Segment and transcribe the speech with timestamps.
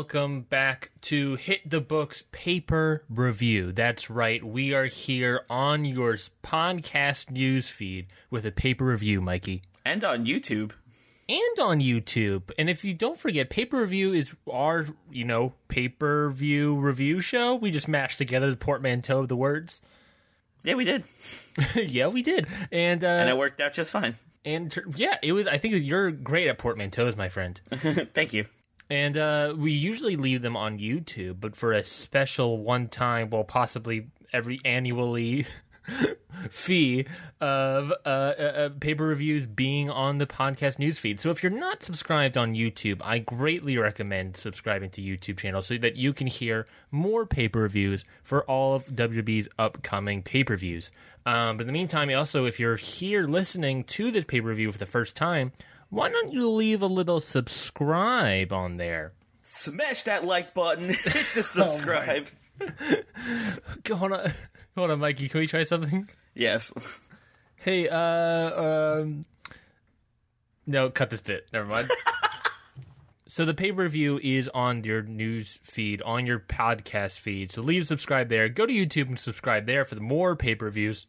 [0.00, 3.70] Welcome back to Hit the Books Paper Review.
[3.70, 9.60] That's right, we are here on your podcast news feed with a paper review, Mikey.
[9.84, 10.72] and on YouTube.
[11.28, 12.44] and on YouTube.
[12.58, 17.54] And if you don't forget, Paper Review is our, you know, paper view review show.
[17.54, 19.82] We just mashed together the portmanteau of the words.
[20.62, 21.04] Yeah, we did,
[21.74, 22.46] yeah, we did.
[22.72, 24.14] And uh, and it worked out just fine.
[24.46, 25.46] and yeah, it was.
[25.46, 27.60] I think you're great at portmanteaus, my friend.
[27.74, 28.46] Thank you.
[28.90, 33.44] And uh, we usually leave them on YouTube, but for a special one time, well,
[33.44, 35.46] possibly every annually
[36.50, 37.06] fee
[37.40, 41.20] of uh, uh, uh, paper reviews being on the podcast newsfeed.
[41.20, 45.78] So if you're not subscribed on YouTube, I greatly recommend subscribing to YouTube channel so
[45.78, 50.90] that you can hear more paper reviews for all of WWE's upcoming pay per views.
[51.26, 54.72] Um, but in the meantime, also, if you're here listening to this pay per review
[54.72, 55.52] for the first time,
[55.90, 59.12] why don't you leave a little subscribe on there?
[59.42, 60.88] Smash that like button.
[61.04, 62.26] Hit the subscribe.
[63.88, 64.32] Hold on,
[64.76, 65.28] hold on, Mikey.
[65.28, 66.08] Can we try something?
[66.34, 66.72] yes.
[67.56, 69.24] Hey, uh, um,
[70.66, 71.46] no, cut this bit.
[71.52, 71.88] Never mind.
[73.28, 77.50] so the pay per view is on your news feed, on your podcast feed.
[77.50, 78.48] So leave subscribe there.
[78.48, 81.06] Go to YouTube and subscribe there for the more pay per views.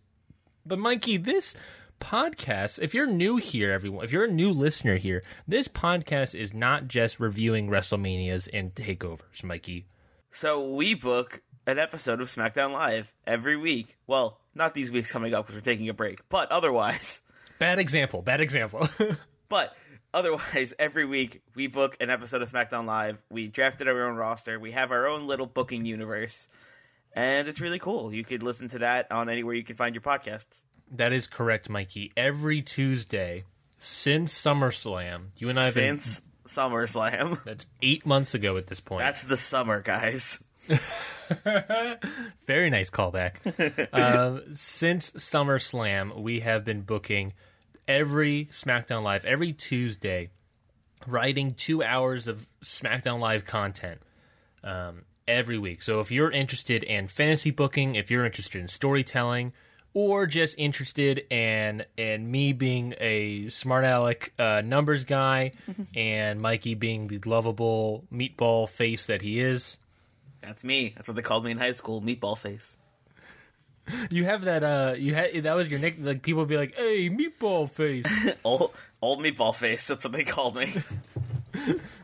[0.66, 1.54] But Mikey, this
[2.02, 6.54] podcast, if you're new here, everyone, if you're a new listener here, this podcast is
[6.54, 9.86] not just reviewing WrestleManias and takeovers, Mikey.
[10.32, 13.98] So we book an episode of SmackDown Live every week.
[14.08, 17.22] Well, not these weeks coming up because we're taking a break, but otherwise,
[17.62, 18.24] Bad example.
[18.24, 18.90] Bad example.
[19.50, 19.76] but
[20.16, 23.20] otherwise, every week we book an episode of SmackDown Live.
[23.30, 24.60] We drafted our own roster.
[24.60, 26.48] We have our own little booking universe,
[27.14, 28.12] and it's really cool.
[28.12, 30.64] You could listen to that on anywhere you can find your podcasts.
[30.92, 32.12] That is correct, Mikey.
[32.18, 33.46] Every Tuesday
[33.78, 36.00] since SummerSlam, you and I have been.
[36.00, 39.00] Since SummerSlam, That's eight months ago at this point.
[39.00, 40.44] that's the summer, guys.
[42.48, 43.38] Very nice callback.
[43.94, 47.34] um, since SummerSlam, we have been booking
[47.88, 50.30] every SmackDown Live, every Tuesday,
[51.08, 54.02] writing two hours of SmackDown Live content
[54.64, 55.82] um, every week.
[55.82, 59.54] So if you're interested in fantasy booking, if you're interested in storytelling,
[59.94, 65.52] or just interested in in me being a smart aleck uh, numbers guy
[65.96, 69.78] and Mikey being the lovable meatball face that he is,
[70.42, 70.94] That's me.
[70.96, 72.78] That's what they called me in high school, meatball face.
[74.10, 74.64] You have that.
[74.64, 75.96] Uh, you had that was your nick.
[76.00, 78.06] Like people would be like, "Hey, meatball face."
[78.44, 78.72] Old,
[79.02, 79.88] old meatball face.
[79.88, 80.72] That's what they called me.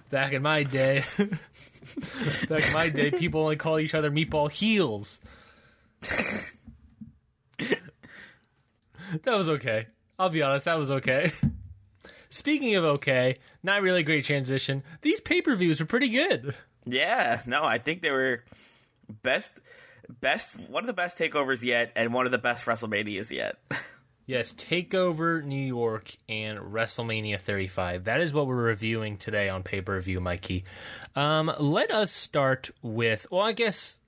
[0.10, 1.06] Back in my day,
[2.50, 5.20] back in my day, people only call each other meatball heels.
[9.24, 9.88] that was okay.
[10.20, 10.66] I'll be honest.
[10.66, 11.32] That was okay.
[12.30, 14.84] Speaking of okay, not really great transition.
[15.02, 16.56] These pay per views are pretty good.
[16.86, 18.44] yeah, no, I think they were
[19.24, 19.60] best,
[20.20, 23.58] best, one of the best takeovers yet, and one of the best WrestleManias yet.
[24.30, 28.04] Yes, Takeover New York and WrestleMania 35.
[28.04, 30.66] That is what we're reviewing today on pay per view, Mikey.
[31.16, 33.26] Um, let us start with.
[33.32, 34.00] Well, I guess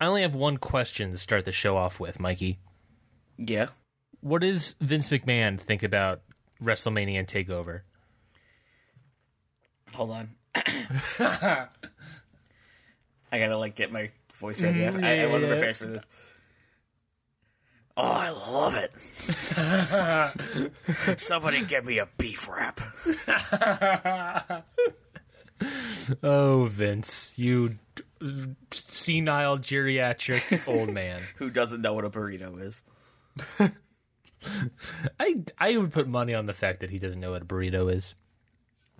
[0.00, 2.58] I only have one question to start the show off with, Mikey.
[3.36, 3.68] yeah.
[4.28, 6.20] What does Vince McMahon think about
[6.62, 7.80] WrestleMania and Takeover?
[9.94, 10.28] Hold on.
[10.54, 11.68] I
[13.32, 14.80] gotta like get my voice ready.
[14.80, 16.06] Mm, I, I wasn't prepared for this.
[17.96, 18.92] Oh, I love it.
[21.20, 22.80] Somebody get me a beef wrap.
[26.22, 28.04] Oh, Vince, you d-
[28.70, 31.20] senile geriatric old man.
[31.38, 32.84] Who doesn't know what a burrito is?
[35.20, 37.92] I I would put money on the fact that he doesn't know what a burrito
[37.92, 38.14] is.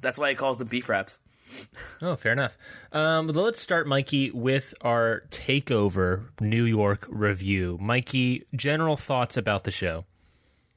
[0.00, 1.18] That's why he calls them beef wraps.
[2.02, 2.56] Oh, fair enough.
[2.92, 7.78] Um, let's start, Mikey, with our takeover New York review.
[7.80, 10.04] Mikey, general thoughts about the show.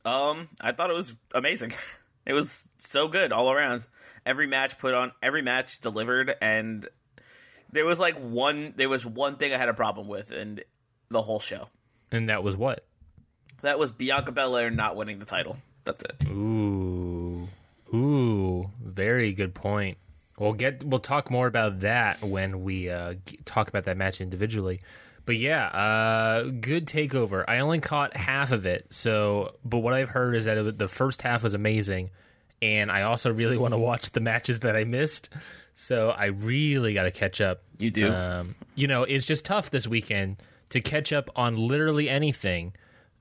[0.05, 1.73] Um, I thought it was amazing.
[2.23, 3.87] It was so good all around.
[4.27, 6.87] Every match put on, every match delivered, and
[7.71, 8.75] There was like one.
[8.77, 10.63] There was one thing I had a problem with, and
[11.09, 11.69] the whole show.
[12.11, 12.85] And that was what?
[13.61, 15.57] That was Bianca Belair not winning the title.
[15.83, 16.27] That's it.
[16.27, 17.47] Ooh,
[17.93, 19.97] ooh, very good point.
[20.37, 23.15] We'll get we'll talk more about that when we uh,
[23.45, 24.81] talk about that match individually.
[25.25, 27.45] But yeah, uh, good takeover.
[27.47, 30.87] I only caught half of it, so but what I've heard is that it, the
[30.87, 32.09] first half was amazing,
[32.61, 35.29] and I also really want to watch the matches that I missed.
[35.75, 37.61] So I really got to catch up.
[37.77, 38.11] You do.
[38.11, 40.37] Um, you know, it's just tough this weekend
[40.69, 42.73] to catch up on literally anything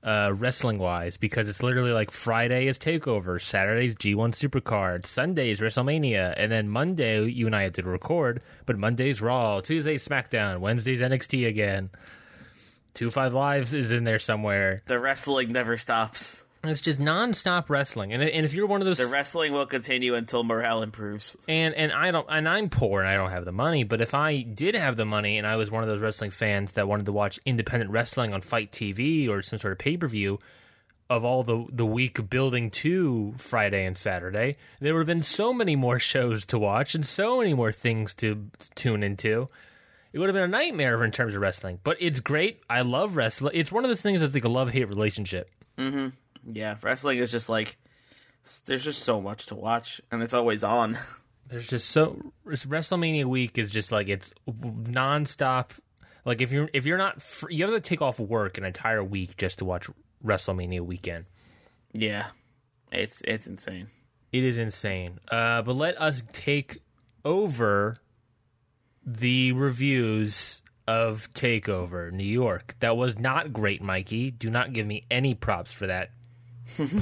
[0.03, 6.33] uh, wrestling wise because it's literally like Friday is Takeover, Saturday's G1 Supercard, Sunday's WrestleMania,
[6.37, 11.01] and then Monday you and I had to record, but Monday's Raw, Tuesday's SmackDown, Wednesday's
[11.01, 11.89] NXT again.
[12.93, 14.81] Two Five Lives is in there somewhere.
[14.87, 16.43] The wrestling never stops.
[16.63, 20.13] It's just nonstop wrestling, and and if you're one of those The wrestling will continue
[20.13, 21.35] until morale improves.
[21.47, 24.13] and and I don't and I'm poor and I don't have the money, but if
[24.13, 27.07] I did have the money and I was one of those wrestling fans that wanted
[27.07, 30.39] to watch independent wrestling on FITE TV or some sort of pay per view
[31.09, 35.51] of all the the week building to Friday and Saturday, there would have been so
[35.53, 39.49] many more shows to watch and so many more things to tune into.
[40.13, 42.61] It would have been a nightmare in terms of wrestling, but it's great.
[42.69, 43.53] I love wrestling.
[43.55, 45.49] It's one of those things that's like a love hate relationship.
[45.77, 46.09] Mm-hmm.
[46.49, 47.77] Yeah, wrestling is just like
[48.65, 50.97] there's just so much to watch, and it's always on.
[51.47, 55.71] There's just so WrestleMania week is just like it's nonstop.
[56.23, 59.35] Like if you're if you're not you have to take off work an entire week
[59.35, 59.89] just to watch
[60.25, 61.25] WrestleMania weekend.
[61.91, 62.27] Yeah,
[62.89, 63.87] it's it's insane.
[64.31, 65.19] It is insane.
[65.29, 66.79] Uh, but let us take
[67.25, 67.97] over
[69.05, 72.75] the reviews of Takeover New York.
[72.79, 74.31] That was not great, Mikey.
[74.31, 76.11] Do not give me any props for that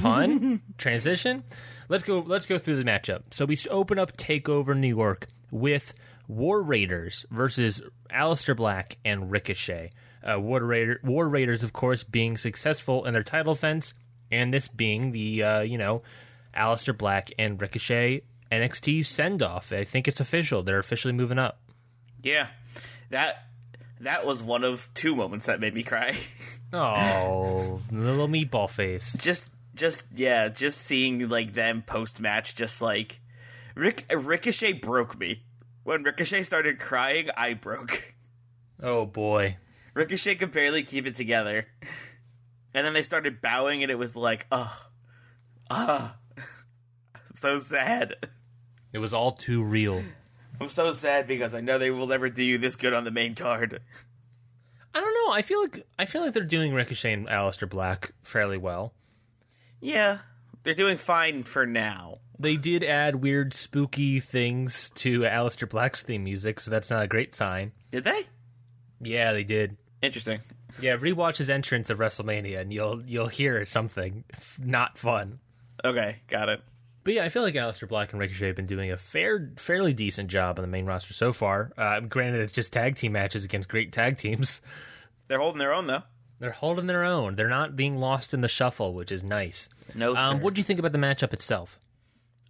[0.00, 1.44] pun transition.
[1.88, 2.20] Let's go.
[2.20, 3.32] Let's go through the matchup.
[3.32, 5.92] So we open up Takeover New York with
[6.28, 7.80] War Raiders versus
[8.10, 9.90] Aleister Black and Ricochet.
[10.22, 13.94] Uh, War Raider, War Raiders, of course, being successful in their title fence,
[14.30, 16.02] and this being the uh, you know
[16.54, 18.22] Aleister Black and Ricochet
[18.52, 19.72] NXT send off.
[19.72, 20.62] I think it's official.
[20.62, 21.60] They're officially moving up.
[22.22, 22.48] Yeah,
[23.08, 23.46] that
[24.00, 26.16] that was one of two moments that made me cry.
[26.72, 29.12] Oh, little meatball face.
[29.18, 29.48] just
[29.80, 33.20] just yeah, just seeing like them post match, just like
[33.74, 35.44] Rick Ricochet broke me.
[35.82, 38.14] When Ricochet started crying, I broke.
[38.82, 39.56] Oh boy.
[39.94, 41.66] Ricochet could barely keep it together.
[42.72, 44.70] And then they started bowing, and it was like, ugh,
[45.68, 46.12] ugh.
[46.38, 48.14] I'm so sad.
[48.92, 50.04] It was all too real.
[50.60, 53.10] I'm so sad because I know they will never do you this good on the
[53.10, 53.80] main card.
[54.94, 55.32] I don't know.
[55.32, 58.94] I feel like I feel like they're doing Ricochet and Aleister Black fairly well.
[59.80, 60.18] Yeah,
[60.62, 62.18] they're doing fine for now.
[62.38, 67.08] They did add weird, spooky things to Aleister Black's theme music, so that's not a
[67.08, 67.72] great sign.
[67.92, 68.24] Did they?
[69.00, 69.76] Yeah, they did.
[70.02, 70.40] Interesting.
[70.80, 74.24] Yeah, rewatch his entrance of WrestleMania, and you'll you'll hear something
[74.58, 75.40] not fun.
[75.84, 76.60] Okay, got it.
[77.02, 79.94] But yeah, I feel like Aleister Black and Ricochet have been doing a fair, fairly
[79.94, 81.72] decent job on the main roster so far.
[81.76, 84.60] Uh, granted, it's just tag team matches against great tag teams.
[85.28, 86.02] They're holding their own though.
[86.40, 87.36] They're holding their own.
[87.36, 89.68] They're not being lost in the shuffle, which is nice.
[89.94, 90.42] No, Um, sir.
[90.42, 91.78] what do you think about the matchup itself?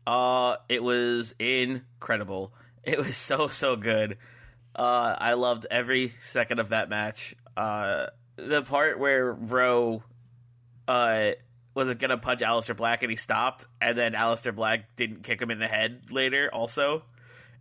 [0.06, 2.54] Uh, it was incredible.
[2.82, 4.16] It was so so good.
[4.74, 7.34] Uh, I loved every second of that match.
[7.56, 10.02] Uh, the part where Rowe,
[10.88, 11.32] uh,
[11.74, 15.50] was gonna punch Aleister Black and he stopped, and then Aleister Black didn't kick him
[15.50, 17.02] in the head later, also,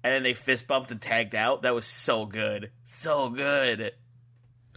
[0.04, 1.64] and then they fist bumped and tagged out.
[1.64, 3.92] That was so good, so good.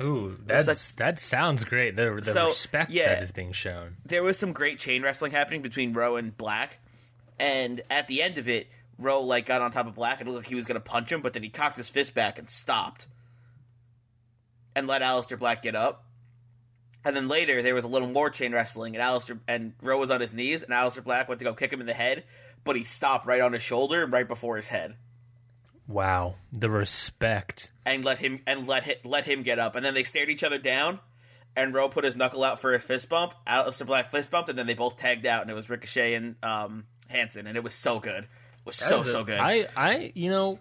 [0.03, 1.97] Ooh, that's such- that sounds great.
[1.97, 3.15] The, the So, respect yeah.
[3.15, 3.97] that is being shown.
[4.05, 6.79] there was some great chain wrestling happening between Rowe and Black,
[7.39, 8.69] and at the end of it,
[8.99, 11.21] Rowe like got on top of Black and looked like he was gonna punch him,
[11.23, 13.07] but then he cocked his fist back and stopped,
[14.75, 16.05] and let Aleister Black get up.
[17.05, 20.11] And then later there was a little more chain wrestling, and Aleister and Rowe was
[20.11, 22.23] on his knees, and Aleister Black went to go kick him in the head,
[22.63, 24.95] but he stopped right on his shoulder right before his head,
[25.89, 27.72] Wow, the respect.
[27.85, 29.75] And let him and let him, let him get up.
[29.77, 31.01] And then they stared each other down,
[31.57, 33.35] and Rowe put his knuckle out for a fist bump.
[33.47, 36.37] Aleister Black fist bumped, and then they both tagged out, and it was Ricochet and
[36.43, 38.25] um, Hanson, and it was so good.
[38.25, 39.39] It was so so good.
[39.41, 40.59] I, I, you know,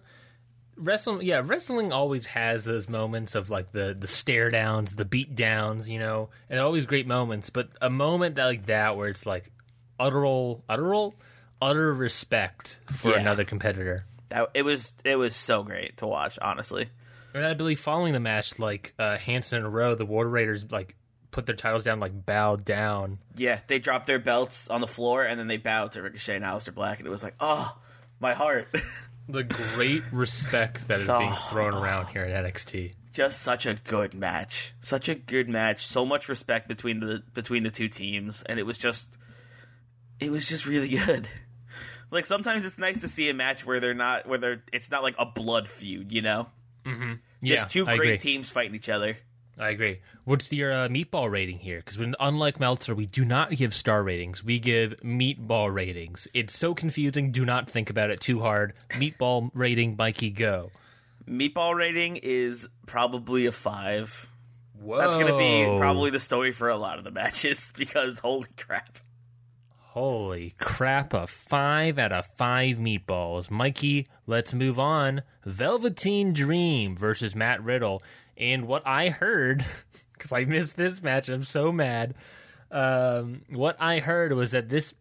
[0.75, 1.25] wrestling.
[1.25, 5.88] Yeah, wrestling always has those moments of like the the stare downs, the beat downs.
[5.90, 7.50] You know, and always great moments.
[7.50, 9.51] But a moment that like that where it's like
[10.00, 11.13] utteral, utteral,
[11.62, 13.20] utter respect for Yeah.
[13.20, 14.06] another competitor.
[14.30, 16.90] That, it was it was so great to watch, honestly.
[17.34, 20.96] And I believe following the match, like uh, Hanson and Rowe, the War Raiders like
[21.32, 23.20] put their titles down, like bowed down.
[23.36, 26.46] Yeah, they dropped their belts on the floor, and then they bowed to Ricochet and
[26.46, 27.78] Aleister Black, and it was like, oh,
[28.20, 28.68] my heart.
[29.30, 32.94] The great respect that is being thrown around here at NXT.
[33.14, 34.74] Just such a good match.
[34.82, 35.86] Such a good match.
[35.86, 39.08] So much respect between the between the two teams, and it was just,
[40.20, 41.30] it was just really good.
[42.10, 45.04] Like sometimes it's nice to see a match where they're not where they're it's not
[45.04, 46.50] like a blood feud, you know.
[46.86, 48.18] Yeah, Just two I great agree.
[48.18, 49.18] teams fighting each other.
[49.58, 50.00] I agree.
[50.24, 51.84] What's your uh, meatball rating here?
[51.86, 54.44] Because unlike Meltzer, we do not give star ratings.
[54.44, 56.28] We give meatball ratings.
[56.34, 57.32] It's so confusing.
[57.32, 58.74] Do not think about it too hard.
[58.92, 60.72] Meatball rating, Mikey, go.
[61.30, 64.28] Meatball rating is probably a five.
[64.80, 64.98] Whoa.
[64.98, 68.50] That's going to be probably the story for a lot of the matches because holy
[68.58, 68.98] crap.
[69.94, 73.52] Holy crap, a five out of five meatballs.
[73.52, 75.22] Mikey, let's move on.
[75.46, 78.02] Velveteen Dream versus Matt Riddle.
[78.38, 79.66] And what I heard,
[80.14, 82.16] because I missed this match, I'm so mad.
[82.72, 84.94] Um, what I heard was that this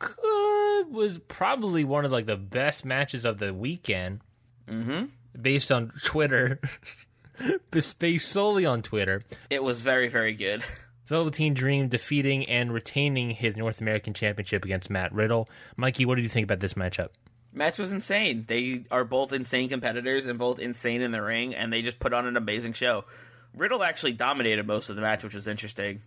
[0.00, 4.20] could, was probably one of like the best matches of the weekend.
[4.66, 5.04] Mm-hmm.
[5.40, 6.58] Based on Twitter,
[7.70, 9.22] based solely on Twitter.
[9.48, 10.64] It was very, very good.
[11.06, 15.48] Velveteen Dream defeating and retaining his North American Championship against Matt Riddle.
[15.76, 17.08] Mikey, what did you think about this matchup?
[17.52, 18.44] Match was insane.
[18.48, 22.12] They are both insane competitors and both insane in the ring, and they just put
[22.12, 23.04] on an amazing show.
[23.54, 26.02] Riddle actually dominated most of the match, which was interesting.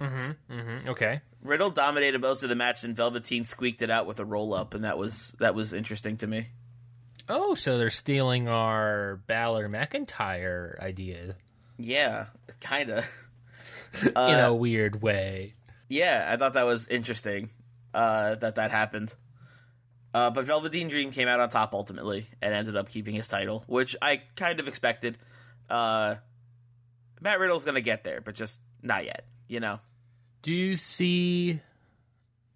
[0.00, 0.36] Mhm.
[0.50, 0.86] Mhm.
[0.88, 1.20] Okay.
[1.42, 4.74] Riddle dominated most of the match, and Velveteen squeaked it out with a roll up,
[4.74, 6.48] and that was that was interesting to me.
[7.28, 11.36] Oh, so they're stealing our Balor McIntyre idea
[11.78, 12.26] Yeah,
[12.60, 12.90] kind
[13.94, 14.06] of.
[14.30, 15.54] in a weird way.
[15.88, 17.50] Yeah, I thought that was interesting
[17.92, 19.14] uh, that that happened.
[20.12, 23.64] Uh, but Velveteen Dream came out on top ultimately and ended up keeping his title,
[23.66, 25.18] which I kind of expected.
[25.68, 26.16] Uh,
[27.20, 29.80] Matt Riddle's going to get there, but just not yet, you know?
[30.42, 31.60] Do you see?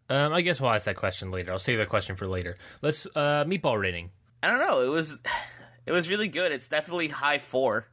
[0.09, 1.51] Um, I guess we'll ask that question later.
[1.53, 2.57] I'll save that question for later.
[2.81, 4.11] Let's uh, meatball rating.
[4.43, 4.83] I don't know.
[4.83, 5.19] It was
[5.87, 6.53] it was really good.
[6.53, 7.87] It's definitely high four,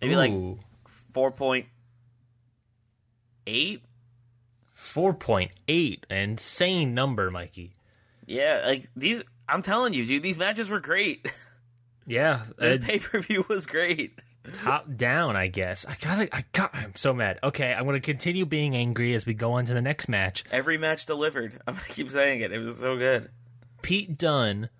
[0.00, 0.32] maybe like
[1.12, 1.66] four point
[3.50, 3.82] eight.
[4.74, 6.06] four point eight.
[6.08, 7.72] Insane number, Mikey.
[8.26, 9.22] Yeah, like these.
[9.48, 11.26] I'm telling you, dude, these matches were great.
[12.06, 14.18] Yeah, The uh, pay per view was great.
[14.54, 15.36] top down.
[15.36, 16.34] I guess I gotta.
[16.34, 16.74] I got.
[16.74, 17.38] I'm so mad.
[17.44, 20.42] Okay, I'm gonna continue being angry as we go on to the next match.
[20.50, 21.60] Every match delivered.
[21.68, 22.50] I'm gonna keep saying it.
[22.52, 23.30] It was so good.
[23.82, 24.70] Pete Dunne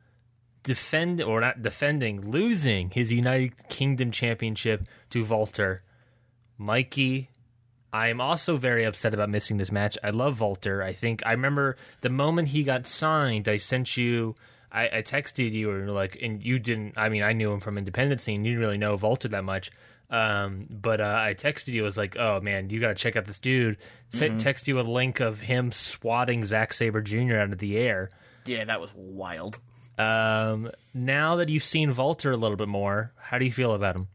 [0.64, 5.80] defend or not defending, losing his United Kingdom Championship to Volter.
[6.58, 7.30] Mikey,
[7.92, 9.98] I am also very upset about missing this match.
[10.02, 10.82] I love Volter.
[10.84, 13.48] I think I remember the moment he got signed.
[13.48, 14.36] I sent you.
[14.72, 16.94] I, I texted you and like, and you didn't.
[16.96, 19.72] I mean, I knew him from Independence and You didn't really know Volter that much.
[20.10, 21.82] Um, but uh, I texted you.
[21.82, 23.76] I was like, "Oh man, you got to check out this dude."
[24.10, 27.36] Sent text you a link of him swatting Zack Sabre Jr.
[27.36, 28.10] out of the air.
[28.44, 29.60] Yeah, that was wild.
[29.98, 33.94] Um, now that you've seen Volter a little bit more, how do you feel about
[33.94, 34.08] him?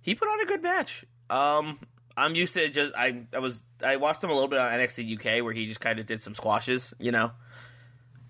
[0.00, 1.04] He put on a good match.
[1.30, 1.78] Um,
[2.16, 5.18] I'm used to just I I was I watched him a little bit on NXT
[5.18, 7.32] UK where he just kind of did some squashes, you know.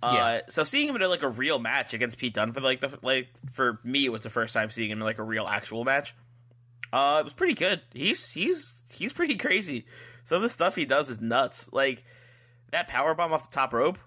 [0.02, 0.40] Uh, Yeah.
[0.48, 3.28] So seeing him in like a real match against Pete Dunne for like the like
[3.52, 6.14] for me it was the first time seeing him in like a real actual match.
[6.92, 7.80] Uh, it was pretty good.
[7.92, 9.86] He's he's he's pretty crazy.
[10.24, 11.68] Some of the stuff he does is nuts.
[11.72, 12.04] Like
[12.70, 13.98] that power bomb off the top rope.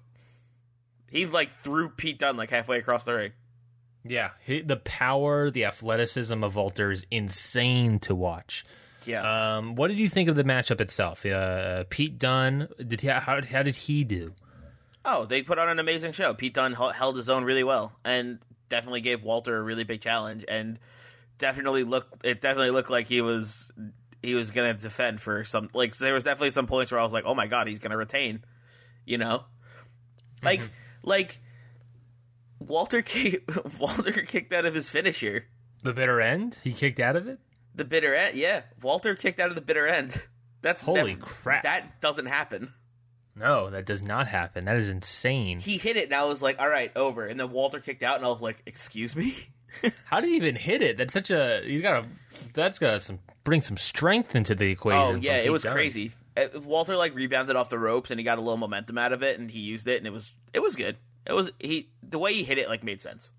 [1.09, 3.31] He like threw Pete Dunne like halfway across the ring.
[4.03, 8.65] Yeah, he, the power, the athleticism of Volter is insane to watch.
[9.07, 9.57] Yeah.
[9.57, 11.25] Um, what did you think of the matchup itself?
[11.25, 14.33] Uh, Pete Dunne, did he, how, how did he do?
[15.05, 16.33] Oh, they put on an amazing show.
[16.33, 20.43] Pete Dunne held his own really well, and definitely gave Walter a really big challenge,
[20.49, 20.77] and
[21.37, 22.25] definitely looked.
[22.25, 23.71] It definitely looked like he was
[24.21, 25.69] he was gonna defend for some.
[25.73, 27.95] Like there was definitely some points where I was like, oh my god, he's gonna
[27.95, 28.43] retain.
[29.05, 29.45] You know,
[30.43, 30.69] like
[31.03, 31.39] like
[32.59, 33.49] Walter kick,
[33.79, 35.45] Walter kicked out of his finisher.
[35.83, 36.57] The bitter end?
[36.63, 37.39] He kicked out of it?
[37.77, 38.63] The bitter end, yeah.
[38.81, 40.21] Walter kicked out of the bitter end.
[40.61, 41.63] That's Holy def- crap.
[41.63, 42.73] That doesn't happen.
[43.35, 44.65] No, that does not happen.
[44.65, 45.59] That is insane.
[45.59, 48.15] He hit it, and I was like, "All right, over." And then Walter kicked out,
[48.17, 49.35] and I was like, "Excuse me."
[50.05, 50.97] How did he even hit it?
[50.97, 52.07] That's such a he's got to
[52.53, 54.99] that's got some bring some strength into the equation.
[54.99, 55.73] Oh yeah, it was Dunne.
[55.73, 56.11] crazy.
[56.35, 59.21] Uh, Walter like rebounded off the ropes, and he got a little momentum out of
[59.21, 60.97] it, and he used it, and it was it was good.
[61.27, 63.31] It was he the way he hit it like made sense.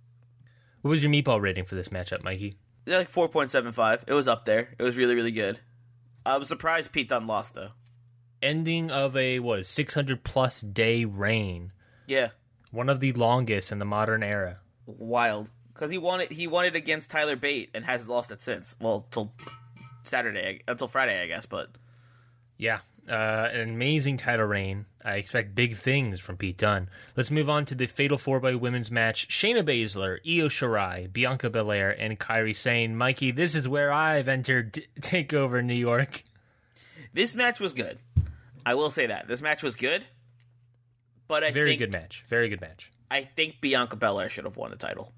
[0.82, 2.56] What was your meatball rating for this matchup, Mikey?
[2.88, 4.04] Like four point seven five.
[4.06, 4.74] It was up there.
[4.78, 5.60] It was really really good.
[6.26, 7.70] I was surprised Pete Dunne lost though.
[8.42, 11.72] Ending of a what six hundred plus day reign,
[12.06, 12.28] Yeah,
[12.70, 14.58] one of the longest in the modern era.
[14.86, 16.32] wild because he won it.
[16.32, 18.74] He won it against Tyler Bate and hasn't lost it since.
[18.80, 19.32] Well, till
[20.04, 21.46] Saturday until Friday, I guess.
[21.46, 21.70] But
[22.56, 24.84] Yeah, Uh, an amazing title reign.
[25.02, 26.90] I expect big things from Pete Dunne.
[27.16, 29.28] Let's move on to the Fatal 4 Way Women's match.
[29.28, 32.94] Shayna Baszler, Io Shirai, Bianca Belair, and Kairi Sane.
[32.96, 36.24] Mikey, this is where I've entered TakeOver New York.
[37.14, 37.98] This match was good.
[38.66, 39.26] I will say that.
[39.26, 40.04] This match was good.
[41.26, 42.24] But I Very think, good match.
[42.28, 42.90] Very good match.
[43.10, 45.12] I think Bianca Belair should have won the title.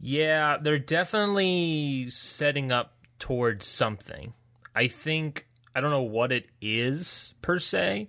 [0.00, 4.34] Yeah, they're definitely setting up towards something.
[4.74, 8.08] I think I don't know what it is per se,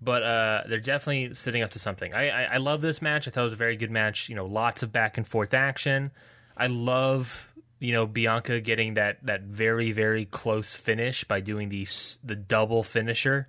[0.00, 2.14] but uh, they're definitely sitting up to something.
[2.14, 3.26] I, I I love this match.
[3.26, 4.28] I thought it was a very good match.
[4.28, 6.10] You know, lots of back and forth action.
[6.56, 11.86] I love you know Bianca getting that that very very close finish by doing the
[12.22, 13.48] the double finisher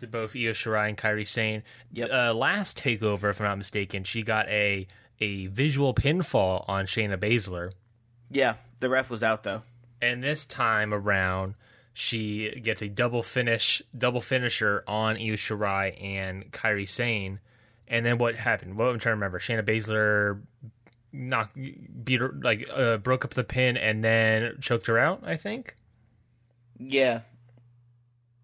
[0.00, 1.62] to both Io Shirai and Kairi Sane.
[1.92, 2.10] Yep.
[2.10, 4.86] Uh, last takeover, if I'm not mistaken, she got a
[5.20, 7.72] a visual pinfall on Shayna Baszler.
[8.30, 9.62] Yeah, the ref was out though.
[10.00, 11.54] And this time around,
[12.00, 17.40] she gets a double finish, double finisher on Io Shirai and Kairi Sane.
[17.88, 18.76] And then what happened?
[18.76, 19.40] What I'm trying to remember.
[19.40, 20.40] Shayna Baszler
[21.12, 21.58] knocked,
[22.04, 25.24] beat her, like uh, broke up the pin and then choked her out.
[25.26, 25.74] I think
[26.78, 27.22] Yeah.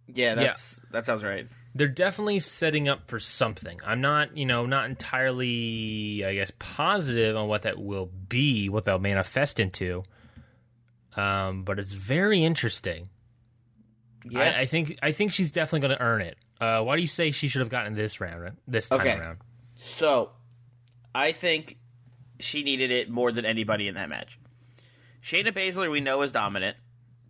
[0.08, 1.46] Yeah, that's that sounds right.
[1.76, 3.78] they're definitely setting up for something.
[3.86, 8.82] I'm not, you know, not entirely, I guess, positive on what that will be, what
[8.82, 10.02] they'll manifest into.
[11.16, 13.10] Um, but it's very interesting.
[14.28, 14.40] Yeah.
[14.40, 16.36] I, I think I think she's definitely going to earn it.
[16.60, 19.18] Uh, why do you say she should have gotten this round this time Okay.
[19.18, 19.38] around?
[19.76, 20.30] So,
[21.14, 21.78] I think
[22.40, 24.38] she needed it more than anybody in that match.
[25.22, 26.76] Shayna Baszler, we know, is dominant.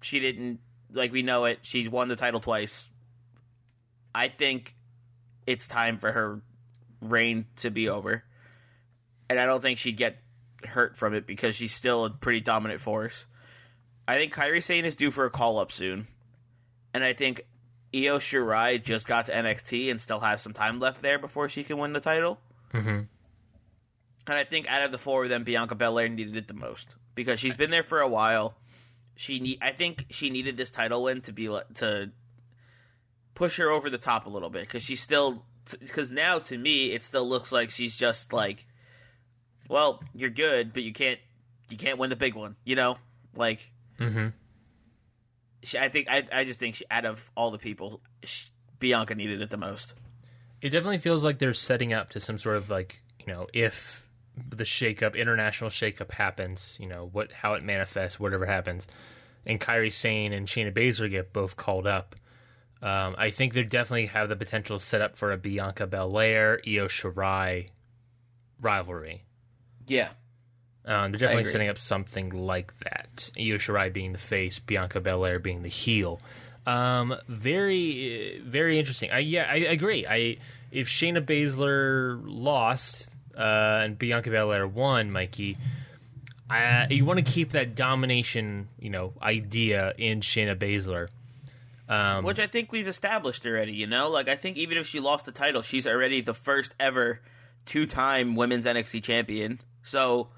[0.03, 0.61] She didn't
[0.93, 1.61] like we know it.
[1.63, 2.89] She's won the title twice.
[4.15, 4.75] I think
[5.47, 6.41] it's time for her
[7.01, 8.23] reign to be over,
[9.29, 10.19] and I don't think she'd get
[10.65, 13.25] hurt from it because she's still a pretty dominant force.
[14.07, 16.07] I think Kairi Sane is due for a call up soon,
[16.95, 17.45] and I think
[17.95, 21.65] Io Shirai just got to NXT and still has some time left there before she
[21.65, 22.39] can win the title.
[22.73, 22.89] Mm-hmm.
[24.27, 26.95] And I think out of the four of them, Bianca Belair needed it the most
[27.15, 28.57] because she's been there for a while.
[29.17, 32.11] She need, I think she needed this title win to be to
[33.35, 35.45] push her over the top a little bit because she's still
[35.81, 38.65] because now to me it still looks like she's just like,
[39.69, 41.21] well, you're good, but you can't
[41.69, 42.97] you can't win the big one, you know,
[43.37, 43.71] like.
[44.01, 44.29] Mm-hmm.
[45.65, 48.49] She, I think I, I just think she, out of all the people, she,
[48.79, 49.95] Bianca needed it the most.
[50.61, 54.09] It definitely feels like they're setting up to some sort of like you know if
[54.49, 58.87] the shakeup, international shakeup happens, you know what how it manifests, whatever happens,
[59.47, 62.15] and Kairi Sane and Shayna Baszler get both called up.
[62.83, 66.87] Um, I think they definitely have the potential set up for a Bianca Belair, Io
[66.87, 67.71] Shirai
[68.61, 69.25] rivalry.
[69.87, 70.11] Yeah,
[70.87, 73.31] Um, they're definitely setting up something like that.
[73.39, 76.21] Io Shirai being the face, Bianca Belair being the heel.
[76.67, 79.11] Um, very, uh, very interesting.
[79.11, 80.07] I, yeah, I agree.
[80.07, 80.37] I
[80.71, 85.57] if Shayna Baszler lost uh, and Bianca Belair won, Mikey,
[86.51, 91.09] I, you want to keep that domination, you know, idea in Shayna Baszler.
[91.89, 93.73] Um, which I think we've established already.
[93.73, 96.75] You know, like I think even if she lost the title, she's already the first
[96.81, 97.21] ever
[97.67, 99.61] two-time women's NXT champion.
[99.83, 100.29] So,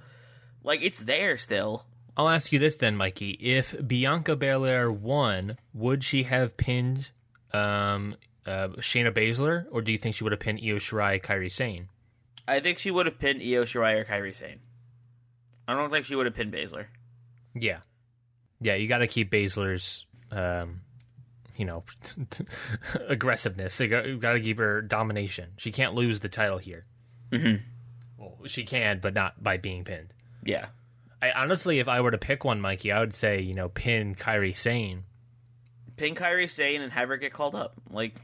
[0.66, 1.86] like, it's there still.
[2.16, 3.30] I'll ask you this then, Mikey.
[3.40, 7.10] If Bianca Belair won, would she have pinned
[7.52, 11.50] um, uh, Shayna Baszler, or do you think she would have pinned Io Shirai, Kairi
[11.50, 11.88] Sane?
[12.48, 14.60] I think she would have pinned Io Shirai or Kairi Sane.
[15.68, 16.86] I don't think she would have pinned Baszler.
[17.54, 17.80] Yeah,
[18.60, 18.74] yeah.
[18.74, 20.82] You got to keep Baszler's, um,
[21.56, 21.82] you know,
[23.08, 23.80] aggressiveness.
[23.80, 25.50] You got to keep her domination.
[25.56, 26.86] She can't lose the title here.
[27.32, 27.64] Mm-hmm.
[28.16, 30.12] Well, she can, but not by being pinned.
[30.46, 30.66] Yeah,
[31.22, 34.14] I honestly, if I were to pick one, Mikey, I would say you know pin
[34.14, 35.04] Kairi Sane.
[35.96, 37.74] pin Kairi Sane and have her get called up.
[37.90, 38.14] Like,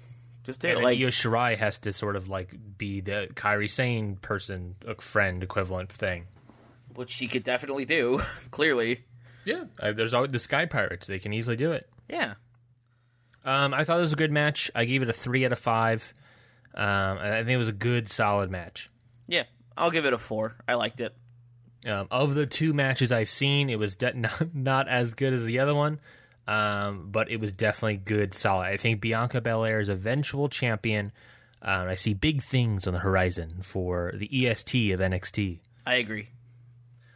[0.44, 0.74] just do it.
[0.74, 5.42] And Like, Io Shirai has to sort of like be the Kairi Sane person, friend
[5.42, 6.26] equivalent thing.
[6.94, 8.22] which she could definitely do.
[8.50, 9.04] Clearly,
[9.44, 11.88] Yeah, uh, there's always the Sky Pirates; they can easily do it.
[12.08, 12.34] yeah.
[13.44, 14.70] Um, I thought it was a good match.
[14.72, 16.14] I gave it a three out of five.
[16.74, 18.88] Um, I think it was a good, solid match.
[19.26, 19.42] Yeah,
[19.76, 20.54] I'll give it a four.
[20.68, 21.12] I liked it.
[21.84, 25.44] Um, of the two matches I've seen, it was de- not, not as good as
[25.44, 26.00] the other one,
[26.46, 28.66] um, but it was definitely good, solid.
[28.66, 31.12] I think Bianca Belair is eventual champion.
[31.60, 35.58] Um, I see big things on the horizon for the EST of NXT.
[35.86, 36.28] I agree.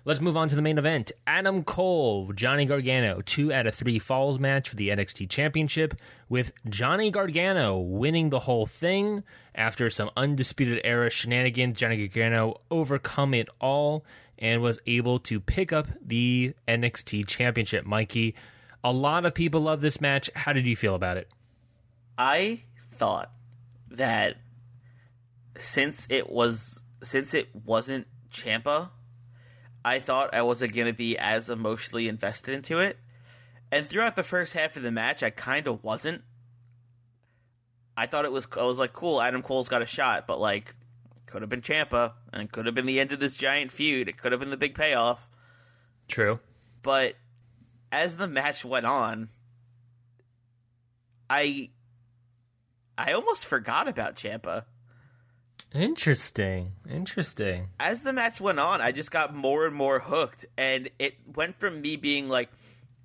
[0.07, 1.11] Let's move on to the main event.
[1.27, 5.95] Adam Cole, Johnny Gargano, two out of three falls match for the NXT Championship,
[6.29, 11.77] with Johnny Gargano winning the whole thing after some undisputed era shenanigans.
[11.77, 14.05] Johnny Gargano overcome it all
[14.39, 17.85] and was able to pick up the NXT Championship.
[17.87, 18.35] Mikey,
[18.85, 20.31] a lot of people love this match.
[20.35, 21.29] How did you feel about it?
[22.17, 23.33] I thought
[23.91, 24.37] that
[25.57, 28.91] since it was since it wasn't Ciampa,
[29.85, 32.99] I thought I wasn't going to be as emotionally invested into it.
[33.73, 36.23] And throughout the first half of the match, I kind of wasn't.
[37.97, 40.76] I thought it was I was like, cool, Adam Cole's got a shot, but like
[41.27, 44.09] could have been Ciampa and could have been the end of this giant feud.
[44.09, 45.29] It could have been the big payoff.
[46.09, 46.41] True.
[46.83, 47.15] But
[47.91, 49.29] as the match went on,
[51.29, 51.71] I
[52.97, 54.65] I almost forgot about Ciampa.
[55.75, 56.73] Interesting.
[56.89, 57.69] Interesting.
[57.79, 61.59] As the match went on, I just got more and more hooked, and it went
[61.59, 62.51] from me being like,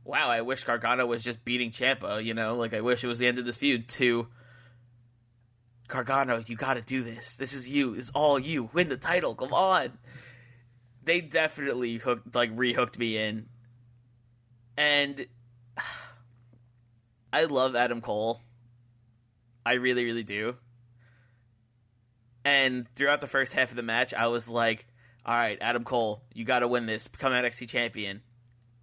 [0.03, 3.19] "Wow, I wish Gargano was just beating Ciampa," you know, like I wish it was
[3.19, 4.27] the end of this feud, to
[5.91, 7.35] Gargano, you got to do this.
[7.35, 7.93] This is you.
[7.93, 8.69] Is all you.
[8.71, 9.35] Win the title.
[9.35, 9.99] Come on.
[11.03, 13.47] They definitely hooked, like rehooked me in,
[14.77, 15.25] and
[17.33, 18.39] I love Adam Cole.
[19.65, 20.55] I really, really do.
[22.45, 24.85] And throughout the first half of the match, I was like,
[25.25, 27.09] "All right, Adam Cole, you got to win this.
[27.09, 28.21] Become NXT champion."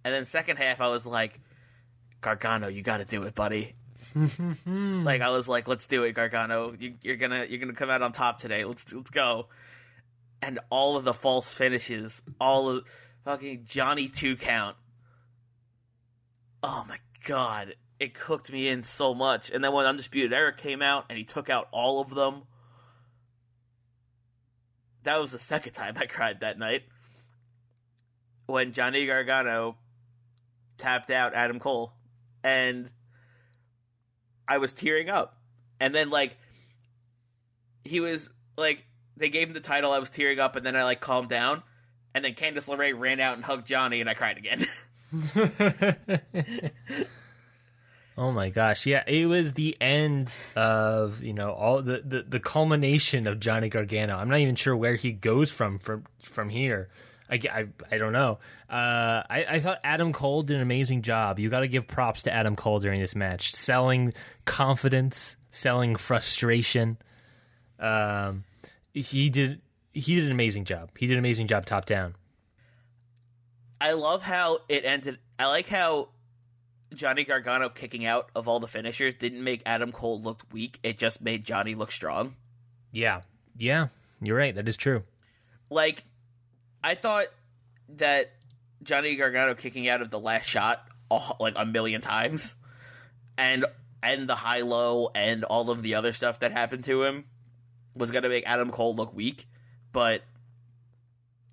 [0.03, 1.39] And then second half, I was like,
[2.21, 3.75] "Gargano, you got to do it, buddy."
[4.15, 6.75] Like I was like, "Let's do it, Gargano.
[6.79, 8.65] You, you're gonna you're gonna come out on top today.
[8.65, 9.47] Let's let's go."
[10.41, 12.87] And all of the false finishes, all of
[13.25, 14.77] fucking Johnny two count.
[16.63, 19.49] Oh my god, it cooked me in so much.
[19.49, 22.43] And then when Undisputed Era came out and he took out all of them,
[25.03, 26.83] that was the second time I cried that night.
[28.45, 29.77] When Johnny Gargano
[30.79, 31.93] tapped out Adam Cole.
[32.43, 32.89] And
[34.49, 35.37] I was tearing up.
[35.79, 36.37] And then like
[37.85, 38.85] he was like
[39.15, 41.63] they gave him the title, I was tearing up, and then I like calmed down.
[42.13, 44.65] And then Candice LeRae ran out and hugged Johnny and I cried again.
[48.19, 52.39] Oh my gosh, yeah, it was the end of you know all the, the, the
[52.41, 54.17] culmination of Johnny Gargano.
[54.17, 56.89] I'm not even sure where he goes from from from here.
[57.29, 58.39] I, I, I don't know.
[58.69, 61.39] Uh, I, I thought Adam Cole did an amazing job.
[61.39, 64.13] You got to give props to Adam Cole during this match, selling
[64.45, 66.97] confidence, selling frustration.
[67.79, 68.43] Um,
[68.93, 69.61] he did
[69.93, 70.91] he did an amazing job.
[70.97, 72.15] He did an amazing job top down.
[73.81, 75.19] I love how it ended.
[75.37, 76.09] I like how
[76.93, 80.79] Johnny Gargano kicking out of all the finishers didn't make Adam Cole look weak.
[80.83, 82.35] It just made Johnny look strong.
[82.91, 83.21] Yeah,
[83.57, 83.87] yeah,
[84.21, 84.53] you're right.
[84.53, 85.03] That is true.
[85.69, 86.03] Like,
[86.83, 87.27] I thought
[87.95, 88.31] that
[88.83, 90.85] Johnny Gargano kicking out of the last shot
[91.39, 92.55] like a million times,
[93.37, 93.65] and
[94.01, 97.25] and the high low and all of the other stuff that happened to him
[97.95, 99.47] was gonna make Adam Cole look weak,
[99.91, 100.23] but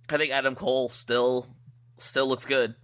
[0.09, 1.47] I think Adam Cole still
[1.99, 2.75] still looks good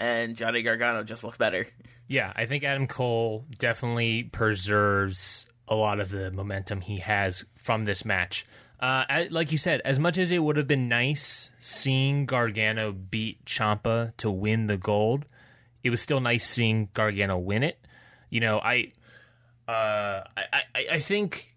[0.00, 1.66] and Johnny Gargano just looks better.
[2.12, 7.84] Yeah, I think Adam Cole definitely preserves a lot of the momentum he has from
[7.84, 8.44] this match.
[8.80, 13.44] Uh, like you said, as much as it would have been nice seeing Gargano beat
[13.44, 15.26] Ciampa to win the gold,
[15.84, 17.78] it was still nice seeing Gargano win it.
[18.30, 18.92] You know, I,
[19.68, 21.50] uh, I, I, I think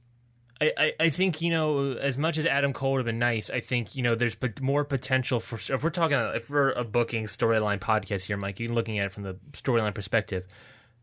[0.61, 3.49] I, I, think you know as much as Adam Cole would have been nice.
[3.49, 7.25] I think you know there's more potential for if we're talking if we're a booking
[7.25, 8.59] storyline podcast here, Mike.
[8.59, 10.45] You're looking at it from the storyline perspective.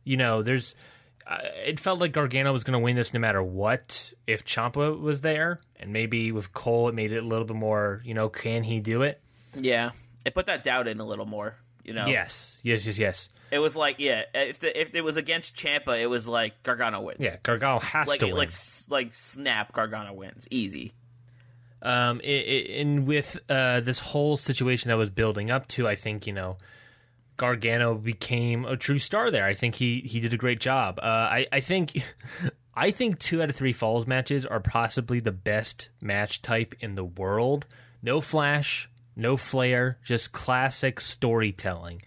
[0.05, 0.75] You know, there's
[1.31, 5.21] it felt like Gargano was going to win this no matter what if Ciampa was
[5.21, 8.03] there, and maybe with Cole it made it a little bit more.
[8.05, 9.21] You know, can he do it?
[9.55, 9.91] Yeah,
[10.25, 11.57] it put that doubt in a little more.
[11.85, 12.07] You know.
[12.07, 12.57] Yes.
[12.63, 12.87] Yes.
[12.87, 12.99] Yes.
[12.99, 13.29] Yes.
[13.51, 17.01] It was like, yeah, if the, if it was against Ciampa, it was like Gargano
[17.01, 17.19] wins.
[17.21, 18.37] Yeah, Gargano has like, to win.
[18.37, 18.53] Like
[18.89, 20.93] like snap, Gargano wins, easy.
[21.83, 25.97] Um, it, it, and with uh, this whole situation that was building up to, I
[25.97, 26.59] think you know,
[27.41, 29.47] Gargano became a true star there.
[29.47, 30.99] I think he he did a great job.
[30.99, 32.03] Uh, I I think.
[32.73, 36.95] I think two out of three falls matches are possibly the best match type in
[36.95, 37.67] the world.
[38.01, 42.01] No flash, no flair, just classic storytelling.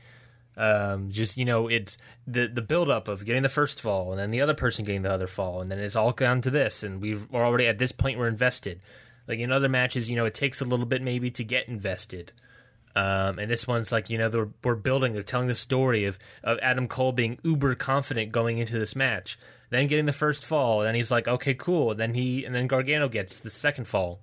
[0.55, 4.19] Um, just you know, it's the the build up of getting the first fall, and
[4.19, 6.81] then the other person getting the other fall, and then it's all gone to this,
[6.81, 8.79] and we've we're already at this point we're invested.
[9.27, 12.31] Like in other matches, you know, it takes a little bit maybe to get invested.
[12.95, 16.19] Um, and this one's like you know they're, we're building, they're telling the story of
[16.43, 19.37] of Adam Cole being uber confident going into this match,
[19.69, 21.91] then getting the first fall, and then he's like, okay, cool.
[21.91, 24.19] And then he and then Gargano gets the second fall.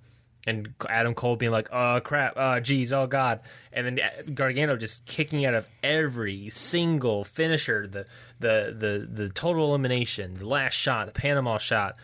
[0.47, 5.05] And Adam Cole being like, "Oh crap, oh geez, oh god," and then Gargano just
[5.05, 8.07] kicking out of every single finisher, the
[8.39, 11.95] the the the total elimination, the last shot, the Panama shot,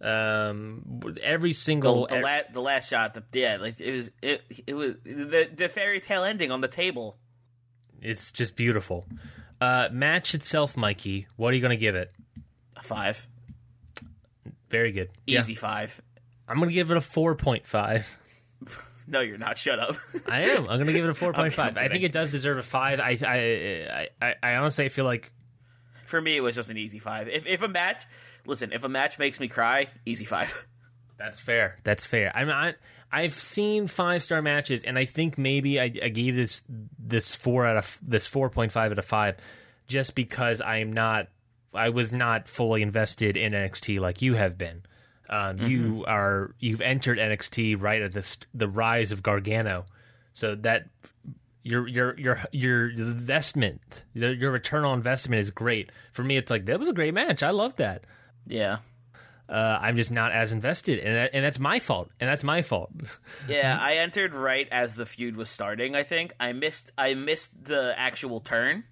[0.00, 4.42] um, every single the, the, la- the last shot, the, yeah, like it was it
[4.66, 7.18] it was the the fairy tale ending on the table.
[8.00, 9.06] It's just beautiful.
[9.60, 11.26] Uh, match itself, Mikey.
[11.36, 12.12] What are you going to give it?
[12.76, 13.26] A five.
[14.70, 15.08] Very good.
[15.26, 15.40] Yeah.
[15.40, 16.00] Easy five.
[16.46, 18.06] I'm gonna give it a four point five.
[19.10, 19.56] No, you're not.
[19.56, 19.96] Shut up.
[20.30, 20.68] I am.
[20.68, 21.78] I'm gonna give it a four point five.
[21.78, 23.00] I think it does deserve a five.
[23.00, 25.32] I I I I, I honestly feel like
[26.04, 27.26] For me, it was just an easy five.
[27.26, 28.04] If if a match,
[28.48, 30.66] listen, if a match makes me cry, easy five.
[31.18, 31.76] That's fair.
[31.84, 32.32] That's fair.
[32.34, 32.74] I'm I,
[33.12, 36.62] I've seen five star matches, and I think maybe I, I gave this
[36.98, 39.36] this four out of this four point five out of five,
[39.86, 41.28] just because I'm not
[41.74, 44.82] I was not fully invested in NXT like you have been.
[45.28, 49.86] Um, You are you've entered NXT right at the the rise of Gargano,
[50.32, 50.86] so that
[51.64, 55.90] your your your your investment your your return on investment is great.
[56.12, 57.42] For me, it's like that was a great match.
[57.42, 58.04] I love that
[58.48, 58.78] Yeah.
[59.48, 62.62] uh, I'm just not as invested, and that, and that's my fault, and that's my
[62.62, 62.90] fault.
[63.48, 65.94] Yeah, I entered right as the feud was starting.
[65.94, 68.84] I think I missed I missed the actual turn,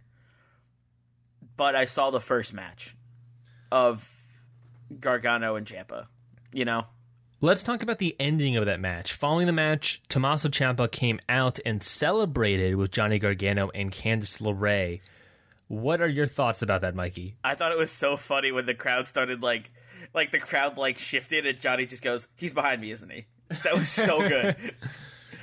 [1.56, 2.96] but I saw the first match
[3.72, 4.08] of
[5.00, 6.06] Gargano and Ciampa.
[6.52, 6.86] You know,
[7.42, 9.12] Let's talk about the ending of that match.
[9.12, 15.00] Following the match, Tommaso Ciampa came out and celebrated with Johnny Gargano and Candice LeRae.
[15.68, 17.36] What are your thoughts about that, Mikey?
[17.42, 19.72] I thought it was so funny when the crowd started like,
[20.14, 23.26] like the crowd like shifted and Johnny just goes, "He's behind me, isn't he?"
[23.64, 24.56] That was so good.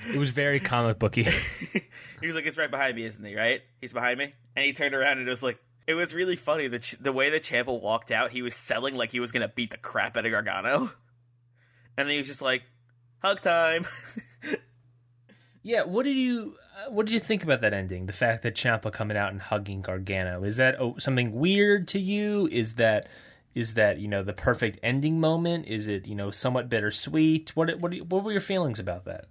[0.10, 1.24] It was very comic booky.
[2.22, 3.62] he was like, "It's right behind me, isn't he?" Right?
[3.82, 5.60] He's behind me, and he turned around and it was like.
[5.86, 8.32] It was really funny the ch- the way that Ciampa walked out.
[8.32, 10.90] He was selling like he was gonna beat the crap out of Gargano,
[11.98, 12.64] and then he was just like,
[13.22, 13.86] "Hug time."
[15.62, 16.56] yeah, what did you
[16.90, 18.06] what did you think about that ending?
[18.06, 22.00] The fact that Ciampa coming out and hugging Gargano is that oh, something weird to
[22.00, 22.48] you?
[22.52, 23.08] Is that
[23.56, 25.68] is that you know the perfect ending moment?
[25.68, 27.56] Is it you know somewhat bittersweet?
[27.56, 29.26] What what what were your feelings about that?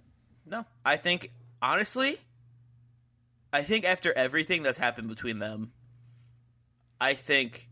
[0.45, 2.19] No, I think honestly,
[3.51, 5.71] I think after everything that's happened between them,
[6.99, 7.69] I think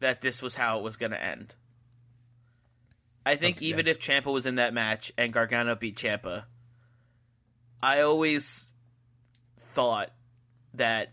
[0.00, 1.54] that this was how it was going to end.
[3.26, 3.66] I think Okay.
[3.66, 6.44] even if Ciampa was in that match and Gargano beat Ciampa,
[7.82, 8.66] I always
[9.58, 10.10] thought
[10.74, 11.12] that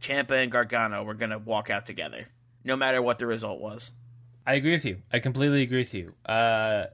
[0.00, 2.26] Ciampa and Gargano were going to walk out together,
[2.64, 3.92] no matter what the result was.
[4.46, 4.98] I agree with you.
[5.12, 6.14] I completely agree with you.
[6.26, 6.86] Uh,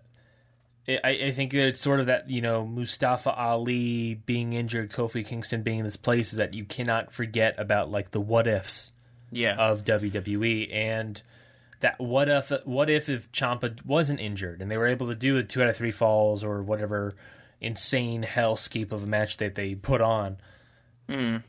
[0.87, 5.24] I, I think that it's sort of that you know Mustafa Ali being injured, Kofi
[5.27, 8.90] Kingston being in this place is that you cannot forget about like the what ifs
[9.31, 9.57] Yeah.
[9.57, 11.22] of WWE and
[11.81, 15.37] that what if what if if Ciampa wasn't injured and they were able to do
[15.38, 17.14] a two out of three falls or whatever
[17.61, 20.37] insane hellscape of a match that they put on.
[21.09, 21.42] You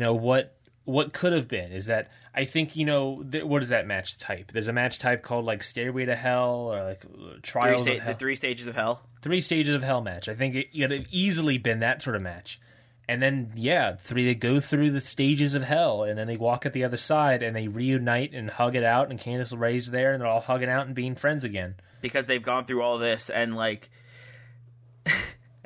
[0.00, 0.52] know what
[0.84, 4.18] what could have been is that I think you know th- what is that match
[4.18, 4.52] type?
[4.52, 8.02] There's a match type called like Stairway to Hell or like uh, three sta- of
[8.02, 9.02] Hell the three stages of hell.
[9.22, 10.28] three stages of hell match.
[10.28, 12.60] I think it could have easily been that sort of match.
[13.08, 16.66] And then yeah, three they go through the stages of hell and then they walk
[16.66, 20.12] at the other side and they reunite and hug it out and Candice LeRae's there
[20.12, 21.76] and they're all hugging out and being friends again.
[22.00, 23.88] because they've gone through all this and like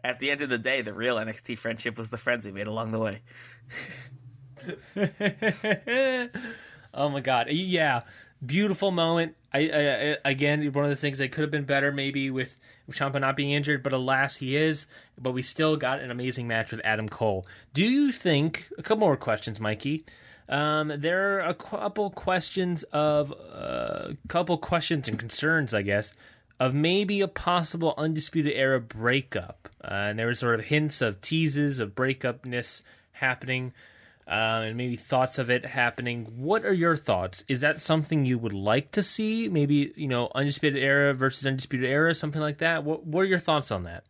[0.02, 2.66] at the end of the day the real NXT friendship was the friends we made
[2.66, 3.22] along the way.
[6.94, 8.02] oh my god, yeah,
[8.44, 9.36] beautiful moment.
[9.52, 12.56] I, I, I again one of the things that could have been better maybe with
[12.90, 14.86] Ciampa not being injured, but alas he is.
[15.18, 17.46] But we still got an amazing match with Adam Cole.
[17.74, 20.04] Do you think a couple more questions, Mikey?
[20.48, 26.12] Um, there are a couple questions of a uh, couple questions and concerns, I guess,
[26.58, 29.69] of maybe a possible undisputed era breakup.
[29.82, 33.72] Uh, and there were sort of hints of teases of breakupness happening
[34.30, 36.24] uh, and maybe thoughts of it happening.
[36.36, 37.42] What are your thoughts?
[37.48, 39.48] Is that something you would like to see?
[39.48, 42.84] Maybe you know, undisputed era versus undisputed era, something like that.
[42.84, 44.04] What What are your thoughts on that?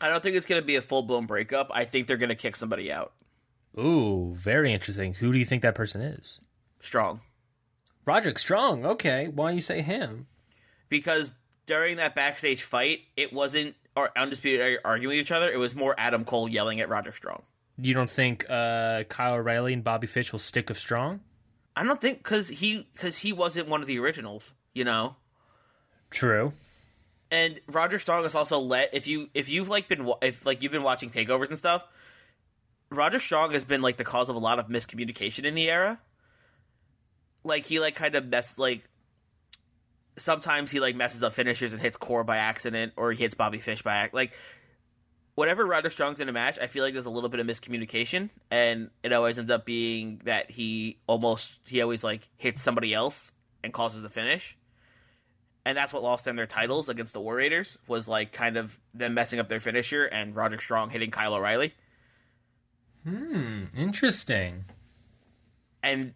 [0.00, 1.70] I don't think it's going to be a full blown breakup.
[1.74, 3.12] I think they're going to kick somebody out.
[3.78, 5.14] Ooh, very interesting.
[5.14, 6.38] Who do you think that person is?
[6.80, 7.20] Strong.
[8.04, 8.86] Roderick Strong.
[8.86, 10.28] Okay, why you say him?
[10.88, 11.32] Because
[11.66, 15.50] during that backstage fight, it wasn't or undisputed Era arguing with each other.
[15.50, 17.42] It was more Adam Cole yelling at Roger Strong.
[17.78, 21.20] You don't think uh, Kyle O'Reilly and Bobby Fish will stick with Strong?
[21.74, 25.16] I don't think because he because he wasn't one of the originals, you know.
[26.10, 26.52] True.
[27.30, 30.72] and Roger Strong has also let if you if you've like been if like you've
[30.72, 31.84] been watching takeovers and stuff,
[32.90, 35.98] Roger Strong has been like the cause of a lot of miscommunication in the era.
[37.44, 38.84] Like he like kind of messed like
[40.16, 43.58] sometimes he like messes up finishers and hits Core by accident or he hits Bobby
[43.58, 44.32] Fish by like
[45.34, 48.30] whatever Roger Strong's in a match, I feel like there's a little bit of miscommunication
[48.50, 53.32] and it always ends up being that he almost he always like hits somebody else
[53.62, 54.56] and causes a finish
[55.66, 58.78] and that's what lost them their titles against the War Raiders was like kind of
[58.94, 61.74] them messing up their finisher and Roderick Strong hitting Kyle O'Reilly.
[63.02, 64.66] Hmm, interesting.
[65.82, 66.14] And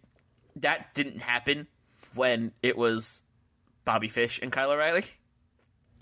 [0.55, 1.67] that didn't happen
[2.15, 3.21] when it was
[3.85, 5.03] Bobby Fish and Kyle O'Reilly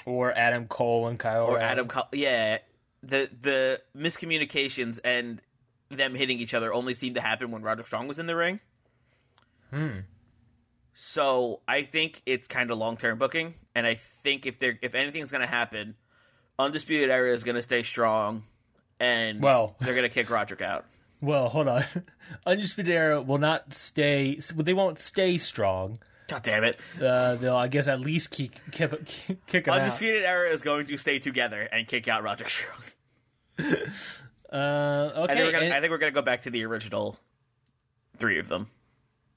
[0.06, 1.64] Or Adam Cole and Kyle or O'Reilly.
[1.64, 1.88] Adam.
[1.88, 2.58] Col- yeah,
[3.04, 5.42] the the miscommunications and
[5.90, 8.60] them hitting each other only seemed to happen when Roderick Strong was in the ring.
[9.72, 10.00] Hmm.
[10.94, 14.94] So I think it's kind of long term booking, and I think if there if
[14.96, 15.96] anything's going to happen,
[16.58, 18.44] Undisputed Era is going to stay strong,
[19.00, 20.86] and Well- they're going to kick Roderick out.
[21.22, 21.84] Well, hold on.
[22.46, 24.40] Undisputed Era will not stay.
[24.56, 26.00] They won't stay strong.
[26.30, 26.80] God damn it!
[27.02, 28.92] Uh, they'll, I guess, at least kick kick,
[29.48, 29.80] kick them out.
[29.80, 32.82] Undisputed Era is going to stay together and kick out Roderick Strong.
[34.52, 35.36] Uh, I okay.
[35.36, 37.20] think gonna, and I think we're going to go back to the original
[38.18, 38.72] three of them.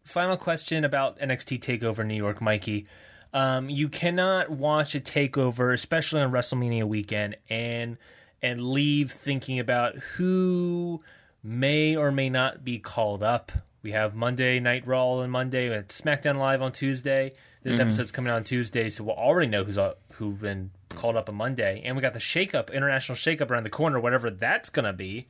[0.04, 2.86] final question about NXT Takeover New York, Mikey.
[3.34, 7.98] Um, you cannot watch a takeover, especially on WrestleMania weekend, and
[8.40, 11.02] and leave thinking about who
[11.42, 13.52] may or may not be called up.
[13.82, 17.32] We have Monday Night Raw on Monday, and SmackDown Live on Tuesday.
[17.62, 21.16] This episode's coming out on Tuesday, so we'll already know who's uh, who's been called
[21.16, 24.70] up on Monday, and we got the shakeup, international shakeup around the corner, whatever that's
[24.70, 25.26] gonna be.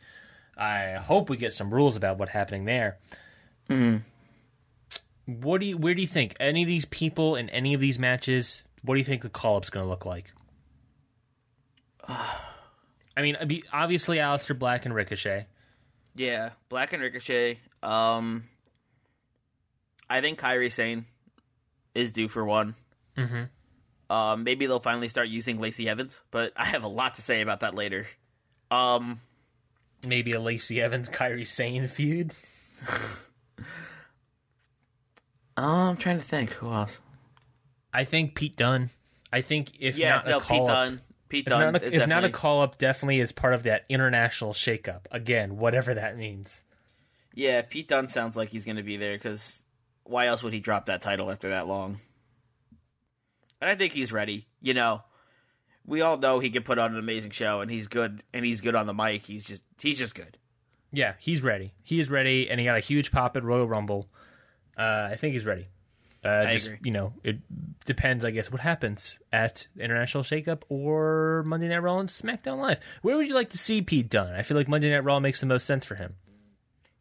[0.56, 2.98] I hope we get some rules about what's happening there
[5.24, 7.98] what do you where do you think any of these people in any of these
[7.98, 10.32] matches what do you think the call up's going to look like
[12.08, 15.46] i mean I mean, obviously Aleister black and ricochet
[16.14, 17.60] Yeah, Black and Ricochet.
[17.82, 18.44] Um,
[20.08, 21.06] I think Kairi Sane
[21.94, 22.74] is due for one.
[23.16, 24.14] Mm-hmm.
[24.14, 27.40] Um, maybe they'll finally start using Lacey Evans, but I have a lot to say
[27.40, 28.06] about that later.
[28.70, 29.20] Um,
[30.06, 32.32] maybe a lacey evans kairi sane feud
[32.88, 33.26] oh,
[35.56, 36.98] I'm trying to think who else.
[37.92, 38.90] i think pete dunne
[39.32, 41.00] i think if Yeah, not no, a call Pete up Dunne.
[41.28, 41.72] Pete if, Dunne.
[41.72, 45.56] not a, if not a call up definitely is part of that international shakeup again
[45.56, 46.62] whatever that means
[47.34, 49.60] Yeah, Pete Dunne sounds like he's going to be there because
[50.04, 51.98] why else would he drop that title after that long?
[53.60, 54.46] And I think he's ready.
[54.60, 55.02] You know,
[55.86, 58.60] we all know he can put on an amazing show, and he's good, and he's
[58.60, 59.24] good on the mic.
[59.24, 60.36] He's just he's just good.
[60.92, 64.08] yeah he's ready he is ready and he got a huge pop at royal rumble
[64.76, 65.66] uh, i think he's ready
[66.24, 66.78] uh, just agree.
[66.84, 67.38] you know, it
[67.84, 72.78] depends, I guess, what happens at International Shakeup or Monday Night Raw and SmackDown Live.
[73.02, 74.32] Where would you like to see Pete Dunne?
[74.32, 76.14] I feel like Monday Night Raw makes the most sense for him.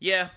[0.01, 0.29] Yeah,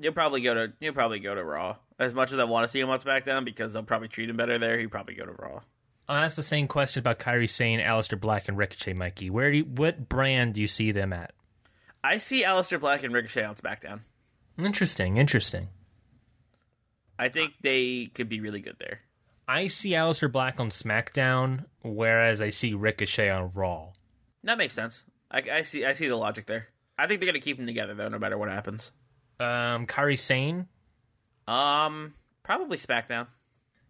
[0.00, 1.76] he'll probably go to he'll probably go to Raw.
[1.98, 4.36] As much as I want to see him on SmackDown because they'll probably treat him
[4.36, 5.62] better there, he'll probably go to Raw.
[6.08, 9.30] I'll ask the same question about Kairi Sane, Aleister Black, and Ricochet, Mikey.
[9.30, 11.32] Where do you, what brand do you see them at?
[12.04, 14.00] I see Aleister Black and Ricochet on SmackDown.
[14.58, 15.68] Interesting, interesting.
[17.18, 19.00] I think they could be really good there.
[19.48, 23.92] I see Aleister Black on SmackDown, whereas I see Ricochet on Raw.
[24.44, 25.02] That makes sense.
[25.30, 26.68] I, I see I see the logic there.
[26.98, 28.90] I think they're gonna keep them together though, no matter what happens.
[29.38, 30.68] Um, Kairi Sane,
[31.46, 33.26] Um, probably SmackDown.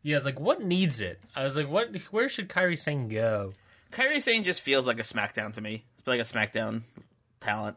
[0.02, 1.20] yeah, it's like what needs it?
[1.34, 1.94] I was like, what?
[2.10, 3.52] Where should Kairi Sane go?
[3.92, 5.84] Kairi Sane just feels like a SmackDown to me.
[5.98, 6.82] It's like a SmackDown
[7.40, 7.76] talent.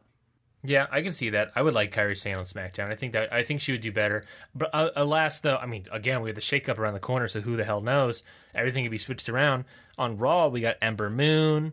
[0.61, 1.51] Yeah, I can see that.
[1.55, 2.91] I would like Kairi Sane on SmackDown.
[2.91, 4.25] I think that I think she would do better.
[4.53, 7.39] But uh, alas, though, I mean, again, we have the shakeup around the corner, so
[7.41, 8.23] who the hell knows?
[8.53, 9.63] Everything could be switched around.
[9.97, 11.71] On Raw, we got Ember Moon.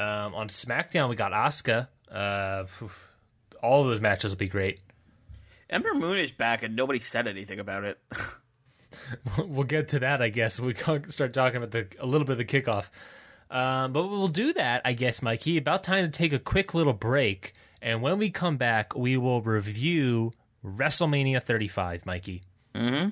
[0.00, 1.88] Um, on SmackDown, we got Asuka.
[2.14, 2.64] Uh,
[3.62, 4.80] all of those matches will be great.
[5.68, 7.98] Ember Moon is back, and nobody said anything about it.
[9.38, 10.60] we'll get to that, I guess.
[10.60, 12.84] We can start talking about the a little bit of the kickoff.
[13.50, 15.56] Um, but we'll do that, I guess, Mikey.
[15.56, 19.42] About time to take a quick little break, and when we come back, we will
[19.42, 20.32] review
[20.64, 22.42] WrestleMania 35, Mikey.
[22.74, 23.10] Mm-hmm.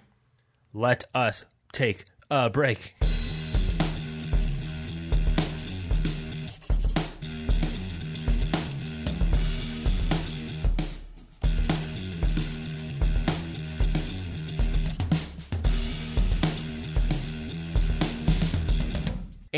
[0.72, 2.94] Let us take a break.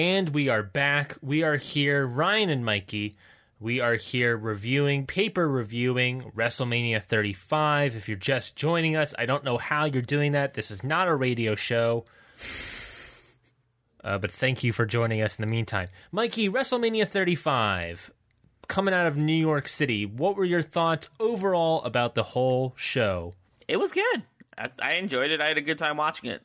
[0.04, 1.16] And we are back.
[1.22, 3.16] We are here, Ryan and Mikey.
[3.58, 7.96] We are here reviewing, paper reviewing WrestleMania 35.
[7.96, 10.52] If you're just joining us, I don't know how you're doing that.
[10.52, 12.04] This is not a radio show.
[14.04, 15.88] Uh, but thank you for joining us in the meantime.
[16.12, 18.10] Mikey, WrestleMania 35,
[18.68, 20.04] coming out of New York City.
[20.04, 23.32] What were your thoughts overall about the whole show?
[23.66, 24.24] it was good.
[24.58, 25.40] I, I enjoyed it.
[25.40, 26.42] I had a good time watching it.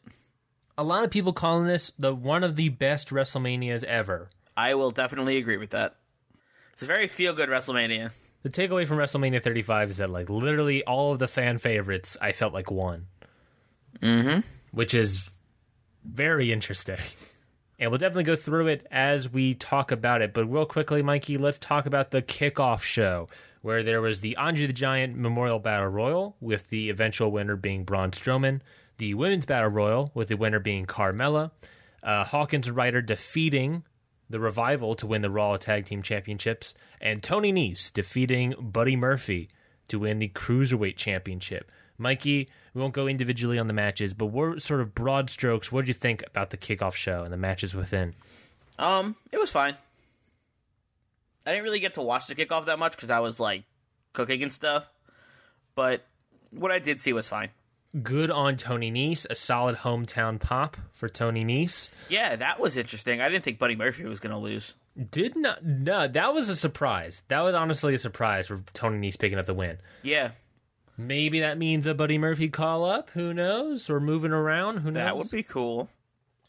[0.80, 4.30] A lot of people calling this the one of the best WrestleManias ever.
[4.56, 5.98] I will definitely agree with that.
[6.72, 8.12] It's a very feel good WrestleMania.
[8.44, 12.32] The takeaway from WrestleMania 35 is that like literally all of the fan favorites I
[12.32, 13.08] felt like won.
[14.02, 14.40] Mm-hmm.
[14.72, 15.30] Which is
[16.06, 16.98] very interesting.
[17.82, 20.34] And we'll definitely go through it as we talk about it.
[20.34, 23.30] But real quickly, Mikey, let's talk about the kickoff show,
[23.62, 27.86] where there was the Andre the Giant Memorial Battle Royal, with the eventual winner being
[27.86, 28.60] Braun Strowman,
[29.00, 31.52] the Women's Battle Royal, with the winner being Carmella,
[32.02, 33.84] Uh, Hawkins and Ryder defeating
[34.30, 39.50] the Revival to win the Raw Tag Team Championships, and Tony Nese defeating Buddy Murphy
[39.88, 41.72] to win the Cruiserweight Championship.
[41.98, 45.82] Mikey, we won't go individually on the matches, but what sort of broad strokes, what
[45.82, 48.14] did you think about the kickoff show and the matches within?
[48.78, 49.76] Um, it was fine.
[51.46, 53.64] I didn't really get to watch the kickoff that much because I was like
[54.14, 54.86] cooking and stuff.
[55.76, 56.06] But
[56.52, 57.50] what I did see was fine.
[58.04, 61.90] Good on Tony Nese, a solid hometown pop for Tony Nese.
[62.08, 63.20] Yeah, that was interesting.
[63.20, 64.76] I didn't think Buddy Murphy was going to lose.
[65.12, 67.24] Did not, no, that was a surprise.
[67.30, 69.78] That was honestly a surprise for Tony Nese picking up the win.
[70.04, 70.32] Yeah,
[70.98, 73.10] Maybe that means a Buddy Murphy call up.
[73.12, 73.90] Who knows?
[73.90, 74.80] Or moving around.
[74.80, 74.96] Who knows?
[74.96, 75.88] that would be cool.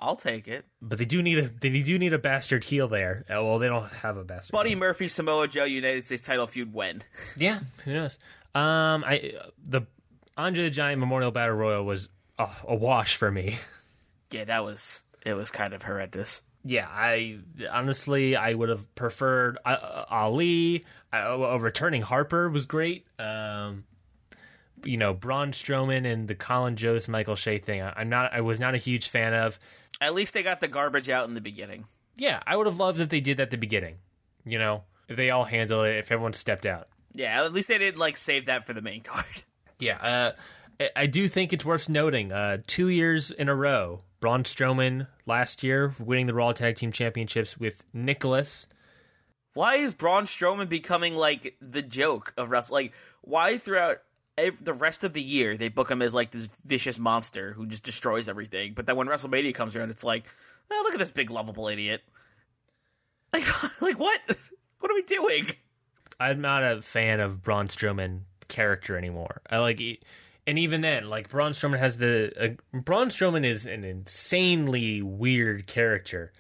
[0.01, 0.65] I'll take it.
[0.83, 3.25] But they do need a they do need a bastard heel there.
[3.31, 4.51] Uh, Well, they don't have a bastard.
[4.53, 7.03] Buddy Murphy, Samoa Joe, United States title feud when?
[7.37, 8.19] Yeah, who knows?
[8.53, 9.35] Um, I
[9.65, 9.83] the
[10.37, 12.09] Andre the Giant Memorial Battle Royal was
[12.39, 13.59] a, a wash for me.
[14.33, 15.35] Yeah, that was it.
[15.35, 16.43] Was kind of horrendous.
[16.65, 20.85] Yeah, I honestly I would have preferred uh, uh, Ali.
[21.13, 23.07] Uh, returning Harper was great.
[23.19, 23.87] Um,
[24.85, 27.83] you know Braun Strowman and the Colin Jost Michael Che thing.
[27.83, 28.33] I, I'm not.
[28.33, 29.59] I was not a huge fan of.
[30.01, 31.87] At least they got the garbage out in the beginning.
[32.17, 33.97] Yeah, I would have loved if they did that at the beginning.
[34.45, 36.87] You know, if they all handle it, if everyone stepped out.
[37.13, 39.43] Yeah, at least they didn't like save that for the main card.
[39.81, 42.33] Yeah, uh, I- do think it's worth noting.
[42.33, 46.93] Uh, two years in a row, Braun Strowman last year winning the Raw Tag Team
[46.93, 48.67] Championships with Nicholas.
[49.55, 52.85] Why is Braun Strowman becoming like the joke of wrestling?
[52.87, 53.99] Like, why throughout
[54.37, 57.83] the rest of the year they book him as like this vicious monster who just
[57.83, 58.75] destroys everything?
[58.75, 60.25] But then when WrestleMania comes around, it's like,
[60.71, 62.03] oh, look at this big lovable idiot.
[63.33, 63.45] Like,
[63.83, 64.21] like what?
[64.81, 65.47] What are we doing?
[66.19, 68.21] I'm not a fan of Braun Strowman
[68.51, 69.41] character anymore.
[69.49, 69.81] I like,
[70.47, 75.67] and even then, like Braun Strowman has the uh, Braun Strowman is an insanely weird
[75.67, 76.33] character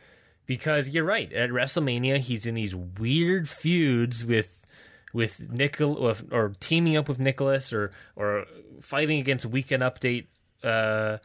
[0.47, 1.33] because you're right.
[1.33, 4.67] At WrestleMania, he's in these weird feuds with
[5.13, 8.45] with Nicol or teaming up with Nicholas or or
[8.81, 10.27] fighting against Weekend Update
[10.63, 11.19] uh,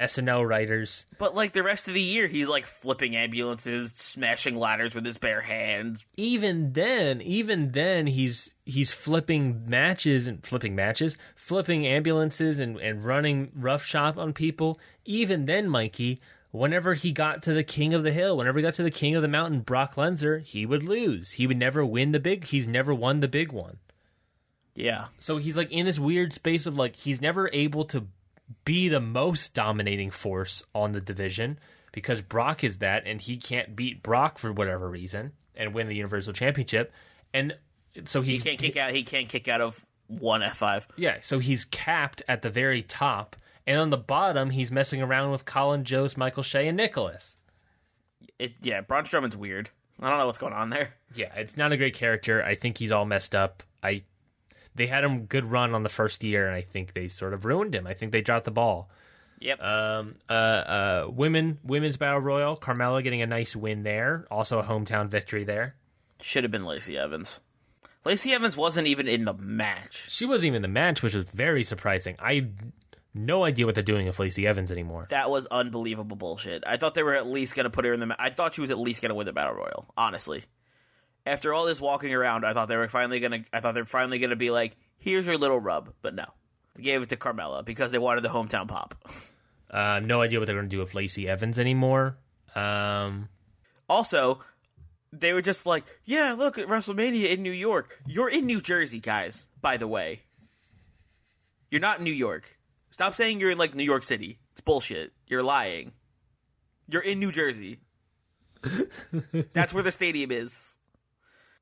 [0.00, 1.04] SNL writers.
[1.18, 5.18] But like the rest of the year, he's like flipping ambulances, smashing ladders with his
[5.18, 6.06] bare hands.
[6.16, 13.04] even then, even then, he's he's flipping matches and flipping matches, flipping ambulances and and
[13.04, 14.80] running roughshod on people.
[15.04, 16.18] Even then, Mikey,
[16.50, 19.14] whenever he got to the king of the hill, whenever he got to the king
[19.14, 21.32] of the mountain, Brock Lesnar, he would lose.
[21.32, 22.46] He would never win the big.
[22.46, 23.78] He's never won the big one.
[24.74, 28.06] Yeah, So he's like in this weird space of like he's never able to
[28.64, 31.58] be the most dominating force on the division
[31.92, 35.96] because Brock is that and he can't beat Brock for whatever reason and win the
[35.96, 36.92] Universal Championship.
[37.32, 37.56] And
[38.04, 38.92] so he he's can't kick out.
[38.92, 40.88] He can't kick out of one F five.
[40.96, 43.36] yeah, so he's capped at the very top
[43.66, 47.36] and on the bottom he's messing around with Colin Jost, Michael Che and Nicholas.
[48.38, 49.70] It yeah, Braun Strowman's weird.
[50.00, 50.94] I don't know what's going on there.
[51.14, 52.42] Yeah, it's not a great character.
[52.42, 53.62] I think he's all messed up.
[53.82, 54.02] I
[54.80, 57.44] they had him good run on the first year, and I think they sort of
[57.44, 57.86] ruined him.
[57.86, 58.88] I think they dropped the ball.
[59.40, 59.62] Yep.
[59.62, 62.56] Um, uh, uh, women women's battle royal.
[62.56, 64.26] Carmella getting a nice win there.
[64.30, 65.74] Also a hometown victory there.
[66.22, 67.40] Should have been Lacey Evans.
[68.06, 70.10] Lacey Evans wasn't even in the match.
[70.10, 72.16] She wasn't even in the match, which was very surprising.
[72.18, 72.48] I
[73.12, 75.06] no idea what they're doing with Lacey Evans anymore.
[75.10, 76.64] That was unbelievable bullshit.
[76.66, 78.06] I thought they were at least going to put her in the.
[78.06, 79.92] Ma- I thought she was at least going to win the battle royal.
[79.96, 80.44] Honestly,
[81.26, 83.44] after all this walking around, I thought they were finally going to.
[83.52, 86.24] I thought they were finally to be like, "Here's your little rub," but no,
[86.74, 88.94] they gave it to Carmella because they wanted the hometown pop.
[89.72, 92.16] Uh, no idea what they're going to do with Lacey Evans anymore.
[92.56, 93.28] Um,
[93.88, 94.40] Also,
[95.12, 98.00] they were just like, "Yeah, look at WrestleMania in New York.
[98.04, 99.46] You're in New Jersey, guys.
[99.60, 100.22] By the way,
[101.70, 102.58] you're not in New York.
[102.90, 104.40] Stop saying you're in like New York City.
[104.50, 105.12] It's bullshit.
[105.28, 105.92] You're lying.
[106.88, 107.78] You're in New Jersey.
[109.52, 110.78] That's where the stadium is.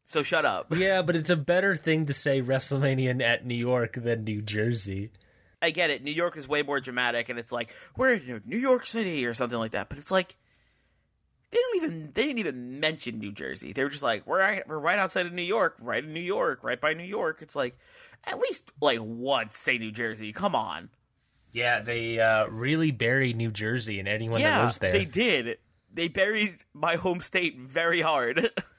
[0.08, 0.68] So shut up.
[0.74, 5.10] yeah, but it's a better thing to say WrestleMania at New York than New Jersey.
[5.60, 6.02] I get it.
[6.02, 9.34] New York is way more dramatic, and it's like we're in New York City or
[9.34, 9.90] something like that.
[9.90, 10.36] But it's like
[11.50, 13.74] they don't even they didn't even mention New Jersey.
[13.74, 16.20] They were just like we're right, we're right outside of New York, right in New
[16.20, 17.42] York, right by New York.
[17.42, 17.76] It's like
[18.24, 20.32] at least like once say New Jersey.
[20.32, 20.88] Come on.
[21.52, 24.92] Yeah, they uh, really buried New Jersey and anyone that lives there.
[24.92, 25.58] they did.
[25.92, 28.50] They buried my home state very hard.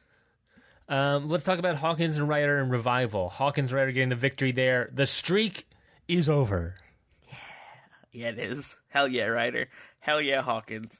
[0.90, 3.30] Um, let's talk about Hawkins and Ryder and Revival.
[3.30, 4.90] Hawkins and Ryder getting the victory there.
[4.92, 5.68] The streak
[6.08, 6.76] is over.
[8.12, 8.76] yeah, it is.
[8.90, 9.70] Hell yeah, Ryder.
[10.00, 11.00] Hell yeah, Hawkins.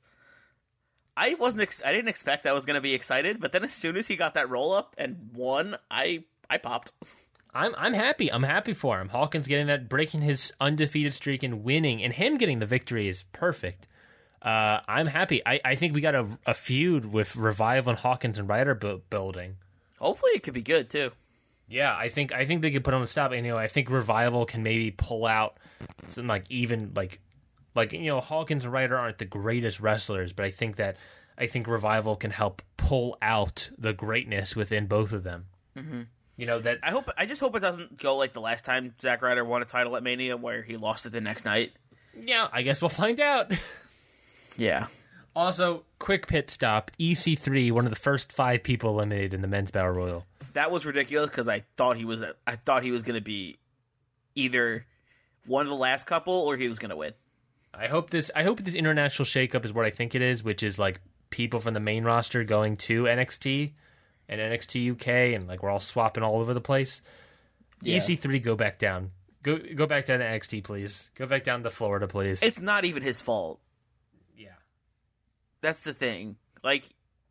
[1.18, 1.64] I wasn't.
[1.64, 4.08] Ex- I didn't expect I was going to be excited, but then as soon as
[4.08, 6.94] he got that roll up and won, I I popped.
[7.54, 8.32] I'm I'm happy.
[8.32, 9.10] I'm happy for him.
[9.10, 13.24] Hawkins getting that, breaking his undefeated streak and winning, and him getting the victory is
[13.34, 13.88] perfect.
[14.42, 15.42] Uh, I'm happy.
[15.46, 19.02] I, I think we got a, a feud with Revival and Hawkins and Ryder bu-
[19.10, 19.56] building.
[20.00, 21.12] Hopefully, it could be good too.
[21.68, 23.32] Yeah, I think I think they could put on a stop.
[23.32, 25.58] And, you know, I think Revival can maybe pull out
[26.08, 27.20] some like even like
[27.76, 30.98] like you know Hawkins and Ryder aren't the greatest wrestlers, but I think that
[31.38, 35.46] I think Revival can help pull out the greatness within both of them.
[35.78, 36.02] Mm-hmm.
[36.38, 37.10] You know that I hope.
[37.18, 39.96] I just hope it doesn't go like the last time Zack Ryder won a title
[39.96, 41.74] at Mania, where he lost it the next night.
[42.20, 43.52] yeah, I guess we'll find out.
[44.58, 44.88] Yeah.
[45.36, 46.92] Also, quick pit stop.
[47.00, 50.26] EC3, one of the first five people eliminated in the men's battle royal.
[50.54, 53.58] that was ridiculous because I thought he was I thought he was going to be
[54.36, 54.86] either
[55.46, 57.14] one of the last couple or he was going to win.
[57.74, 58.32] I hope this.
[58.36, 61.60] I hope this international shakeup is what I think it is, which is like people
[61.60, 63.74] from the main roster going to NXT
[64.28, 67.02] and NXT UK, and like we're all swapping all over the place.
[67.82, 67.98] Yeah.
[67.98, 69.12] EC3, go back down.
[69.44, 71.10] Go go back down to NXT, please.
[71.16, 72.42] Go back down to Florida, please.
[72.42, 73.60] It's not even his fault.
[75.62, 76.38] That's the thing.
[76.64, 76.86] Like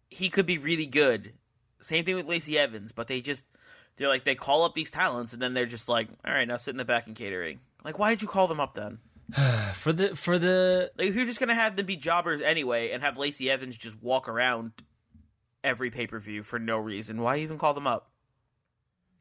[0.09, 1.35] he could be really good.
[1.81, 3.45] Same thing with Lacey Evans, but they just
[3.97, 6.57] they're like they call up these talents and then they're just like, all right, now
[6.57, 7.61] sit in the back and catering.
[7.85, 8.99] Like, why did you call them up then?
[9.75, 13.03] for the for the Like, if you're just gonna have them be jobbers anyway and
[13.03, 14.73] have Lacey Evans just walk around
[15.63, 18.11] every pay per view for no reason, why even call them up?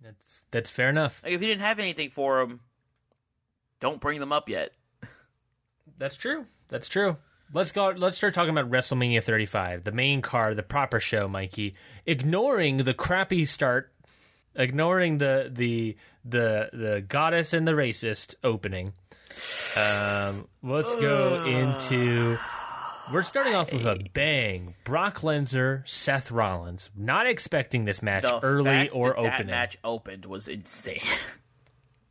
[0.02, 1.22] that's that's fair enough.
[1.24, 2.62] Like, if you didn't have anything for them,
[3.80, 4.72] don't bring them up yet.
[5.98, 6.46] That's true.
[6.70, 7.18] That's true.
[7.54, 7.90] Let's go.
[7.96, 11.76] Let's start talking about WrestleMania 35, the main card, the proper show, Mikey.
[12.06, 13.92] Ignoring the crappy start,
[14.56, 15.96] ignoring the the
[16.26, 18.94] the the goddess and the racist opening.
[19.78, 22.38] Um, let's go into.
[23.14, 24.76] We're starting off with a bang.
[24.84, 26.90] Brock Lesnar, Seth Rollins.
[26.94, 31.00] Not expecting this match The early or that, that match opened was insane.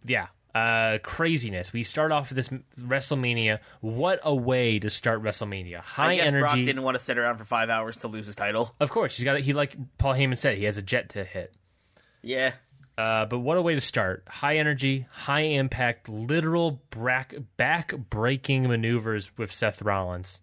[0.09, 0.29] Yeah.
[0.57, 1.73] Uh, craziness.
[1.73, 2.49] We start off with this
[2.81, 3.59] WrestleMania.
[3.81, 5.79] What a way to start WrestleMania.
[5.81, 6.41] High I guess energy.
[6.41, 8.75] Brock didn't want to sit around for five hours to lose his title.
[8.81, 9.39] Of course, he's got.
[9.41, 11.55] He like Paul Heyman said, he has a jet to hit.
[12.23, 12.53] Yeah,
[12.97, 14.25] Uh, but what a way to start!
[14.29, 20.41] High energy, high impact, literal back back breaking maneuvers with Seth Rollins.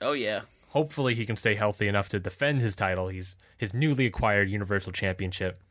[0.00, 0.40] oh yeah.
[0.70, 3.08] Hopefully, he can stay healthy enough to defend his title.
[3.08, 5.62] He's his newly acquired Universal Championship.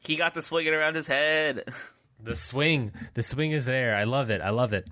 [0.00, 1.64] He got to swing it around his head.
[2.22, 3.94] The swing, the swing is there.
[3.94, 4.40] I love it.
[4.40, 4.86] I love it.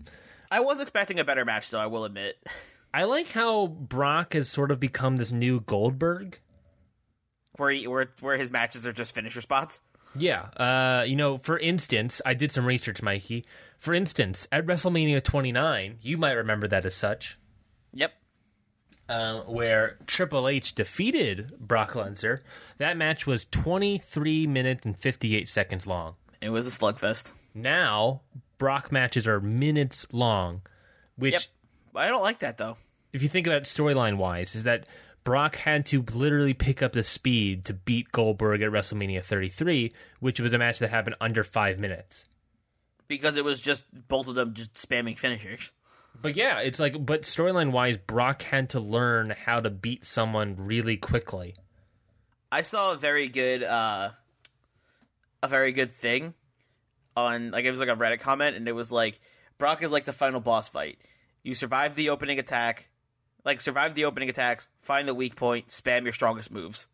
[0.51, 1.79] I was expecting a better match, though.
[1.81, 2.37] I will admit.
[2.95, 6.39] I like how Brock has sort of become this new Goldberg.
[7.57, 9.81] Where he, where where his matches are just finisher spots.
[10.17, 10.43] Yeah.
[10.57, 13.45] Uh, you know, for instance, I did some research, Mikey.
[13.81, 17.37] For instance, at WrestleMania 29, you might remember that as such,
[17.93, 18.13] Yep.
[19.09, 22.41] uh, where Triple H defeated Brock Lesnar.
[22.79, 26.15] That match was 23 minutes and 58 seconds long.
[26.45, 27.33] It was a slugfest.
[27.55, 28.21] Now,
[28.59, 30.61] Brock matches are minutes long,
[31.17, 31.43] which, Yep.
[31.95, 32.77] I don't like that though.
[33.15, 34.87] if you think about it storyline wise, is that
[35.25, 39.91] Brock had to literally pick up the speed to beat Goldberg at WrestleMania 33,
[40.21, 42.27] which was a match that happened under five minutes.
[43.09, 45.73] Because it was just both of them just spamming finishers.
[46.21, 50.57] But yeah, it's like, but storyline wise, Brock had to learn how to beat someone
[50.59, 51.55] really quickly.
[52.53, 54.11] I saw a very good uh
[55.45, 56.35] a very good thing
[57.17, 59.21] on like it was like a Reddit comment and it was like
[59.59, 60.99] Brock is like the final boss fight.
[61.43, 62.89] You survive the opening attack,
[63.45, 66.87] like survive the opening attacks, find the weak point, spam your strongest moves.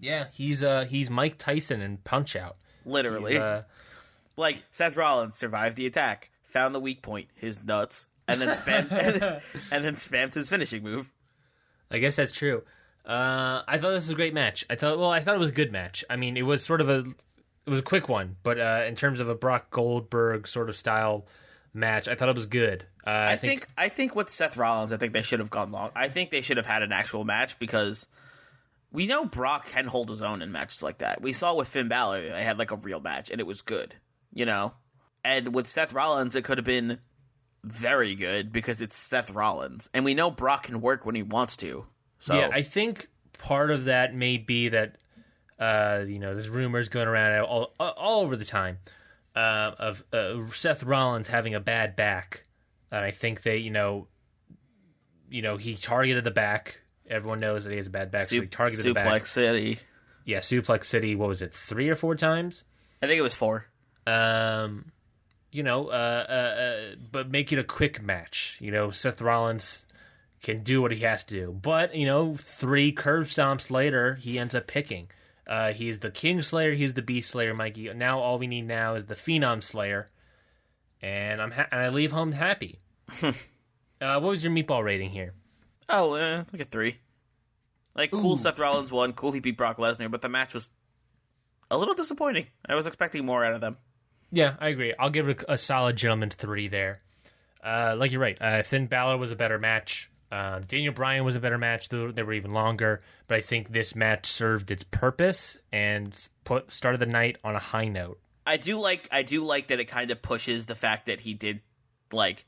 [0.00, 2.56] Yeah, he's uh he's Mike Tyson in Punch Out.
[2.84, 3.36] Literally.
[3.36, 3.62] Uh,
[4.36, 8.90] like Seth Rollins survived the attack, found the weak point, his nuts, and then spam
[9.70, 11.10] and then spammed his finishing move.
[11.90, 12.62] I guess that's true.
[13.06, 14.64] Uh, I thought this was a great match.
[14.68, 16.04] I thought, well, I thought it was a good match.
[16.10, 17.04] I mean, it was sort of a,
[17.64, 20.76] it was a quick one, but uh, in terms of a Brock Goldberg sort of
[20.76, 21.26] style
[21.72, 22.86] match, I thought it was good.
[23.06, 25.70] Uh, I, I think I think with Seth Rollins, I think they should have gone
[25.70, 25.90] long.
[25.94, 28.08] I think they should have had an actual match because
[28.90, 31.22] we know Brock can hold his own in matches like that.
[31.22, 33.94] We saw with Finn Balor, they had like a real match and it was good,
[34.32, 34.74] you know.
[35.24, 36.98] And with Seth Rollins, it could have been
[37.62, 41.56] very good because it's Seth Rollins, and we know Brock can work when he wants
[41.56, 41.86] to.
[42.20, 43.08] So Yeah, I think
[43.38, 44.96] part of that may be that
[45.58, 48.78] uh, you know there's rumors going around all all over the time
[49.34, 52.44] uh, of uh, Seth Rollins having a bad back,
[52.90, 54.08] and I think they you know
[55.30, 56.80] you know he targeted the back.
[57.08, 59.22] Everyone knows that he has a bad back, so he Sup- targeted the back.
[59.22, 59.26] Suplex.
[59.28, 59.78] City.
[60.24, 61.14] Yeah, Suplex City.
[61.14, 61.54] What was it?
[61.54, 62.64] Three or four times.
[63.00, 63.66] I think it was four.
[64.06, 64.92] Um,
[65.52, 68.56] you know, uh, uh, uh, but make it a quick match.
[68.60, 69.85] You know, Seth Rollins
[70.46, 71.50] can do what he has to do.
[71.50, 75.08] But, you know, three curb stomps later, he ends up picking.
[75.44, 77.92] Uh, he's the King Slayer, he's the Beast Slayer, Mikey.
[77.94, 80.06] Now all we need now is the Phenom Slayer.
[81.02, 82.78] And I'm ha- and I leave home happy.
[83.98, 85.32] Uh, what was your meatball rating here?
[85.88, 86.98] Oh, uh, like a three.
[87.94, 88.36] Like cool, Ooh.
[88.36, 89.14] Seth Rollins won.
[89.14, 90.68] Cool, he beat Brock Lesnar, but the match was
[91.70, 92.48] a little disappointing.
[92.68, 93.78] I was expecting more out of them.
[94.30, 94.92] Yeah, I agree.
[94.98, 97.00] I'll give it a, a solid gentleman's three there.
[97.64, 98.36] Uh, like you're right.
[98.38, 100.10] Uh, Finn Balor was a better match.
[100.30, 101.88] Um, Daniel Bryan was a better match.
[101.88, 106.70] Though they were even longer, but I think this match served its purpose and put
[106.70, 108.18] started the night on a high note.
[108.46, 111.34] I do like I do like that it kind of pushes the fact that he
[111.34, 111.62] did
[112.12, 112.44] like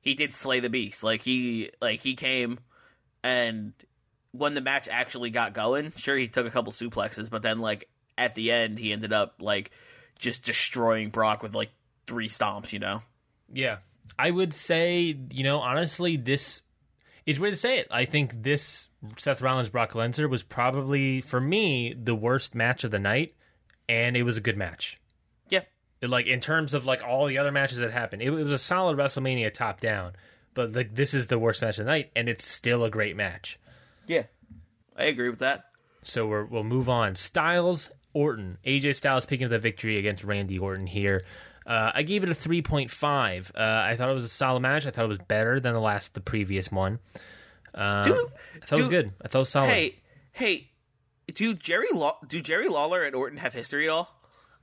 [0.00, 1.02] he did slay the beast.
[1.02, 2.60] Like he like he came
[3.22, 3.72] and
[4.32, 7.88] when the match actually got going, sure he took a couple suplexes, but then like
[8.18, 9.70] at the end he ended up like
[10.18, 11.70] just destroying Brock with like
[12.06, 13.02] three stomps, you know.
[13.52, 13.78] Yeah,
[14.18, 16.62] I would say you know honestly this
[17.26, 17.88] it's weird to say it.
[17.90, 18.88] I think this
[19.18, 23.34] Seth Rollins Brock Lesnar was probably for me the worst match of the night,
[23.88, 25.00] and it was a good match.
[25.48, 25.62] Yeah.
[26.02, 28.58] like in terms of like all the other matches that happened, it, it was a
[28.58, 30.12] solid WrestleMania top down.
[30.52, 33.16] But like this is the worst match of the night, and it's still a great
[33.16, 33.58] match.
[34.06, 34.24] Yeah.
[34.96, 35.64] I agree with that.
[36.02, 37.16] So we're, we'll move on.
[37.16, 41.22] Styles Orton, AJ Styles picking up the victory against Randy Orton here.
[41.66, 43.50] Uh, I gave it a three point five.
[43.54, 44.84] Uh, I thought it was a solid match.
[44.86, 46.98] I thought it was better than the last, the previous one.
[47.74, 48.30] Um, Do-
[48.62, 49.12] I thought it was good.
[49.22, 49.68] I thought it was solid.
[49.70, 49.96] Hey,
[50.32, 50.70] hey,
[51.34, 54.20] do Jerry Law do Jerry Lawler and Orton have history at all?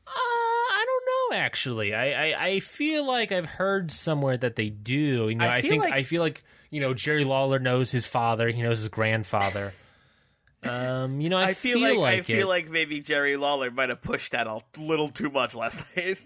[0.08, 1.38] Uh, I don't know.
[1.44, 5.28] Actually, I, I I feel like I've heard somewhere that they do.
[5.30, 7.92] You know, I I, feel think like- I feel like you know Jerry Lawler knows
[7.92, 8.48] his father.
[8.50, 9.74] He knows his grandfather.
[10.64, 12.26] um, you know, I, I feel, like, I it.
[12.26, 16.20] feel like maybe Jerry Lawler might have pushed that a little too much last night.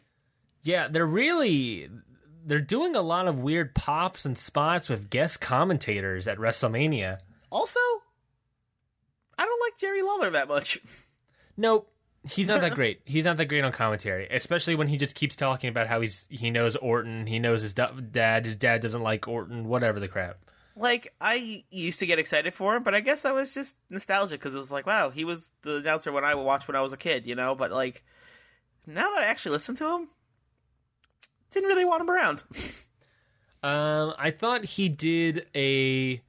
[0.65, 1.87] Yeah, they're really
[2.43, 7.19] they're doing a lot of weird pops and spots with guest commentators at WrestleMania.
[7.51, 7.79] Also,
[9.37, 10.79] I don't like Jerry Lawler that much.
[11.55, 11.91] Nope,
[12.27, 13.01] he's not that great.
[13.05, 16.25] He's not that great on commentary, especially when he just keeps talking about how he's
[16.29, 20.07] he knows Orton, he knows his da- dad, his dad doesn't like Orton, whatever the
[20.07, 20.37] crap.
[20.75, 24.35] Like I used to get excited for him, but I guess that was just nostalgia
[24.35, 26.91] because it was like, wow, he was the announcer when I watched when I was
[26.91, 27.53] a kid, you know.
[27.53, 28.03] But like
[28.85, 30.09] now that I actually listen to him,
[31.55, 32.43] didn't really want him around.
[33.63, 36.21] Um, I thought he did a